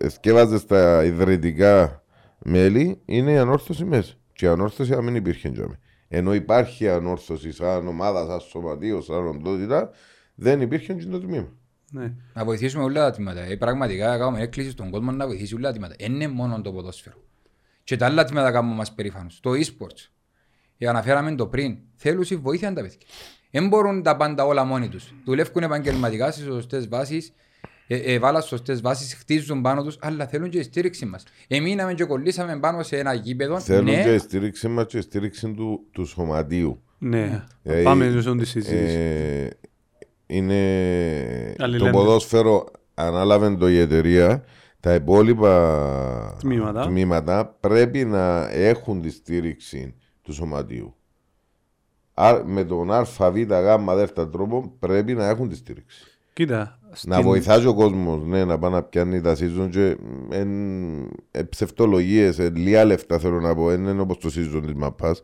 [0.00, 2.02] ε, σκεύαζε στα ιδρυτικά
[2.38, 4.14] μέλη είναι η ανόρθωση μέσα.
[4.32, 5.78] Και η ανόρθωση να μην υπήρχε τζάμε.
[6.08, 9.90] Ενώ υπάρχει ανόρθωση σαν ομάδα, σαν σωματείο, σαν οντότητα,
[10.34, 11.48] δεν υπήρχε και το τμήμα.
[11.96, 12.12] Ναι.
[12.34, 13.40] Να βοηθήσουμε όλα τα τμήματα.
[13.40, 15.94] Ε, πραγματικά κάνουμε έκκληση στον κόσμο να βοηθήσει όλα τα τμήματα.
[15.98, 17.16] Δεν είναι μόνο το ποδόσφαιρο.
[17.84, 19.40] Και τα άλλα τμήματα κάνουμε μας περήφανος.
[19.40, 20.10] Το e-sports.
[20.78, 21.76] Ε, αναφέραμε το πριν.
[21.96, 22.98] Θέλουν βοήθεια να τα παιδιά.
[23.50, 25.14] Δεν μπορούν τα πάντα όλα μόνοι τους.
[25.24, 27.32] Δουλεύουν επαγγελματικά στις σωστές βάσεις,
[27.86, 31.24] ε, ε, βάλα σωστές βάσεις, χτίζουν πάνω τους, αλλά θέλουν και η στήριξη μας.
[31.48, 33.60] Εμείναμε και κολλήσαμε πάνω σε ένα γήπεδο.
[33.60, 36.82] Θέλουν ναι, και η στήριξη μας και η στήριξη του, του σωματείου.
[36.98, 39.50] Ναι, Ε, πάμε σε αυτή τη συζήτηση.
[40.26, 41.98] Ε, είναι το Αλληλένδετο.
[41.98, 44.44] ποδόσφαιρο ανάλαβε το η εταιρεία
[44.80, 46.86] τα υπόλοιπα Τμήματα.
[46.86, 50.94] τμήματα πρέπει να έχουν τη στήριξη του σωματείου.
[52.14, 56.04] Α, με τον α, β, γ, δ τρόπο πρέπει να έχουν τη στήριξη.
[56.32, 59.96] Κοίτα, Να στην- βοηθάζει ο κόσμος ναι, να πάει να πιάνει τα season και
[60.30, 60.48] εν,
[61.30, 65.20] ε, ψευτολογίες, ε, λίγα λεφτά θέλω να πω, δεν είναι όπως το season της μαπάς.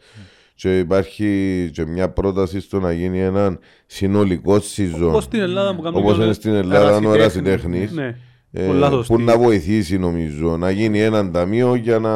[0.55, 5.09] Και υπάρχει και μια πρόταση στο να γίνει έναν συνολικό season.
[5.09, 7.93] Όπως στην Ελλάδα που κάνουν Όπως και είναι στην Ελλάδα ο ερασιτέχνης.
[7.93, 8.17] Ναι,
[8.53, 9.15] ε, πολλά σωστή.
[9.15, 12.15] που να βοηθήσει νομίζω να γίνει έναν ταμείο για να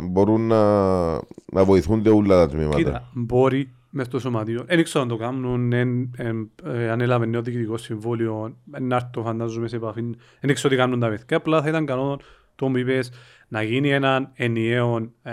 [0.00, 1.12] μπορούν να,
[1.52, 2.76] να βοηθούνται όλα τα τμήματα.
[2.76, 4.64] Κοίτα, μπορεί μες στο σωματείο.
[4.66, 9.22] Δεν ξέρω αν το κάνουν, εν, εν, ε, αν έλαβε νέο διοικητικό συμβούλιο, να έρθω
[9.22, 10.02] φαντάζομαι σε επαφή.
[10.40, 11.36] Δεν ξέρω τι κάνουν τα παιδιά.
[11.36, 12.20] Απλά θα ήταν καλό
[12.54, 13.12] το που είπες,
[13.48, 15.32] να γίνει έναν ενιαίο ε,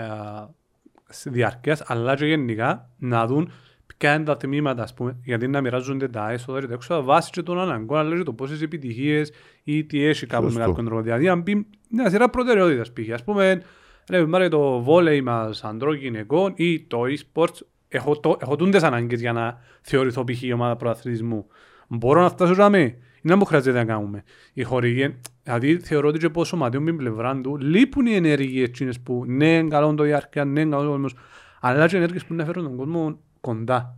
[1.24, 3.50] διαρκείας, αλλά και γενικά να δουν
[3.98, 7.30] ποια είναι τα τμήματα, ας πούμε, γιατί να μοιράζονται τα έσοδα και τα έξοδα βάσει
[7.30, 9.32] και των αναγκών, αλλά και το πόσες επιτυχίες
[9.64, 10.66] ή τι έχει κάπου με Σωστό.
[10.66, 11.02] κάποιον τρόπο.
[11.02, 13.12] Δηλαδή, αν πει μια σειρά προτεραιότητας π.χ.
[13.12, 13.62] Ας πούμε,
[14.10, 19.20] ρε, μάρε το βόλεϊ μας ανδρών γυναικών ή το e-sports, έχω, το, έχω τούντες ανάγκες
[19.20, 20.42] για να θεωρηθώ π.χ.
[20.42, 21.46] η ομάδα προαθλητισμού.
[21.88, 22.96] Μπορώ να φτάσω για μέ.
[23.22, 24.22] Είναι που χρειάζεται να κάνουμε.
[24.52, 28.68] Οι χορηγοί, δηλαδή θεωρώ ότι και από σωματείο με την πλευρά του λείπουν οι ενέργειες
[28.68, 31.14] εκείνες που ναι, είναι καλό το διάρκεια, ναι, είναι καλό ο κόσμος,
[31.60, 33.96] αλλά και ενέργειες που να φέρουν τον κόσμο κοντά.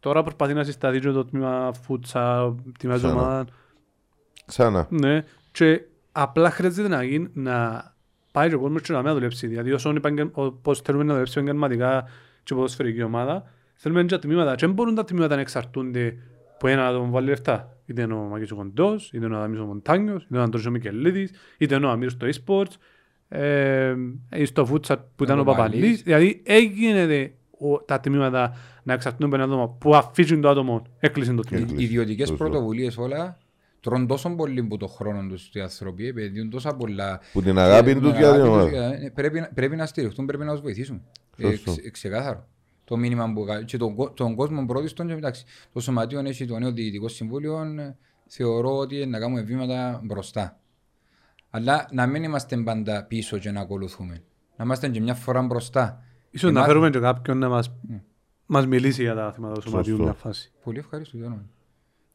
[0.00, 3.12] Τώρα προσπαθεί να συσταθεί και το τμήμα φούτσα, τμήμα Ξανά.
[3.12, 3.44] ομάδα.
[4.46, 4.86] Ξανά.
[4.90, 5.80] Ναι, και
[6.12, 7.84] απλά χρειάζεται να γίνει, να
[8.32, 9.46] πάει και ο κόσμος και να μην δουλέψει.
[9.46, 12.04] Δηλαδή όσο επαγγελ- όπως θέλουμε να δουλέψει επαγγελματικά
[12.42, 13.42] και ποδοσφαιρική ομάδα,
[13.74, 14.54] θέλουμε και τα τμήματα.
[14.54, 16.16] Και δεν μπορούν τα τμήματα να εξαρτούνται
[16.58, 17.73] που ένα άτομο βάλει λεφτά.
[17.86, 20.42] Είτε είναι ο Μάκης ο Κοντός, είτε είναι ο Αδαμής ο Μοντάνιος, είτε είναι ο
[20.42, 22.74] Αντρός ο Μικελίδης, είτε είναι ο Αμύρος στο e-sports,
[23.28, 23.94] ε,
[24.36, 25.74] ή στο futsal που ήταν ο Παπαλής.
[25.80, 26.02] Παπαλής.
[26.02, 31.32] Δηλαδή έγινε ο- τα τμήματα να εξαρτούνται από ένα άτομο που αφήσουν το άτομο, έκλεισε
[31.32, 31.62] το τμήμα.
[31.64, 31.82] Έκλεισε.
[31.82, 32.44] Οι ιδιωτικές Σωστό.
[32.44, 33.38] πρωτοβουλίες όλα
[33.80, 37.20] τρώνε τόσο πολύ που το χρόνο τους οι άνθρωποι, επενδύουν τόσα πολλά.
[37.32, 38.68] Που την αγάπη Ε, τους με για την αγάπη τους ομάδα.
[38.68, 41.00] για- ε, Πρέπει, να- πρέπει να στηριχτούν, πρέπει να τους βοηθήσουμε.
[41.36, 41.70] Ε, Σωστό.
[41.70, 42.48] ξε- ξεκάθαρο.
[42.84, 45.44] Το μήνυμα που κα- και τον, κο- τον κόσμο πρώτιστον και εντάξει.
[45.72, 47.62] Το Σωματείο έχει το νέο διοικητικό συμβούλιο.
[47.78, 47.96] ε,
[48.26, 50.58] Θεωρώ ότι να κάνουμε βήματα μπροστά.
[51.50, 54.22] Αλλά να μην είμαστε πάντα πίσω και να ακολουθούμε.
[54.56, 56.02] Να είμαστε και μια φορά μπροστά.
[56.30, 57.72] Ίσως να Εμά- φέρουμε και κάποιον να μας,
[58.46, 60.02] μας μιλήσει για τα θέματα του σωματιού Σωστό.
[60.04, 60.52] μια φάση.
[60.64, 61.16] Πολύ ευχαριστώ.
[61.16, 61.40] Γιώργο.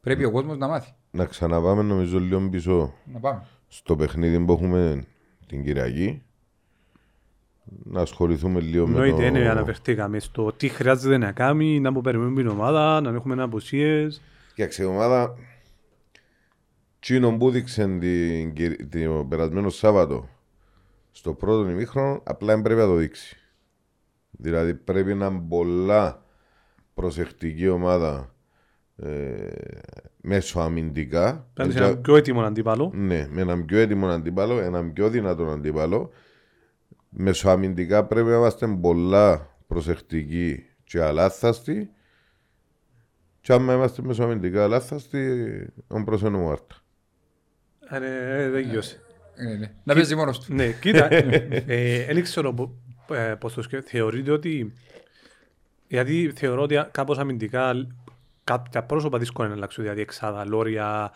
[0.00, 0.94] Πρέπει ο κόσμος να μάθει.
[1.10, 3.42] Να ξαναπάμε νομίζω λίγο πίσω Να πάμε.
[3.68, 5.04] στο παιχνίδι που έχουμε
[5.46, 6.22] την Κυριακή.
[7.92, 9.38] Να ασχοληθούμε λίγο με Εννοείται, το...
[9.38, 14.22] ναι, αναφερθήκαμε στο τι χρειάζεται να κάνει, να που περιμένουμε την ομάδα, να έχουμε αποσίες.
[14.54, 15.34] Κοίταξε, η ομάδα
[17.00, 20.28] Τσίνο που δείξε την, Κυρ- το περασμένο Σάββατο
[21.10, 23.36] στο πρώτο ημίχρονο απλά δεν πρέπει να το δείξει.
[24.30, 26.24] Δηλαδή πρέπει να είναι πολλά
[26.94, 28.34] προσεκτική ομάδα
[28.96, 29.46] ε,
[30.20, 31.46] μέσω αμυντικά.
[31.54, 32.90] Πρέπει Ε, να είναι πιο έτοιμο αντίπαλο.
[32.94, 36.10] Ναι, με έναν πιο έτοιμο αντίπαλο, έναν πιο δυνατό αντίπαλο.
[37.10, 41.90] Μεσοαμυντικά πρέπει να είμαστε πολλά προσεκτικοί και αλάθαστοι.
[43.40, 45.46] Και άμα είμαστε μεσοαμυντικά αλάθαστοι,
[45.88, 46.74] он προσένουμε βάρτα.
[47.90, 48.06] Ε, ναι,
[48.42, 49.00] ε, δεν γιώσε.
[49.34, 49.72] Ε, ναι.
[49.84, 50.54] Να παίζει μόνος του.
[50.54, 51.08] Ναι, κοίτα,
[51.66, 52.74] ε, δεν ξέρω πο-
[53.14, 53.96] ε, πώς το σκέφτεται.
[53.98, 54.72] Θεωρείτε ότι,
[55.86, 57.86] γιατί θεωρώ ότι κάπως αμυντικά
[58.44, 61.10] κάποια πρόσωπα δύσκολα είναι να αλλάξουν, δηλαδή εξάδα, λόρια,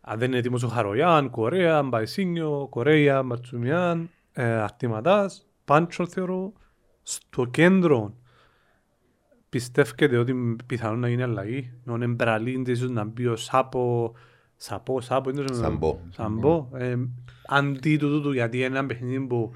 [0.00, 4.08] αν δεν είναι έτοιμος ο Χαρογιάν, Κορέα, Μπαϊσίνιο, Κορέα, Μαρτσουμιάν, ε,
[4.42, 6.52] Αρτηματάς, Πάντσο θεωρώ,
[7.02, 8.14] στο κέντρο
[9.48, 14.14] πιστεύετε ότι πιθανόν να γίνει αλλαγή, να είναι Μπραλίντ, ίσως να μπει ο Σάπο,
[14.56, 15.98] Σαπό, Σάπο, είναι το- Σαμπό.
[16.10, 16.68] Σαμπό.
[16.74, 16.96] Ε,
[17.46, 19.52] αντί του τούτου, γιατί είναι ένα παιχνίδι που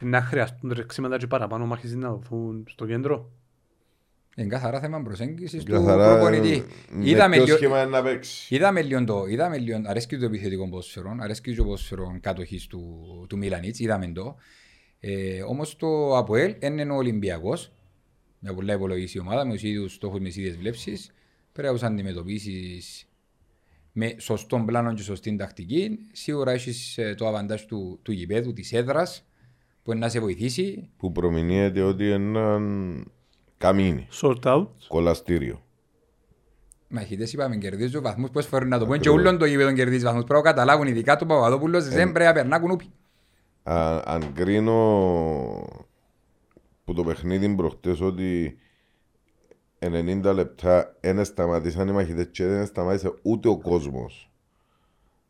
[0.00, 3.30] να χρειαστούν τρεξίματα και παραπάνω μάχες να δοθούν στο κέντρο.
[4.36, 6.64] Είναι καθαρά θέμα προσέγγισης του Καθαρά, προπονητή.
[6.90, 8.54] με Είδαμε ποιος λίγο- σχήμα είναι να παίξει.
[8.54, 13.36] Είδαμε λίγο το, είδαμε λίγο, αρέσκει το επιθετικό ποδόσφαιρο, αρέσκει το ποδόσφαιρο κάτοχης του, του
[13.36, 14.36] Μιλανίτς, είδαμε το.
[15.00, 17.72] Ε, όμως το ΑΠΟΕΛ είναι ο Ολυμπιακός,
[18.38, 21.10] μια πολλά υπολογιστή ομάδα, με τους ίδιους στόχους, με τις ίδιες βλέψεις.
[21.52, 23.06] Πρέπει να τους αντιμετωπίσεις
[23.92, 25.98] με σωστό πλάνο και σωστή τακτική.
[26.12, 29.24] Σίγουρα έχεις ε, το αβαντάζ του, του γηπέδου, της έδρας,
[29.82, 30.88] που είναι να σε βοηθήσει.
[30.96, 33.12] Που προμηνύεται ότι είναι έναν
[33.62, 34.66] καμίνι, Sort out.
[34.88, 35.62] κολαστήριο.
[36.88, 40.24] Μαχητές είπαμε κερδίζουν βαθμούς, πώς φορούν να το πούν και ούλον το γήπεδο κερδίζει βαθμούς.
[40.24, 42.92] Πρέπει να καταλάβουν ειδικά του Παπαδόπουλος, δεν πρέπει να περνά κουνούπι.
[43.62, 44.72] Α- αν κρίνω
[46.84, 48.58] που το παιχνίδι προχτές ότι
[49.78, 54.30] 90 λεπτά δεν σταματήσαν οι μαχητές και δεν σταμάτησε ούτε ο κόσμος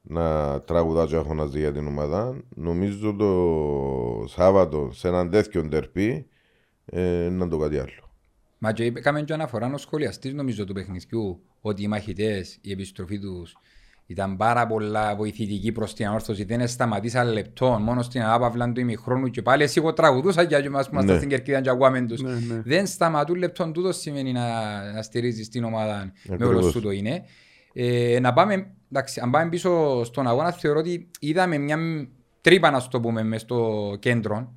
[0.02, 2.42] να τραγουδά και αγωνάζει για την ομάδα.
[2.54, 6.26] Νομίζω το Σάββατο σε έναν τέτοιο ντερπί
[6.84, 8.01] ε, να το κάτι άλλο.
[8.64, 13.18] Μα και έκαμε και αναφορά ο σχολιαστής νομίζω του παιχνιδιού ότι οι μαχητές, η επιστροφή
[13.18, 13.56] τους
[14.06, 16.44] ήταν πάρα πολλά βοηθητική προς την ανόρθωση.
[16.44, 20.86] Δεν σταματήσαν λεπτό, μόνο στην άπαυλα του ημιχρόνου και πάλι εσύ εγώ τραγουδούσα για εμάς
[20.86, 21.18] που είμαστε ναι.
[21.18, 22.22] στην Κερκίδα και ακούαμε τους.
[22.22, 22.62] Ναι, ναι.
[22.64, 24.46] Δεν σταματούν λεπτό, τούτος σημαίνει να,
[24.92, 27.24] να στηρίζεις την ομάδα με όλο σου το είναι.
[27.72, 31.78] Ε, να πάμε, εντάξει, αν πάμε πίσω στον αγώνα, θεωρώ ότι είδαμε μια
[32.40, 34.54] τρύπα, να το πούμε, μες στο κέντρο,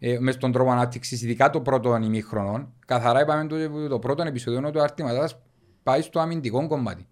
[0.00, 2.72] ε, μες στον τρόπο ανάπτυξης, ειδικά το πρώτο ημίχρονο.
[2.86, 5.38] Καθαρά είπαμε το, το πρώτο επεισόδιο ότι ο Αρτηματάς
[5.82, 7.06] πάει στο αμυντικό κομμάτι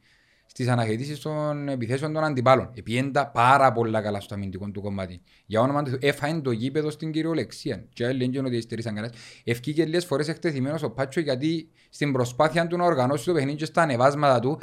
[0.50, 2.70] στις αναχαιτήσεις των επιθέσεων των αντιπάλων.
[2.74, 5.20] Επιέντα πάρα πολλά καλά στο αμυντικό του κομμάτι.
[5.46, 7.84] Για όνομα του έφαγε το γήπεδο στην κυριολεξία.
[7.92, 9.16] Και άλλοι λένε ότι υστερήσαν κανένας.
[9.44, 13.64] Ευκήκε λίγες φορές εκτεθειμένος ο Πάτσο γιατί στην προσπάθεια του να οργανώσει το παιχνίδι και
[13.64, 14.58] στα ανεβάσματα του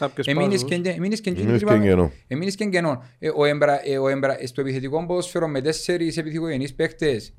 [2.28, 3.04] έμεινες και κενό.
[3.20, 3.30] Ε,
[4.00, 7.34] ο Έμπρα στο επιθετικό ποδοσφαίρο με τέσσερις επιθυμογενεί παίχτες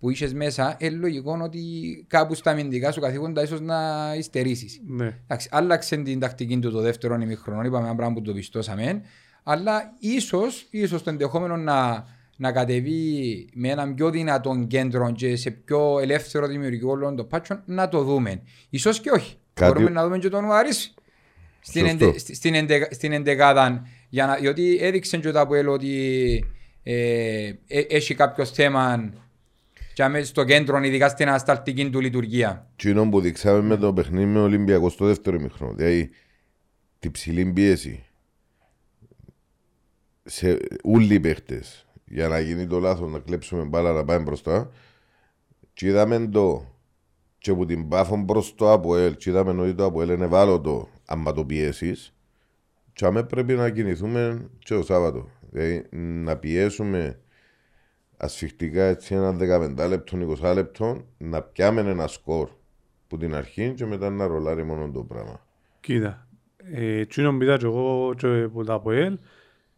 [0.00, 1.60] που είσαι μέσα, είναι λογικό ότι
[2.08, 3.76] κάπου στα αμυντικά σου καθήκοντα ίσως να
[4.16, 4.80] υστερήσεις.
[4.86, 5.18] Ναι.
[5.50, 9.02] άλλαξε την τακτική του το δεύτερο ημιχρονό, είπαμε ένα πράγμα που το πιστώσαμε,
[9.42, 12.06] αλλά ίσως ίσως το ενδεχόμενο να,
[12.36, 17.62] να κατεβεί με έναν πιο δυνατό κέντρο και σε πιο ελεύθερο δημιουργικό λόγο το πάτσο
[17.64, 18.42] να το δούμε.
[18.70, 19.36] Ίσως και όχι.
[19.54, 19.72] Κάτι...
[19.72, 20.94] Μπορούμε να δούμε και τον Ουαρίς
[21.60, 26.44] στην, εντε, στην, εντε, στην εντεκάδα, για να, γιατί έδειξε και το Αποέλ ότι
[26.82, 29.12] ε, ε, έχει κάποιο θέμα
[29.92, 32.70] και στο κέντρο, ειδικά στην ασταλτική του λειτουργία.
[32.76, 35.74] Τι είναι που δείξαμε με το παιχνίδι με Ολυμπιακό στο δεύτερο μηχρόνο.
[35.74, 36.10] Δηλαδή,
[36.98, 38.04] την ψηλή πίεση
[40.24, 44.70] σε όλοι οι παίχτες για να γίνει το λάθος να κλέψουμε μπάλα να πάμε μπροστά.
[45.72, 46.74] Και είδαμε το
[47.38, 51.32] και από την πάφο προς το ΑΠΟΕΛ και είδαμε ότι το ΑΠΟΕΛ είναι ευάλωτο άμα
[51.32, 52.14] το πιέσεις
[52.92, 55.28] και άμα πρέπει να κινηθούμε και το Σάββατο.
[55.50, 57.20] Δηλαδή να πιέσουμε
[58.20, 59.36] ασφιχτικά έτσι ένα
[59.78, 62.48] 15 λεπτό, 20 λεπτό να πιάμε ένα σκορ
[63.08, 65.46] που την αρχή και μετά να ρολάρει μόνο το πράγμα.
[65.80, 66.26] Κοίτα,
[66.56, 69.18] ε, τσίνο μπήτα και εγώ και που τα πω ελ,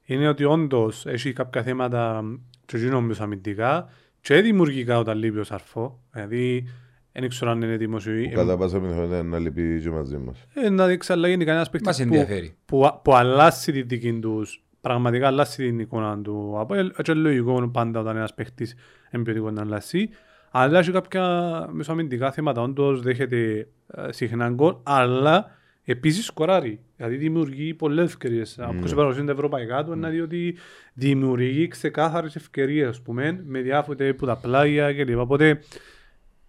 [0.05, 2.24] είναι ότι όντως έχει κάποια θέματα
[2.66, 3.89] και τσίνο μπήτα αμυντικά
[4.20, 6.64] και δημιουργικά όταν λείπει ο Σαρφό, δηλαδή
[7.12, 8.31] δεν ξέρω αν είναι έτοιμος ή...
[8.35, 10.47] Κατά πάσα πιθανότητα να λείπει και μαζί μας.
[10.55, 12.27] Ε, να δείξει αλλά γίνει κανένας παίκτης που,
[12.64, 16.93] που, που αλλάσει τη δική τους πραγματικά αλλάσει την εικόνα του Αποέλ.
[16.97, 18.75] Έτσι λογικό πάντα όταν ένας παίχτης
[19.11, 20.09] εμπιωτικό να αλλάσει.
[20.51, 21.25] Αλλά έχει κάποια
[21.73, 25.51] μεσοαμυντικά θέματα, όντως δέχεται ε, συχνά γκολ, αλλά
[25.85, 26.81] επίσης σκοράρει.
[26.97, 28.59] Δηλαδή δημιουργεί πολλές ευκαιρίες.
[28.61, 28.65] Mm.
[28.65, 30.57] Από όσο τα ευρωπαϊκά του, είναι διότι
[30.95, 35.19] δημιουργεί ξεκάθαρες ευκαιρίες, πούμε, με διάφορα που τα πλάγια κλπ.
[35.19, 35.61] Οπότε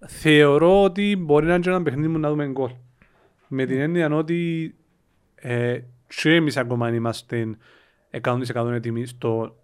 [0.07, 2.71] θεωρώ ότι μπορεί να είναι ένα παιχνίδι μου να δούμε γκολ.
[3.47, 4.75] Με την έννοια ότι
[5.35, 5.79] ε,
[6.21, 7.57] και εμείς ακόμα είμαστε
[8.21, 9.55] 100% έτοιμοι στο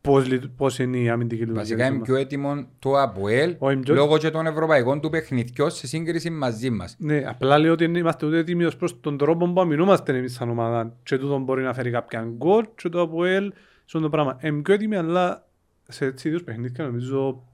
[0.00, 1.62] πώς, πώς είναι η αμυντική λειτουργία.
[1.62, 3.56] Βασικά είναι πιο έτοιμο το ΑΠΟΕΛ
[3.86, 6.96] λόγω και των ευρωπαϊκών του παιχνιδιών σε σύγκριση μαζί μας.
[6.98, 10.50] Ναι, απλά λέω ότι είμαστε ούτε έτοιμοι ως προς τον τρόπο που αμυνούμαστε εμείς σαν
[10.50, 13.52] ομάδα και τούτο μπορεί να φέρει κάποια γκολ και το ΑΠΟΕΛ
[13.84, 14.38] στον το πράγμα.
[14.42, 15.48] Είναι πιο έτοιμοι αλλά
[15.88, 17.44] σε έτσι ίδιους παιχνίδια νομίζω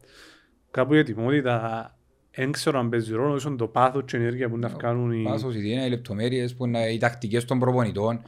[0.70, 1.90] κάπου η ετοιμότητα
[2.34, 5.22] δεν ξέρω αν παίζει ρόλο, ίσον το πάθος και η ενέργεια που να κάνουν οι...
[5.22, 6.56] Πάθος, οι λεπτομέρειες,
[6.92, 8.20] οι τακτικές των προπονητών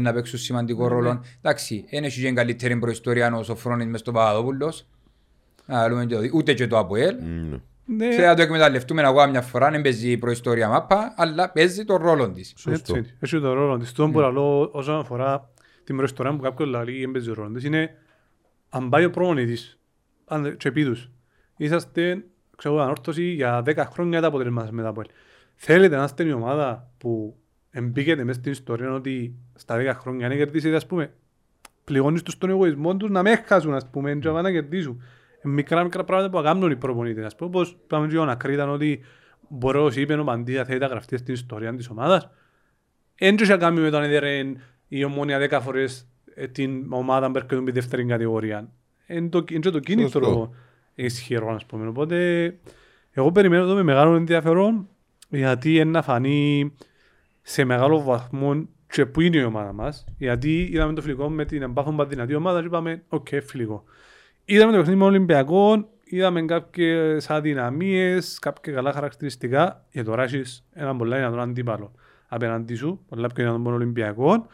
[0.00, 1.12] να παίξουν σημαντικό ναι, ρόλο.
[1.12, 1.20] Ναι.
[1.38, 4.86] Εντάξει, δεν έχει και καλύτερη προϊστορία ο Σοφρόνης μες στο Παπαδόπουλος.
[6.34, 7.16] Ούτε και το ΑΠΟΕΛ.
[7.84, 8.12] Ναι.
[8.12, 12.30] Θα το εκμεταλλευτούμε εγώ μια φορά, δεν παίζει η προϊστορία μάπα, αλλά παίζει τον ρόλο
[12.30, 12.54] της.
[12.68, 13.92] Έτσι, έχει τον ρόλο της.
[13.92, 15.50] Τον που λέω όσον αφορά
[15.84, 17.90] την προϊστορία που κάποιος λέει δεν παίζει ρόλος της, είναι
[18.68, 19.78] αν πάει ο πρόνητης,
[20.24, 21.10] αν και πίδους,
[21.56, 22.24] είσαστε
[22.56, 25.06] ξέρω, ανόρθωση για 10 χρόνια τα αποτελέσματα με τα ΑΠΟΕΛ.
[25.54, 27.36] Θέλετε να είστε μια ομάδα που
[27.76, 31.12] εμπήκεται μέσα στην ιστορία ότι στα 10 χρόνια αν κερδίσετε ας πούμε
[31.84, 35.02] πληγώνεις τους τον εγωισμό τους να με έχασουν ας πούμε και να κερδίσουν.
[35.42, 39.00] Μικρά μικρά πράγματα που κάνουν οι προπονήτες ας πούμε όπως πάμε και ο Νακρίταν ότι
[39.48, 42.30] μπορεί όσοι είπε ο Παντία θέλει να γραφτεί στην ιστορία της ομάδας.
[43.14, 47.70] Έντω είχε κάνει με τον έδερεν η ομόνια 10 φορές ε, την ομάδα που έρχεται
[47.70, 48.68] δεύτερη κατηγορία.
[49.06, 50.54] Είναι το, το κίνητρο
[50.94, 51.88] ισχυρό ας πούμε.
[51.88, 52.46] Οπότε
[53.10, 54.88] εγώ περιμένω εδώ με μεγάλο ενδιαφέρον
[55.28, 56.72] γιατί είναι να φανεί
[57.48, 60.04] σε μεγάλο βαθμό και που είναι η ομάδα μας.
[60.18, 63.84] Γιατί είδαμε το φιλικό με την εμπάθον δυνατή ομάδα και είπαμε, OK, okay, φιλικό.
[64.44, 69.84] Είδαμε το παιχνίδι με Ολυμπιακό, είδαμε κάποιες αδυναμίες, κάποια καλά χαρακτηριστικά.
[69.90, 71.92] Για τώρα έχεις έναν πολλά δυνατόν αντίπαλο
[72.28, 74.46] απέναντι σου, πολλά πιο δυνατόν Ολυμπιακό.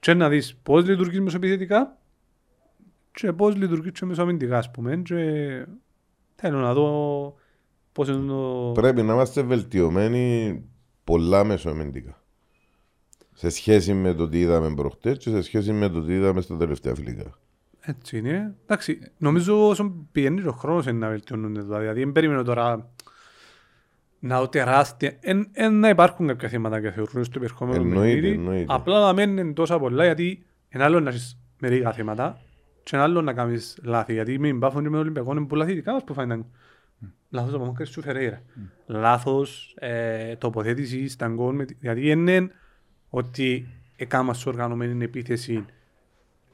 [0.00, 1.98] Και να δεις πώς λειτουργείς μεσοπιθετικά
[3.12, 4.96] και πώς λειτουργείς και μεσοαμυντικά, ας πούμε.
[4.96, 5.64] Και
[6.34, 7.34] θέλω να δω
[7.92, 8.72] πώς είναι το...
[8.74, 10.62] Πρέπει να είμαστε βελτιωμένοι
[11.04, 12.17] πολλά μεσοαμυντικά.
[13.40, 16.56] Σε σχέση με το τι είδαμε προχτές και σε σχέση με το τι είδαμε στα
[16.56, 17.38] τελευταία φιλικά.
[17.80, 18.54] Έτσι είναι.
[18.62, 21.60] Εντάξει, νομίζω όσο πηγαίνει ο χρόνος είναι να βελτιώνονται.
[21.62, 22.90] Δηλαδή, δεν περιμένω τώρα
[24.18, 25.16] να δω τεράστια...
[25.20, 28.34] Εν, εν να υπάρχουν κάποια θέματα και θεωρούν στο υπερχόμενο Εννοείται, παιχνίδι.
[28.34, 28.74] εννοείται.
[28.74, 32.40] Απλά να μένουν τόσα πολλά γιατί είναι άλλο να έχεις μερικά θέματα
[32.82, 34.12] και είναι άλλο να κάνεις λάθη.
[34.12, 36.46] Γιατί μην πάφουν και με τον Ολυμπιακό είναι πολλά θετικά μας που φάνηκαν.
[37.30, 38.42] Λάθος από μόκρες του Φερέιρα.
[38.86, 41.54] Λάθος ε, τοποθέτησης στα γκολ.
[41.54, 42.50] με τη- Γιατί είναι
[43.10, 45.64] ότι έκαμα σου οργανωμένη επίθεση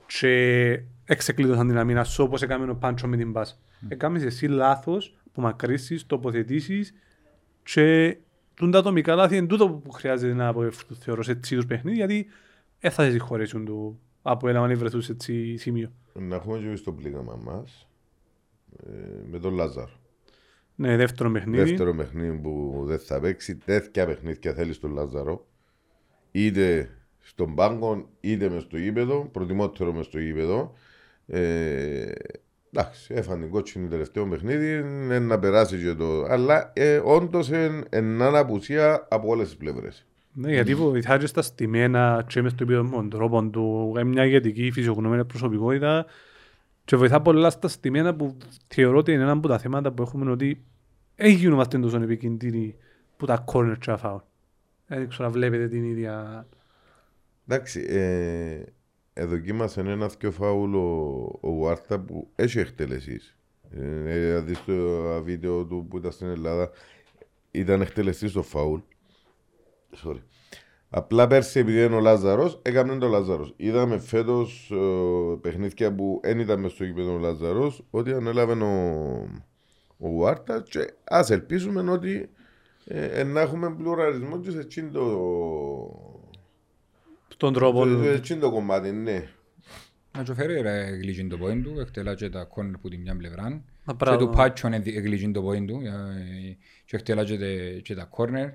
[0.07, 3.57] και εξεκλείδωσαν την αμήνα σου όπως έκαμε ο Πάντσο με την πάση.
[3.89, 6.95] Έκαμες εσύ λάθος που μακρύσεις, τοποθετήσεις
[7.63, 8.17] και
[8.55, 11.97] τούν τα ατομικά λάθη είναι τούτο που χρειάζεται να αποφευθούν θεωρώ σε έτσι τους παιχνίδι
[11.97, 12.27] γιατί
[12.81, 15.93] δεν θα σε συγχωρέσουν του από ένα αν βρεθούν σε έτσι σημείο.
[16.13, 17.65] Να έχουμε και εμείς το πλήγαμα μα
[19.31, 19.93] με τον Λάζαρο.
[20.75, 21.63] Ναι, δεύτερο παιχνίδι.
[21.63, 23.57] Δεύτερο παιχνίδι που δεν θα παίξει.
[23.57, 25.47] Τέτοια παιχνίδια θέλεις στον Λάζαρο.
[26.37, 26.91] Είτε
[27.21, 29.29] στον πάγκο είτε μες στο γήπεδο.
[29.33, 30.75] Προτιμότερο μες στο γήπεδο.
[31.27, 32.13] Ε,
[32.73, 34.79] εντάξει, έφανε την κότσινη τελευταίο παιχνίδι.
[34.79, 36.25] Είναι να περάσεις και το.
[36.29, 40.07] Αλλά ε, όντως είναι έναν απουσία από όλες τις πλευρές.
[40.33, 44.07] Ναι, γιατί βοηθάει και στα στημένα και μες στο επίπεδο με τον τρόπο του, έχει
[44.07, 46.07] μια ηγετική φυσιογνωμένη προσωπικότητα
[46.85, 48.37] και βοηθά πολλά στα στημένα που
[48.67, 50.65] θεωρώ ότι είναι ένα από τα θέματα που έχουμε ότι
[51.15, 52.75] έχει γινόμαστε τόσο επικίνδυνοι
[53.17, 54.21] που τα corner και τα foul.
[54.87, 56.47] Δεν ξέρω να βλέπετε την ίδια...
[57.47, 58.63] Εντάξει, ε,
[59.13, 63.39] εδοκίμασε ένα δυο φάουλ ο, ο Βάρτα που έχει εκτελεσής.
[63.71, 64.75] Ε, ε, δεις το
[65.23, 66.71] βίντεο του που ήταν στην Ελλάδα,
[67.51, 68.81] ήταν εκτελεστής το φάουλ.
[70.05, 70.21] Sorry.
[70.89, 73.55] Απλά πέρσι επειδή είναι ο Λάζαρος, έκαμε το Λάζαρος.
[73.57, 79.29] Είδαμε φέτος ε, παιχνίδια που δεν ήταν μες στο γήπεδο ο Λάζαρος, ότι ανέλαβε ο,
[79.99, 82.31] ο Βάρτα και ας ελπίσουμε ότι
[82.87, 85.05] ε, ε, να έχουμε πλουραλισμό και σε εκείνο το,
[87.29, 87.85] Στον τρόπο...
[87.85, 89.29] το, το, το κομμάτι, ναι.
[90.17, 93.17] Να και ο Φερέιρα εγλύγει το πόιν του, εκτελά και τα κόρνερ που την μια
[93.17, 93.45] πλευρά.
[93.45, 93.51] Α,
[93.87, 94.19] Και μπράβο.
[94.19, 98.49] του Πάτσον εγλύγει το πόιν του ε, και εκτελά και τε- και τα κόρνερ.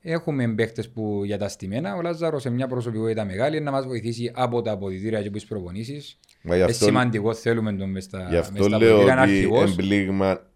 [0.00, 4.30] Έχουμε παίχτες που για τα στημένα, ο Λάζαρος σε μια προσωπικότητα μεγάλη να μας βοηθήσει
[4.34, 6.18] από τα αποδητήρια και από τις προπονήσεις.
[6.42, 9.12] Μα γι' Είναι αυτό, σημαντικό, θέλουμε τον μες στα, γι' μες αυτό στα λέω αποδητήρια,
[9.12, 9.70] είναι ότι αρχηγός.
[9.70, 10.46] εμπλήγμα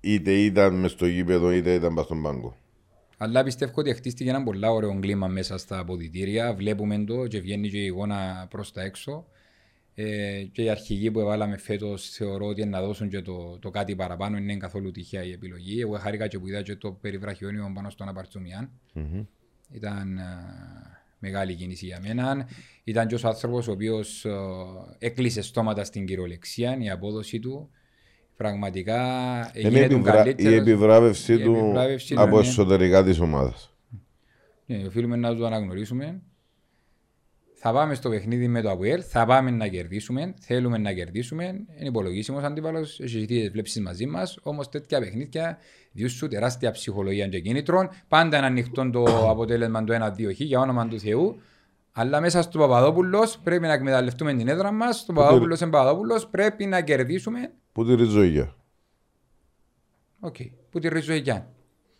[0.00, 2.56] είτε ήταν μες στο γήπεδο είτε ήταν πας στον πάγκο.
[3.16, 6.54] Αλλά πιστεύω ότι χτίστηκε ένα πολύ ωραίο κλίμα μέσα στα αποδητήρια.
[6.54, 9.26] Βλέπουμε το και βγαίνει και η εικόνα προς τα έξω.
[9.94, 13.96] Ε, και οι αρχηγοί που έβαλαμε φέτος θεωρώ ότι να δώσουν και το, το κάτι
[13.96, 14.36] παραπάνω.
[14.36, 15.80] Είναι καθόλου τυχαία η επιλογή.
[15.80, 18.70] Εγώ χάρηκα και που είδα και το περιβραχιόνιο πάνω στον Απαρτσουμιάν.
[18.92, 19.24] Μμμ.
[19.72, 20.24] Ήταν α,
[21.18, 22.48] μεγάλη κίνηση για μένα.
[22.84, 24.26] Ήταν και ο άνθρωπος ο οποίος
[24.98, 27.70] έκλεισε στόματα στην κυριολεξία, η απόδοση του.
[28.40, 29.00] Πραγματικά
[29.54, 30.12] Είναι έγινε τον επιβρα...
[30.20, 30.54] η καλύτερο.
[30.54, 32.46] επιβράβευση η του επιβράβευση του, από ναι.
[32.46, 33.74] εσωτερικά της ομάδας.
[34.66, 36.22] Ναι, οφείλουμε να το αναγνωρίσουμε.
[37.54, 41.44] Θα πάμε στο παιχνίδι με το ΑΠΟΕΛ, θα πάμε να κερδίσουμε, θέλουμε να κερδίσουμε.
[41.44, 44.38] Είναι υπολογίσιμος αντίπαλος, έχει τις βλέψεις μαζί μας.
[44.42, 45.58] Όμως τέτοια παιχνίδια
[45.92, 47.88] διούσου τεράστια ψυχολογία και κίνητρων.
[48.08, 51.40] Πάντα είναι ανοιχτό το αποτέλεσμα το 1-2 χ για όνομα του Θεού.
[51.92, 54.98] Αλλά μέσα στο Παπαδόπουλος πρέπει να εκμεταλλευτούμε την έδρα μας.
[54.98, 57.52] Στο Παπαδόπουλος είναι Παπαδόπουλος, πρέπει να κερδίσουμε.
[57.72, 58.54] Που τη ριζοίγια.
[60.20, 60.36] Οκ,
[60.70, 61.44] που τη ριζω Γιάννη.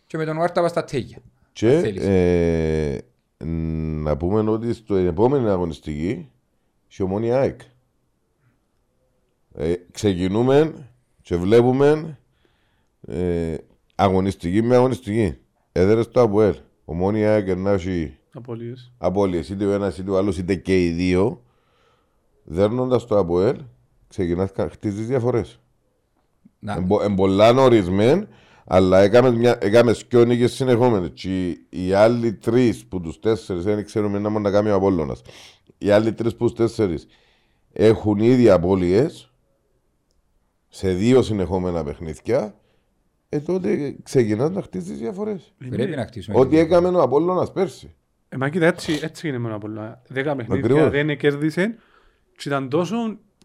[0.07, 1.17] Και με τον Βάρτα στα τέγια.
[1.53, 2.03] Και θέλεις.
[2.05, 3.01] ε,
[4.03, 6.29] να πούμε ότι στο επόμενη αγωνιστική
[6.89, 7.61] έχει ομόνια ΑΕΚ.
[9.53, 10.73] Ε, ξεκινούμε
[11.21, 12.19] και βλέπουμε
[13.07, 13.55] ε,
[13.95, 15.37] αγωνιστική με αγωνιστική.
[15.71, 16.55] Έδερες στο ΑΠΟΕΛ.
[16.85, 18.91] Ομόνια ΑΕΚ να έχει Απολύες.
[18.97, 21.43] απώλειες είτε ο ένας είτε ο άλλος είτε και οι δύο.
[22.43, 23.61] Δέρνοντας το ΑΠΟΕΛ
[24.07, 25.59] ξεκινάς να χτίζεις διαφορές.
[26.63, 28.27] Να, Εμπο, εμπολά νορισμέν,
[28.65, 31.09] αλλά έκαμε, μια, έκαμε σκιο νίκες συνεχόμενες.
[31.13, 34.75] Και οι, οι άλλοι τρεις που τους τέσσερις, δεν ξέρουμε να μόνο να κάνει ο
[34.75, 35.21] Απόλλωνας.
[35.77, 37.07] Οι άλλοι τρεις που τους τέσσερις
[37.73, 39.31] έχουν ήδη απώλειες
[40.67, 42.55] σε δύο συνεχόμενα παιχνίδια.
[43.29, 45.53] Ε, τότε ξεκινάς να χτίζεις διαφορές.
[45.69, 46.39] πρέπει να χτίσουμε.
[46.39, 47.95] Ό,τι έκαμε ο Απόλλωνας πέρσι.
[48.29, 50.01] Ε, μα κοίτα, έτσι, έτσι είναι μόνο πολλά.
[50.07, 50.89] Δέκα παιχνίδια Ακριβώς.
[50.91, 51.77] δεν κέρδισε
[52.37, 52.95] και ήταν τόσο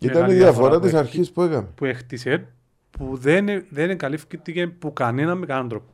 [0.01, 1.69] Ήταν μεγάλη η διαφορά που της έχ- αρχής που έκαμε.
[1.75, 2.49] που έχτισε
[2.99, 5.91] που δεν, δεν εγκαλύφθηκε που κανένα με κανέναν τρόπο.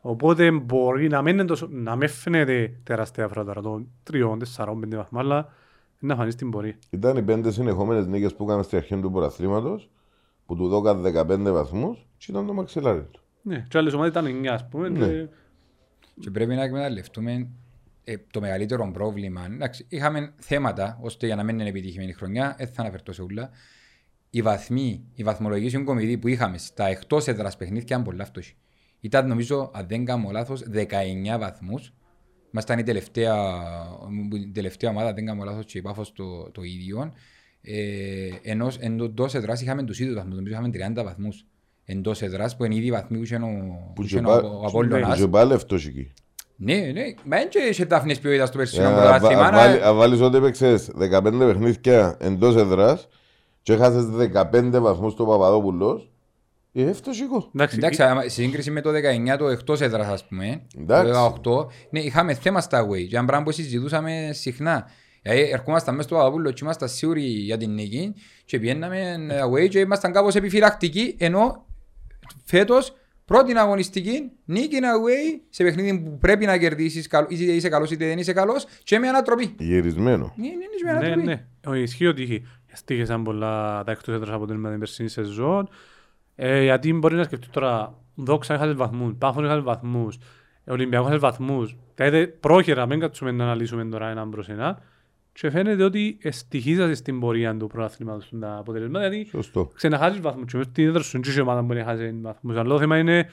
[0.00, 4.80] Οπότε μπορεί να μην, είναι τόσο, να μην φαίνεται τεράστια διαφορά τώρα των τριών, τεσσαρών,
[4.80, 5.52] πέντε βαθμών, αλλά
[5.98, 6.78] να φανεί στην πορεία.
[6.90, 9.90] Ήταν οι πέντε συνεχόμενες νίκες που έκαμε στην αρχή του πρωταθλήματος
[10.46, 13.20] που του δώκαν 15 βαθμούς και ήταν το μαξιλάρι του.
[13.42, 14.88] Ναι, και άλλες ομάδες ήταν εννιά, ας πούμε.
[14.88, 15.06] Ναι.
[15.06, 15.26] και-
[16.20, 17.48] Και πρέπει να εκμεταλλευτούμε
[18.04, 19.44] ε, το μεγαλύτερο πρόβλημα.
[19.52, 23.50] Εντάξει, είχαμε θέματα ώστε για να μην είναι επιτυχημένη χρονιά, δεν θα αναφερθώ σε ούλα.
[24.36, 28.54] Οι βαθμοί, η βαθμολογική συγκομιδή που είχαμε στα εκτός έδρας παιχνίδια ήταν πολλά φτωχοί.
[29.00, 31.92] Ήταν νομίζω, αν δεν κάνω λάθος, 19 βαθμούς.
[32.52, 33.34] Ήμασταν η τελευταία,
[34.46, 37.12] η τελευταία ομάδα, δεν κάνω λάθος και η Πάφος το, το ίδιο.
[37.60, 40.68] Ε, ενώ εντός εδράς είχαμε τους ίδιους βαθμούς, νομίζω είχαμε
[41.00, 41.44] 30 βαθμούς
[41.84, 43.48] εντός εδράς που είναι ήδη βαθμοί που είχε ο,
[43.94, 45.18] Που είχε και ο, πά- ο Απόλλωνας.
[45.18, 46.12] και πάλι αυτός εκεί.
[46.56, 49.40] Ναι, ναι, μα δεν είχε τάφνες ποιότητας στο Ε, περσινό αν πρωτάθλημα.
[49.42, 53.08] βα- αλλά- βάλει- Αν βάλεις ότι έπαιξες 15 παιχνίδια εντός εδράς
[53.66, 54.04] και έχασες
[54.52, 56.10] 15 βαθμούς στο Παπαδόπουλος,
[56.72, 57.50] ε, έφτασε εγώ.
[57.54, 61.12] Εντάξει, Εντάξει, άμα- σε σύγκριση με το 19 το εκτός έδρας ας πούμε, Εντάξει.
[61.12, 64.86] το 18, ναι, είχαμε θέμα στα away και ένα πράγμα που συζητούσαμε συχνά.
[65.22, 68.14] Δηλαδή, ερχόμασταν μέσα στο Παπαδόπουλο και ήμασταν σίγουροι για την νίκη
[68.44, 71.66] και πιέναμε away και ήμασταν κάπως επιφυλακτικοί ενώ
[72.44, 72.94] φέτος
[73.24, 78.06] πρώτη αγωνιστική νίκη away σε παιχνίδι που πρέπει να κερδίσεις καλ- είτε είσαι καλός είτε
[78.06, 79.54] δεν είσαι καλός και με ανατροπή.
[79.58, 80.32] Γυρισμένο.
[80.36, 81.26] Ναι, ναι, ναι, με Ναι, ανατροπή.
[81.26, 81.44] ναι.
[81.66, 82.42] Ο, ισχύει ότι
[82.76, 85.68] στήχεσαν πολλά τα εκτός έδρας αποτέλεσμα την περσίνη σεζόν.
[86.34, 90.18] Ε, γιατί μπορεί να σκεφτείς τώρα, δόξα είχατε βαθμούς, πάφος είχατε βαθμούς,
[90.64, 91.76] ε, Ολυμπιακός είχατε βαθμούς.
[91.94, 94.78] Δηλαδή πρόχειρα, μην κάτσουμε να αναλύσουμε τώρα έναν προς ένα.
[95.32, 99.70] Και φαίνεται ότι στοιχίζατε στην πορεία του πρωταθλήματος του τα αποτελέσματα, γιατί Σωστό.
[99.74, 102.56] ξαναχάσεις βαθμούς και μες στην έδρα σου και η ομάδα μπορεί να χάσει βαθμούς.
[102.56, 103.28] Αλλά το θέμα είναι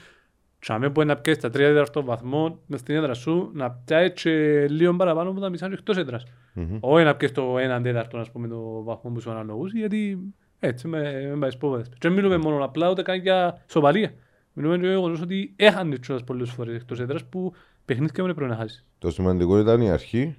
[0.64, 4.68] τσάμε που να πιέσεις τα τρία τέταρτο βαθμό μες στην έδρα σου να πιάσεις και
[4.70, 6.24] λίγο παραπάνω από τα μισάς σου εκτός έδρας.
[6.54, 6.78] Μμμ.
[6.80, 10.18] Όχι να πιέσεις το έναν τέταρτο ας πούμε το βαθμό που σου αναλογούσε γιατί
[10.60, 11.90] έτσι με, με πάει σπόδες.
[11.90, 14.14] Και δεν μιλούμε μόνο απλά ούτε καν για σοβαρία.
[14.54, 17.54] Μιλούμε για το γεγονός ότι έχανε τσιόδας πολλές φορές εκτός έδρας που
[17.86, 18.86] παιχνίδια δεν πρέπει να χάσεις.
[18.98, 20.36] Το σημαντικό ήταν η αρχή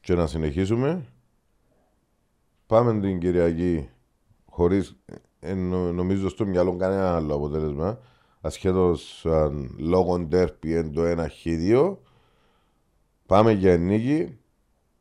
[0.00, 1.04] και να συνεχίσουμε.
[2.66, 3.88] Πάμε την Κυριακή
[4.50, 4.96] χωρίς
[5.40, 7.98] ε, νο- νομίζω στο μυαλό κανένα άλλο αποτέλεσμα.
[8.46, 11.96] Ασχέτως αν λόγω ντέρπι εν το ένα χ2.
[13.26, 14.38] Πάμε για νίκη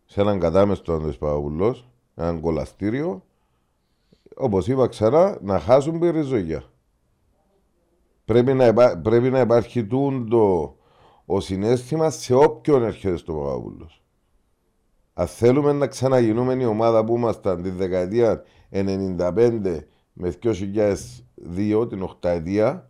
[0.05, 3.23] σε έναν κατάμεστο Ανδρέας Παπαπουλός, έναν κολαστήριο.
[4.35, 6.63] Όπως είπα ξανά, να χάσουν περιζωγιά.
[8.25, 10.75] Πρέπει να, υπά- πρέπει να υπάρχει τούντο
[11.25, 14.03] ο συνέστημα σε όποιον έρχεται στο Παπαπούλος.
[15.13, 19.79] Αν θέλουμε να ξαναγινούμε η ομάδα που ήμασταν τη δεκαετία 95
[20.13, 22.89] με 2002, την οχταετία,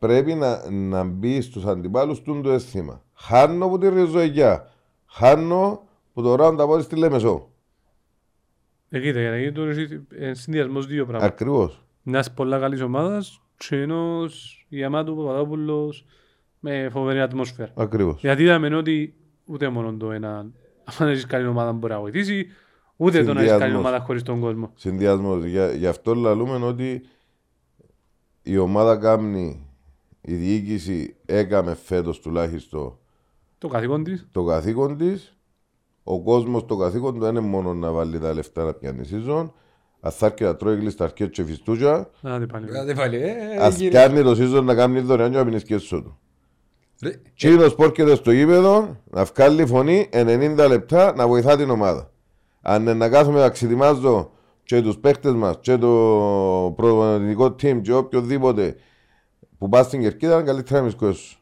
[0.00, 3.02] πρέπει να, να μπει στους αντιπάλους του το αίσθημα.
[3.14, 4.70] Χάνω που τη ριζοεγιά.
[5.06, 5.82] Χάνω
[6.12, 7.48] που το round από στη Λέμεσο.
[8.88, 11.32] Ε, κοίτα, γιατί τώρα έχει ε, συνδυασμός δύο πράγματα.
[11.32, 11.84] Ακριβώς.
[12.02, 16.04] Μιας πολλά καλής ομάδας και ενός Γιαμάτου Παπαδόπουλος
[16.60, 17.72] με φοβερή ατμόσφαιρα.
[17.74, 18.20] Ακριβώς.
[18.20, 19.14] Γιατί είδαμε ότι
[19.44, 20.46] ούτε μόνο το ένα,
[20.98, 22.46] αν έχεις καλή ομάδα μπορεί να βοηθήσει,
[22.96, 23.90] ούτε το να έχεις καλή Συνδυασμός.
[23.90, 24.70] ομάδα χωρίς τον κόσμο.
[24.74, 25.44] Συνδυασμός.
[25.44, 27.02] Για, γι' αυτό λαλούμε ότι
[28.42, 29.69] η ομάδα κάνει,
[30.20, 32.98] η διοίκηση έκαμε φέτος τουλάχιστον
[33.58, 35.34] Το καθήκον της, το καθήκον της.
[36.04, 39.50] Ο κόσμος το καθήκον του δεν είναι μόνο να βάλει τα λεφτά να πιάνει season.
[40.00, 42.66] Αν θα έρθει να τρώει γλίστα αρκετ και φιστούζα, να δει πάλι.
[42.66, 43.90] Κάτε πάλι, ε, ας κύριε.
[43.90, 46.18] πιάνει το season να κάνει δωρεάν και να πίνει σκέψο του.
[47.02, 52.10] Ρε, Τσίνος που έρχεται στο γήπεδο να βγάλει φωνή 90 λεπτά να βοηθά την ομάδα.
[52.60, 54.30] Αν είναι να κάθομαι να ξετοιμάζω
[54.62, 55.88] και τους παίχτες μας και το
[56.76, 58.76] προπονητικό team και οποιοδήποτε
[59.60, 61.36] που πας στην κερκίδα είναι καλύτερα να μη σκουέσου.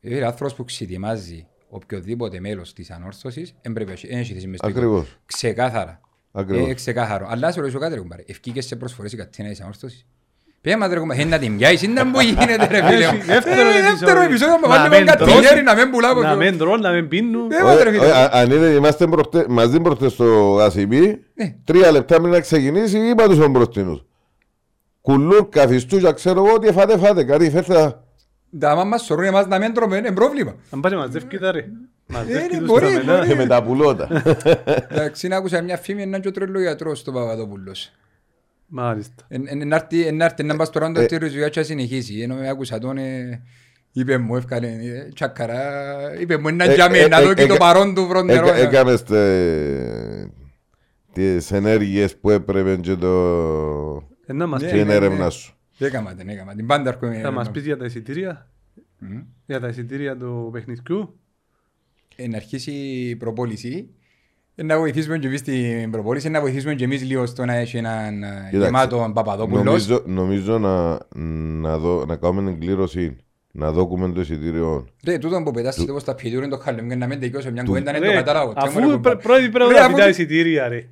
[0.00, 4.46] Ε, άνθρωπος που ξετοιμάζει οποιοδήποτε μέλος της ανόρθωσης δεν πρέπει να έχει- δεν έχει θέση
[4.46, 5.00] μες στο Ακριβώς.
[5.02, 5.16] εικόνα.
[5.26, 6.00] Ξεκάθαρα.
[6.32, 6.68] Ακριβώς.
[6.68, 7.26] Ε, ξεκάθαρο.
[7.30, 8.22] Αλλά σε ρωτήσω κάτι ρε κουμπάρε.
[8.26, 10.06] Ευκήκες σε προσφορές η κατίνα της ανόρθωσης;
[10.60, 13.18] Πέμα ρε κουμπάρε, να την πιάσεις, είναι που γίνεται ρε φίλε μου.
[13.22, 14.22] Δεύτερο Ε, Δεύτερο επεισόδιο.
[14.22, 16.36] επεισόδιο, Να μα βάλει μην με κάτι τρώσει, χέρι να μην πουλάω από Να πιο-
[16.36, 17.50] μην τρώνε, να μην πίνουν.
[17.52, 18.06] Ε, μας, ρε, φίλε.
[18.06, 21.54] Ε, α- Αν είδε, είμαστε προχτε- μαζί προχτές στο ACB, Ναι.
[21.64, 24.04] τρία λεπτά πριν να ξεκινήσει, είπα τους ο μπροστινούς.
[25.12, 27.96] Κουλούρ, καθιστούζα, ξέρω εγώ, ότι φάτε, φάτε, κάτι φέρτε.
[28.58, 30.54] Τα άμα μας σωρούν εμάς να μην τρώμε, είναι πρόβλημα.
[30.70, 31.64] Αν πάρει μαζεύει τα ρε.
[32.06, 33.16] Μαζεύει ναι, τους μπορεί, τα μετά.
[33.16, 33.28] μπορεί.
[33.28, 34.08] Και με τα πουλώτα.
[34.88, 37.92] Εντάξει, άκουσα μια φήμη έναν και ο τρελογιατρός στο Παπαδόπουλος.
[38.66, 39.24] Μάλιστα.
[39.28, 40.82] Εν- εν- εν άρτη- εν άρτη να πας στο Ε.
[40.82, 42.20] ρόντο τη ριζουιά και να συνεχίσει.
[42.20, 43.42] Ενώ άκουσα τον, ε,
[43.92, 45.62] είπε μου, εύκαλε, ε, τσακαρά,
[46.20, 48.06] είπε μου, ένα Ε, τζάμε, ε, να ε, δω και ε, το ε, παρόν του
[48.06, 48.46] βροντερό.
[48.46, 50.28] Έκα- Έκαμες τε-
[51.12, 54.06] τις ενέργειες που έπρεπε και το...
[54.30, 55.30] Ε, Να μας Ναι, και πει- την ναι, έρευνα ναι.
[55.30, 55.54] σου.
[55.78, 56.66] Έκαμα την, έκαμα την.
[56.66, 57.20] Πάντα έρχομαι.
[57.20, 58.48] θα μας πεις για τα εισιτήρια.
[58.98, 59.18] Μμ.
[59.46, 61.18] Για τα εισιτήρια του παιχνιδιού.
[62.16, 63.88] Ε, Να αρχίσει η προπόληση.
[64.54, 67.76] Ε, Να βοηθήσουμε και εμείς την προπόληση, να βοηθήσουμε και εμείς λίγο στο να έχει
[67.76, 69.64] έναν ε, Κοίταξε, γεμάτο Παπαδόπουλος.
[69.64, 70.98] Νομίζω, νομίζω να,
[71.60, 73.16] να, δω, να κάνουμε την κλήρωση,
[73.52, 74.86] να δώκουμε το εισιτήριο.
[75.04, 77.62] Ρε, τούτο που πετάσετε όπως τα πιετούρ είναι το χαλέμ και να μην τελειώσω μια
[77.62, 78.52] Του- κουβέντα, δεν Ρε, το κατάλαβω.
[78.52, 79.16] Τι μου Αφού ρε, πρέ- κουμπάρε.
[79.16, 80.88] πρώτη πρέπει Ρε, να αφού- πει τα εισιτήρια ρε.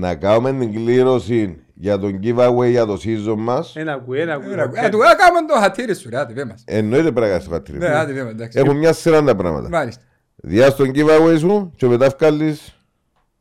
[0.00, 3.76] Να κάνουμε την κλήρωση για τον giveaway για το season μας.
[3.76, 4.44] Ένα ακού, ένα ακού.
[4.54, 6.62] Ρε, ε, του έκαμε το χατήρι σου, ρε, άντε πέ μας.
[6.66, 7.78] Εννοείται πρέπει να κάνεις το χατήρι.
[7.78, 8.58] Ναι, άντε πέ μας, εντάξει.
[8.58, 9.68] Έχουν μια σειρά τα πράγματα.
[9.68, 10.02] Μάλιστα.
[10.36, 12.78] Διάς τον giveaway σου και μετά βγάλεις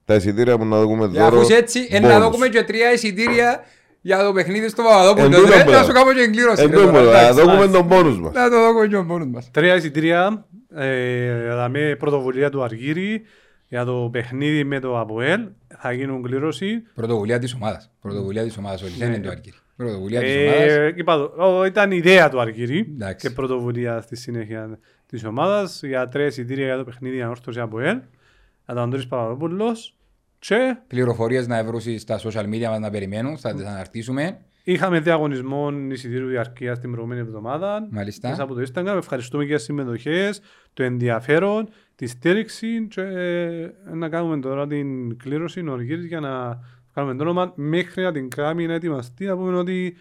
[0.06, 1.38] τα εισιτήρια που να δούμε Για δώρο.
[1.40, 2.02] αφούς έτσι, ε, bonus.
[2.02, 3.60] να δούμε και τρία εισιτήρια
[4.02, 5.26] για το παιχνίδι στο Παπαδόπουλο.
[5.26, 5.72] Εν τούτο ρε, πράγμα.
[5.72, 6.62] Να σου κάνω και εγκλήρωση.
[6.64, 7.42] Εν ρε, τω τώρα, μόνο, να εντάξει.
[7.42, 8.34] δούμε τον πόνους μας.
[8.34, 9.50] Να το δω και ο μόνος μας.
[9.52, 10.46] Τρία εισιτήρια,
[10.76, 13.22] ε, δαμε πρωτοβουλία του Αργύρη
[13.68, 15.42] για το παιχνίδι με το ΑΠΟΕΛ.
[15.82, 16.82] Θα γίνουν κλήρωση.
[16.96, 17.92] Πρωτοβουλία της ομάδας.
[18.02, 18.82] Πρωτοβουλία της ομάδας.
[18.82, 19.16] Όχι, δεν Ναι.
[19.16, 19.56] είναι το Άρκυρη.
[19.76, 20.62] Πρωτοβουλία της ομάδας.
[20.72, 23.28] Ε, είπα το, ο, ήταν ιδέα του Αργύρη Εντάξει.
[23.28, 27.96] και πρωτοβουλία στη συνέχεια της ομάδας για τρία εισιτήρια για το παιχνίδι ανόρθωση ΑΠΟΕΛ.
[28.66, 29.96] Για τον Αντώνης Παπαδόπουλος.
[30.40, 33.38] Και Πληροφορίες να βρουν στα social media μας να περιμένουν.
[33.38, 34.38] Θα τις αναρτήσουμε.
[34.64, 37.88] είχαμε διαγωνισμό εισιτήριου διαρκείας την προηγούμενη εβδομάδα.
[37.92, 38.30] Μάλιστα.
[38.30, 38.96] Μέσα από το Instagram.
[38.98, 40.42] Ευχαριστούμε για τις συμμετοχές,
[40.74, 41.70] το ενδιαφέρον,
[42.02, 46.60] τη στήριξη και ε, να κάνουμε τώρα την κλήρωση νωρίγης για να
[46.94, 49.26] κάνουμε το όνομα μέχρι να την κάνουμε να ετοιμαστεί.
[49.26, 49.98] Να πούμε ότι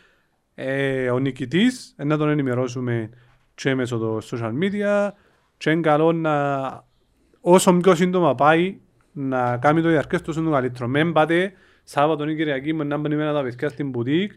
[0.55, 3.11] ε, ο νικητής ε, να τον ενημερώσουμε
[3.55, 5.11] και μέσω των social media
[5.57, 6.35] και είναι καλό να
[7.41, 8.79] όσο πιο σύντομα πάει
[9.13, 10.89] να κάνει το διαρκές τόσο το καλύτερο.
[10.89, 11.53] Μεν πάτε
[11.83, 14.33] Σάββατο ή Κυριακή με να περιμένετε τα παιδιά στην μπουτίκ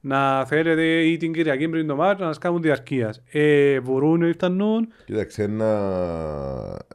[0.00, 3.22] να θέλετε ή την Κυριακή πριν το μάτι να σας κάνουν διαρκείας.
[3.32, 5.74] Ε, μπορούν να φτανούν Κοίταξε, να,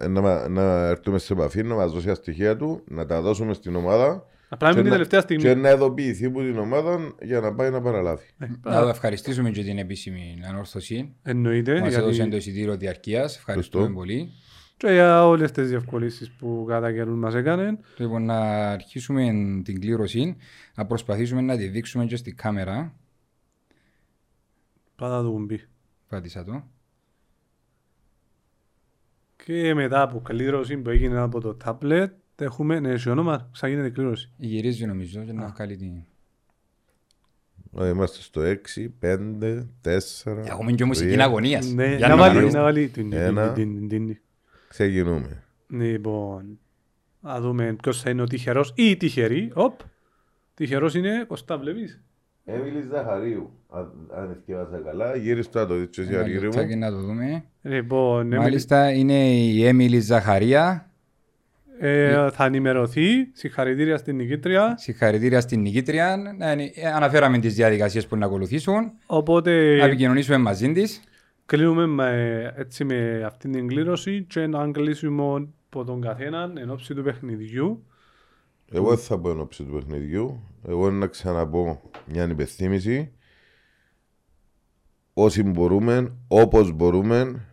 [0.09, 3.75] να, να έρθουμε σε επαφή, να μας δώσει τα στοιχεία του, να τα δώσουμε στην
[3.75, 5.43] ομάδα απλά με και την να- τελευταία στιγμή.
[5.43, 8.23] και να ειδοποιηθεί από την ομάδα για να πάει να παραλάβει.
[8.63, 11.13] Να το ευχαριστήσουμε και την επίσημη ανόρθωση.
[11.23, 11.71] Εννοείται.
[11.79, 13.37] Μας γιατί- έδωσε το εισιτήριο διαρκείας.
[13.37, 14.15] Ευχαριστούμε Ευχαριστώ.
[14.15, 14.31] πολύ.
[14.83, 17.79] Και για όλες τις διευκολύνσεις που κατά καιρούς μας έκανε.
[17.97, 18.39] Λοιπόν, να
[18.71, 19.31] αρχίσουμε
[19.63, 20.35] την κλήρωση,
[20.75, 22.93] να προσπαθήσουμε να τη δείξουμε και στην κάμερα.
[24.95, 25.61] Πάτα το κουμπί.
[26.07, 26.63] Πάτησα το.
[29.45, 34.31] Και μετά από κλήρωση που έγινε από το tablet έχουμε ναι, σε όνομα, ξαγίνεται κλήρωση.
[34.37, 35.91] Γυρίζει νομίζω και να βγάλει την...
[37.79, 40.43] Ε, Είμαστε στο 6, 5, 4.
[40.45, 41.23] Έχουμε και μουσική τρία.
[41.25, 41.71] αγωνίας.
[41.73, 42.59] Ναι, Για να να βάλει, κανονίσουμε.
[42.59, 43.53] να βάλει την- Ένα.
[44.77, 45.43] Την- την- την- την- Ξεκινούμε.
[45.67, 46.59] Λοιπόν,
[47.19, 49.51] να δούμε ποιος θα είναι ο τυχερός ή η τυχερή.
[49.53, 49.79] Οπ,
[50.53, 52.01] τυχερός είναι, Κωστά βλέπεις;
[52.45, 53.51] Έμιλη Ζαχαρίου.
[54.15, 56.79] Αν εθιέβασα καλά, γύρισε το να το δεις και εσύ Ένα Αργύρι λεπτάκι μου.
[56.79, 57.43] να το δούμε.
[57.61, 60.87] Λοιπόν, Έμιλη, Μάλιστα είναι η Έμιλη Ζαχαρία.
[61.79, 63.27] ε, θα ενημερωθεί.
[63.33, 64.75] Συγχαρητήρια στην νικήτρια.
[64.77, 66.17] Συγχαρητήρια στην νικήτρια.
[66.37, 68.91] Να ενη- ε, Αναφέραμε τις διαδικασίες που να ακολουθήσουν.
[69.05, 71.01] Οπότε Να επικοινωνήσουμε μαζί της.
[71.45, 76.93] Κλείνουμε με, έτσι με αυτήν την κλήρωση και να κλείσουμε από τον καθέναν εν ώψη
[76.93, 77.85] του παιχνιδιού.
[78.71, 80.43] Εγώ δεν θα πω εν ώψη του παιχνιδιού.
[80.67, 83.11] Εγώ είναι να ξαναπώ μια υπενθύμηση.
[85.13, 87.47] Όσοι μπορούμε, όπως μπορούμε,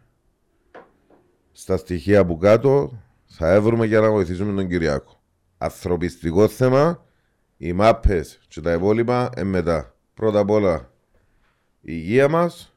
[1.52, 5.22] στα στοιχεία που κάτω θα έβρουμε για να βοηθήσουμε τον Κυριάκο.
[5.58, 7.04] Ανθρωπιστικό θέμα,
[7.56, 9.94] οι μάπες και τα υπόλοιπα είναι μετά.
[10.14, 10.92] Πρώτα απ' όλα
[11.80, 12.69] η υγεία μας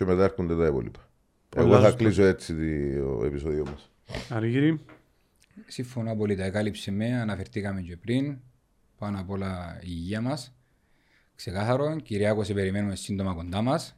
[0.00, 1.08] και μετά έρχονται τα υπόλοιπα.
[1.48, 1.96] Πολλά Εγώ θα σωστά.
[1.96, 2.54] κλείσω έτσι
[2.98, 3.90] το επεισόδιο μας.
[4.28, 4.80] Αργύρι,
[5.66, 6.44] Συμφωνώ απόλυτα.
[6.44, 8.38] Εκάλυψε με, αναφερθήκαμε και πριν.
[8.98, 10.54] Πάνω απ' όλα η υγεία μας.
[11.34, 13.96] Ξεκάθαρο, Κυριάκο, σε περιμένουμε σύντομα κοντά μας.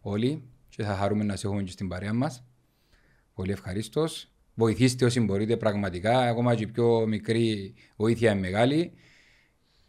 [0.00, 0.42] Όλοι.
[0.68, 2.44] Και θα χαρούμε να σε έχουμε και στην παρέα μας.
[3.34, 4.32] Πολύ ευχαρίστως.
[4.54, 6.20] Βοηθήστε όσοι μπορείτε πραγματικά.
[6.20, 8.92] Ακόμα και η πιο μικρή βοήθεια είναι μεγάλη.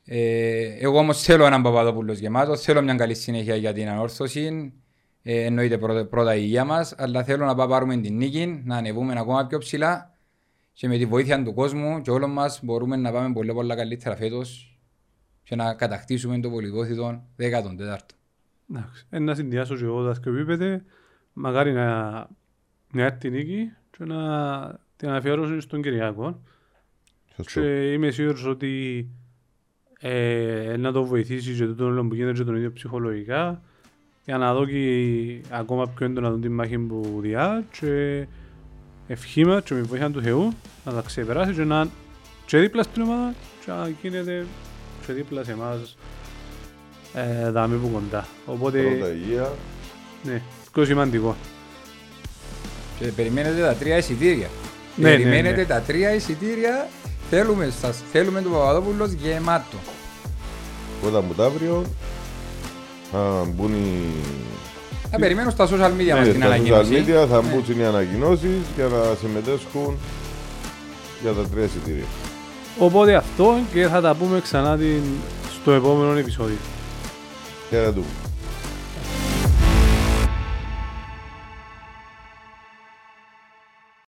[0.05, 2.55] Ε, εγώ όμως θέλω έναν Παπαδόπουλος γεμάτο.
[2.57, 4.73] Θέλω μια καλή συνέχεια για την ανόρθωση.
[5.21, 8.75] Ε, εννοείται πρώτα, πρώτα η υγεία μας, αλλά θέλω να πάμε πάρουμε την νίκη, να
[8.75, 10.13] ανεβούμε ακόμα πιο ψηλά
[10.73, 14.15] και με τη βοήθεια του κόσμου και όλων μας μπορούμε να πάμε πολύ, πολύ καλύτερα
[14.15, 14.79] φέτος
[15.43, 17.99] και να κατακτήσουμε το πολυκόθητο 14ο.
[18.69, 20.81] εντάξει, ε, να συνδυάσω και εγώ τα δύο επίπεδα.
[21.33, 22.11] Μακάρι να,
[22.91, 26.41] να έρθει η νίκη και να την αφιερώσουν στον Κυριακό.
[27.35, 27.61] Σωστό.
[27.61, 29.07] Και είμαι σίγουρος ότι
[29.99, 33.61] ε, να το βοηθήσει και το όλο που γίνεται και τον ίδιο ψυχολογικά
[34.29, 34.75] για να δω και
[35.49, 38.25] ακόμα πιο έντονα τον τη μάχη που διά και
[39.07, 40.53] ευχή μας και με βοήθεια του Θεού
[40.85, 41.87] να τα ξεπεράσει και να
[42.45, 43.33] και δίπλα στην ομάδα
[43.65, 44.45] και να γίνεται
[45.05, 45.97] και δίπλα σε εμάς
[47.13, 48.27] ε, δάμε που κοντά.
[48.45, 49.51] Οπότε, Πρώτα υγεία.
[50.23, 50.41] ναι,
[50.73, 51.35] πιο σημαντικό.
[52.99, 54.47] Και περιμένετε τα τρία εισιτήρια.
[54.95, 55.65] Ναι, ναι, περιμένετε ναι.
[55.65, 56.87] τα τρία εισιτήρια.
[57.29, 59.77] Θέλουμε, σας, θέλουμε τον Παπαδόπουλο γεμάτο.
[61.01, 61.85] Πρώτα μου το αύριο
[63.11, 64.05] θα μπουν οι
[65.11, 66.89] Θα περιμένω στα social media μας Ναι, την στα social ανακοίνωση.
[67.07, 67.47] media θα Ναι.
[67.49, 69.97] μπουν οι ανακοινώσεις για να συμμετέσχουν
[71.21, 72.03] για τα τρία εισιτήρια.
[72.79, 75.01] Οπότε αυτό και θα τα πούμε ξανά την,
[75.61, 76.57] στο επόμενο επεισόδιο.
[77.69, 78.05] Χαιρετούμε.